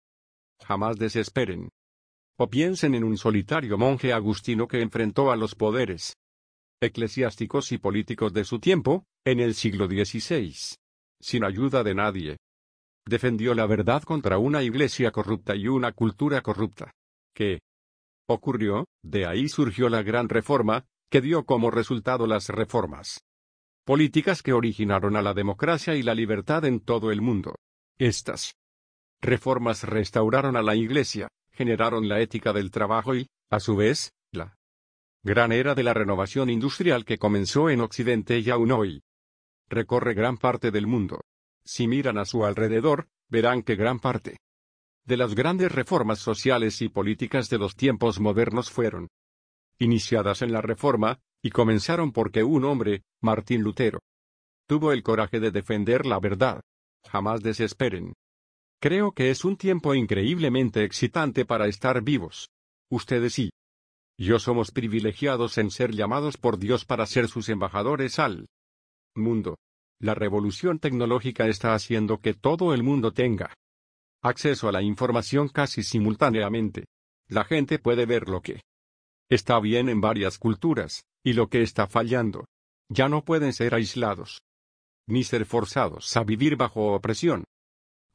Jamás 0.61 0.97
desesperen. 0.97 1.69
O 2.37 2.49
piensen 2.49 2.95
en 2.95 3.03
un 3.03 3.17
solitario 3.17 3.77
monje 3.77 4.11
agustino 4.11 4.67
que 4.67 4.81
enfrentó 4.81 5.31
a 5.31 5.37
los 5.37 5.55
poderes 5.55 6.17
eclesiásticos 6.81 7.71
y 7.71 7.77
políticos 7.77 8.33
de 8.33 8.43
su 8.43 8.59
tiempo, 8.59 9.05
en 9.25 9.39
el 9.39 9.53
siglo 9.53 9.87
XVI. 9.87 10.53
Sin 11.21 11.45
ayuda 11.45 11.83
de 11.83 11.95
nadie. 11.95 12.37
Defendió 13.07 13.53
la 13.53 13.65
verdad 13.65 14.03
contra 14.03 14.37
una 14.37 14.61
iglesia 14.61 15.11
corrupta 15.11 15.55
y 15.55 15.67
una 15.67 15.93
cultura 15.93 16.41
corrupta. 16.41 16.91
¿Qué 17.33 17.59
ocurrió? 18.27 18.85
De 19.03 19.25
ahí 19.25 19.47
surgió 19.47 19.87
la 19.87 20.03
gran 20.03 20.27
reforma, 20.29 20.83
que 21.09 21.21
dio 21.21 21.45
como 21.45 21.71
resultado 21.71 22.27
las 22.27 22.49
reformas 22.49 23.24
políticas 23.85 24.41
que 24.41 24.53
originaron 24.53 25.15
a 25.15 25.21
la 25.21 25.33
democracia 25.33 25.95
y 25.95 26.03
la 26.03 26.15
libertad 26.15 26.65
en 26.65 26.79
todo 26.79 27.11
el 27.11 27.21
mundo. 27.21 27.55
Estas 27.97 28.55
reformas 29.21 29.83
restauraron 29.83 30.57
a 30.57 30.61
la 30.61 30.75
Iglesia, 30.75 31.29
generaron 31.51 32.09
la 32.09 32.19
ética 32.19 32.51
del 32.51 32.71
trabajo 32.71 33.15
y, 33.15 33.27
a 33.49 33.59
su 33.59 33.75
vez, 33.75 34.11
la 34.31 34.57
gran 35.23 35.51
era 35.51 35.75
de 35.75 35.83
la 35.83 35.93
renovación 35.93 36.49
industrial 36.49 37.05
que 37.05 37.17
comenzó 37.17 37.69
en 37.69 37.81
Occidente 37.81 38.39
y 38.39 38.49
aún 38.49 38.71
hoy 38.71 39.01
recorre 39.69 40.13
gran 40.13 40.37
parte 40.37 40.71
del 40.71 40.87
mundo. 40.87 41.21
Si 41.63 41.87
miran 41.87 42.17
a 42.17 42.25
su 42.25 42.43
alrededor, 42.43 43.07
verán 43.29 43.63
que 43.63 43.75
gran 43.75 43.99
parte 43.99 44.37
de 45.05 45.17
las 45.17 45.35
grandes 45.35 45.71
reformas 45.71 46.19
sociales 46.19 46.81
y 46.81 46.89
políticas 46.89 47.49
de 47.49 47.59
los 47.59 47.75
tiempos 47.75 48.19
modernos 48.19 48.71
fueron 48.71 49.07
iniciadas 49.77 50.41
en 50.41 50.51
la 50.51 50.61
Reforma, 50.61 51.19
y 51.45 51.51
comenzaron 51.51 52.11
porque 52.11 52.43
un 52.43 52.65
hombre, 52.65 53.03
Martín 53.21 53.61
Lutero, 53.61 53.99
tuvo 54.67 54.91
el 54.91 55.03
coraje 55.03 55.39
de 55.39 55.51
defender 55.51 56.07
la 56.07 56.19
verdad. 56.19 56.61
Jamás 57.07 57.43
desesperen. 57.43 58.13
Creo 58.81 59.11
que 59.11 59.29
es 59.29 59.45
un 59.45 59.55
tiempo 59.55 59.93
increíblemente 59.93 60.83
excitante 60.83 61.45
para 61.45 61.67
estar 61.67 62.01
vivos. 62.01 62.49
Ustedes 62.89 63.37
y 63.37 63.51
yo 64.17 64.39
somos 64.39 64.71
privilegiados 64.71 65.59
en 65.59 65.69
ser 65.69 65.91
llamados 65.91 66.37
por 66.37 66.57
Dios 66.57 66.83
para 66.83 67.05
ser 67.05 67.27
sus 67.27 67.47
embajadores 67.49 68.17
al 68.17 68.47
mundo. 69.15 69.59
La 70.01 70.15
revolución 70.15 70.79
tecnológica 70.79 71.45
está 71.45 71.75
haciendo 71.75 72.21
que 72.21 72.33
todo 72.33 72.73
el 72.73 72.81
mundo 72.81 73.13
tenga 73.13 73.53
acceso 74.23 74.67
a 74.67 74.71
la 74.71 74.81
información 74.81 75.49
casi 75.49 75.83
simultáneamente. 75.83 76.85
La 77.27 77.45
gente 77.45 77.77
puede 77.77 78.07
ver 78.07 78.29
lo 78.29 78.41
que 78.41 78.61
está 79.29 79.59
bien 79.59 79.89
en 79.89 80.01
varias 80.01 80.39
culturas, 80.39 81.03
y 81.25 81.33
lo 81.33 81.49
que 81.49 81.63
está 81.63 81.87
fallando. 81.87 82.45
Ya 82.87 83.09
no 83.09 83.25
pueden 83.25 83.51
ser 83.51 83.73
aislados, 83.73 84.43
ni 85.07 85.23
ser 85.23 85.45
forzados 85.45 86.15
a 86.15 86.23
vivir 86.23 86.55
bajo 86.55 86.93
opresión. 86.93 87.43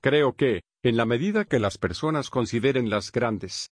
Creo 0.01 0.35
que, 0.37 0.63
en 0.83 0.97
la 0.97 1.05
medida 1.05 1.45
que 1.45 1.59
las 1.59 1.77
personas 1.77 2.31
consideren 2.31 2.89
las 2.89 3.11
grandes 3.11 3.69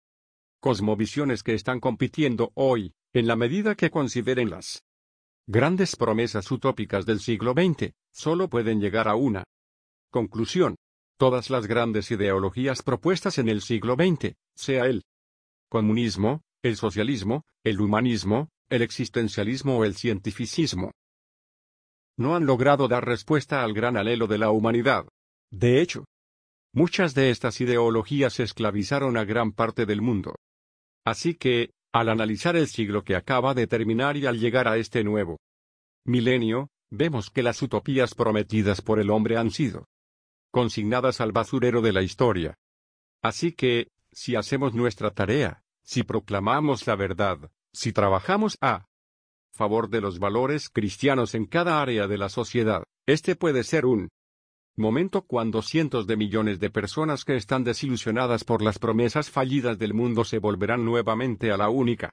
cosmovisiones 0.60 1.44
que 1.44 1.54
están 1.54 1.78
compitiendo 1.78 2.50
hoy, 2.54 2.92
en 3.14 3.28
la 3.28 3.36
medida 3.36 3.76
que 3.76 3.90
consideren 3.90 4.50
las 4.50 4.82
grandes 5.46 5.94
promesas 5.94 6.50
utópicas 6.50 7.06
del 7.06 7.20
siglo 7.20 7.52
XX, 7.52 7.92
solo 8.12 8.48
pueden 8.48 8.80
llegar 8.80 9.06
a 9.06 9.14
una 9.14 9.44
conclusión. 10.10 10.74
Todas 11.16 11.48
las 11.48 11.66
grandes 11.66 12.10
ideologías 12.10 12.82
propuestas 12.82 13.38
en 13.38 13.48
el 13.48 13.62
siglo 13.62 13.94
XX, 13.94 14.34
sea 14.54 14.86
el 14.86 15.04
comunismo, 15.68 16.42
el 16.62 16.76
socialismo, 16.76 17.44
el 17.64 17.80
humanismo, 17.80 18.48
el 18.70 18.82
existencialismo 18.82 19.78
o 19.78 19.84
el 19.84 19.94
cientificismo, 19.94 20.92
no 22.18 22.34
han 22.34 22.46
logrado 22.46 22.88
dar 22.88 23.06
respuesta 23.06 23.62
al 23.62 23.72
gran 23.72 23.96
anhelo 23.96 24.26
de 24.26 24.38
la 24.38 24.50
humanidad. 24.50 25.06
De 25.50 25.80
hecho, 25.80 26.04
muchas 26.74 27.14
de 27.14 27.30
estas 27.30 27.60
ideologías 27.60 28.40
esclavizaron 28.40 29.16
a 29.16 29.24
gran 29.24 29.52
parte 29.52 29.86
del 29.86 30.02
mundo. 30.02 30.34
Así 31.06 31.34
que, 31.34 31.70
al 31.92 32.08
analizar 32.08 32.56
el 32.56 32.66
siglo 32.66 33.02
que 33.02 33.16
acaba 33.16 33.54
de 33.54 33.66
terminar 33.66 34.16
y 34.16 34.26
al 34.26 34.38
llegar 34.38 34.68
a 34.68 34.76
este 34.76 35.04
nuevo 35.04 35.38
milenio, 36.04 36.68
vemos 36.90 37.30
que 37.30 37.42
las 37.42 37.62
utopías 37.62 38.14
prometidas 38.14 38.82
por 38.82 38.98
el 38.98 39.10
hombre 39.10 39.36
han 39.36 39.50
sido 39.50 39.86
consignadas 40.50 41.20
al 41.20 41.30
basurero 41.30 41.82
de 41.82 41.92
la 41.92 42.02
historia. 42.02 42.54
Así 43.22 43.52
que, 43.52 43.88
si 44.10 44.34
hacemos 44.34 44.74
nuestra 44.74 45.10
tarea, 45.10 45.62
si 45.84 46.02
proclamamos 46.02 46.86
la 46.86 46.96
verdad, 46.96 47.50
si 47.72 47.92
trabajamos 47.92 48.56
a 48.60 48.86
favor 49.52 49.88
de 49.88 50.00
los 50.00 50.18
valores 50.18 50.68
cristianos 50.68 51.34
en 51.34 51.46
cada 51.46 51.82
área 51.82 52.06
de 52.06 52.18
la 52.18 52.28
sociedad, 52.28 52.84
este 53.06 53.36
puede 53.36 53.64
ser 53.64 53.86
un 53.86 54.08
momento 54.76 55.22
cuando 55.22 55.62
cientos 55.62 56.06
de 56.06 56.16
millones 56.16 56.60
de 56.60 56.70
personas 56.70 57.24
que 57.24 57.36
están 57.36 57.64
desilusionadas 57.64 58.44
por 58.44 58.62
las 58.62 58.78
promesas 58.78 59.30
fallidas 59.30 59.78
del 59.78 59.92
mundo 59.92 60.24
se 60.24 60.38
volverán 60.38 60.84
nuevamente 60.84 61.50
a 61.50 61.56
la 61.56 61.68
única 61.68 62.10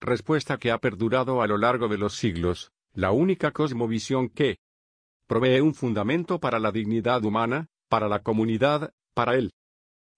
respuesta 0.00 0.56
que 0.56 0.70
ha 0.70 0.78
perdurado 0.78 1.42
a 1.42 1.46
lo 1.46 1.58
largo 1.58 1.88
de 1.88 1.98
los 1.98 2.14
siglos, 2.14 2.72
la 2.94 3.12
única 3.12 3.52
cosmovisión 3.52 4.30
que 4.30 4.56
provee 5.26 5.60
un 5.60 5.74
fundamento 5.74 6.40
para 6.40 6.58
la 6.58 6.72
dignidad 6.72 7.22
humana, 7.24 7.66
para 7.88 8.08
la 8.08 8.20
comunidad, 8.20 8.92
para 9.14 9.34
el 9.34 9.52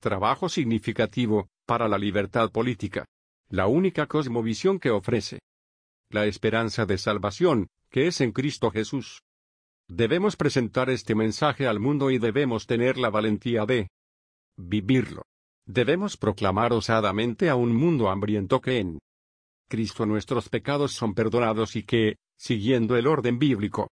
trabajo 0.00 0.48
significativo, 0.48 1.48
para 1.66 1.88
la 1.88 1.98
libertad 1.98 2.50
política. 2.50 3.04
La 3.52 3.66
única 3.66 4.06
cosmovisión 4.06 4.78
que 4.78 4.88
ofrece 4.88 5.40
la 6.08 6.24
esperanza 6.24 6.86
de 6.86 6.96
salvación, 6.96 7.68
que 7.90 8.06
es 8.06 8.22
en 8.22 8.32
Cristo 8.32 8.70
Jesús. 8.70 9.20
Debemos 9.90 10.36
presentar 10.36 10.88
este 10.88 11.14
mensaje 11.14 11.66
al 11.66 11.78
mundo 11.78 12.10
y 12.10 12.16
debemos 12.16 12.66
tener 12.66 12.96
la 12.96 13.10
valentía 13.10 13.66
de 13.66 13.88
vivirlo. 14.56 15.24
Debemos 15.66 16.16
proclamar 16.16 16.72
osadamente 16.72 17.50
a 17.50 17.54
un 17.54 17.76
mundo 17.76 18.08
hambriento 18.08 18.62
que 18.62 18.78
en 18.78 18.98
Cristo 19.68 20.06
nuestros 20.06 20.48
pecados 20.48 20.92
son 20.92 21.12
perdonados 21.12 21.76
y 21.76 21.82
que, 21.82 22.16
siguiendo 22.38 22.96
el 22.96 23.06
orden 23.06 23.38
bíblico, 23.38 23.90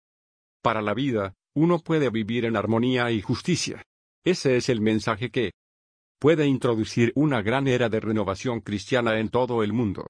para 0.61 0.81
la 0.81 0.93
vida, 0.93 1.33
uno 1.53 1.79
puede 1.79 2.09
vivir 2.09 2.45
en 2.45 2.55
armonía 2.55 3.11
y 3.11 3.21
justicia. 3.21 3.83
Ese 4.23 4.55
es 4.55 4.69
el 4.69 4.79
mensaje 4.79 5.31
que 5.31 5.51
puede 6.19 6.45
introducir 6.45 7.11
una 7.15 7.41
gran 7.41 7.67
era 7.67 7.89
de 7.89 7.99
renovación 7.99 8.59
cristiana 8.61 9.19
en 9.19 9.29
todo 9.29 9.63
el 9.63 9.73
mundo. 9.73 10.07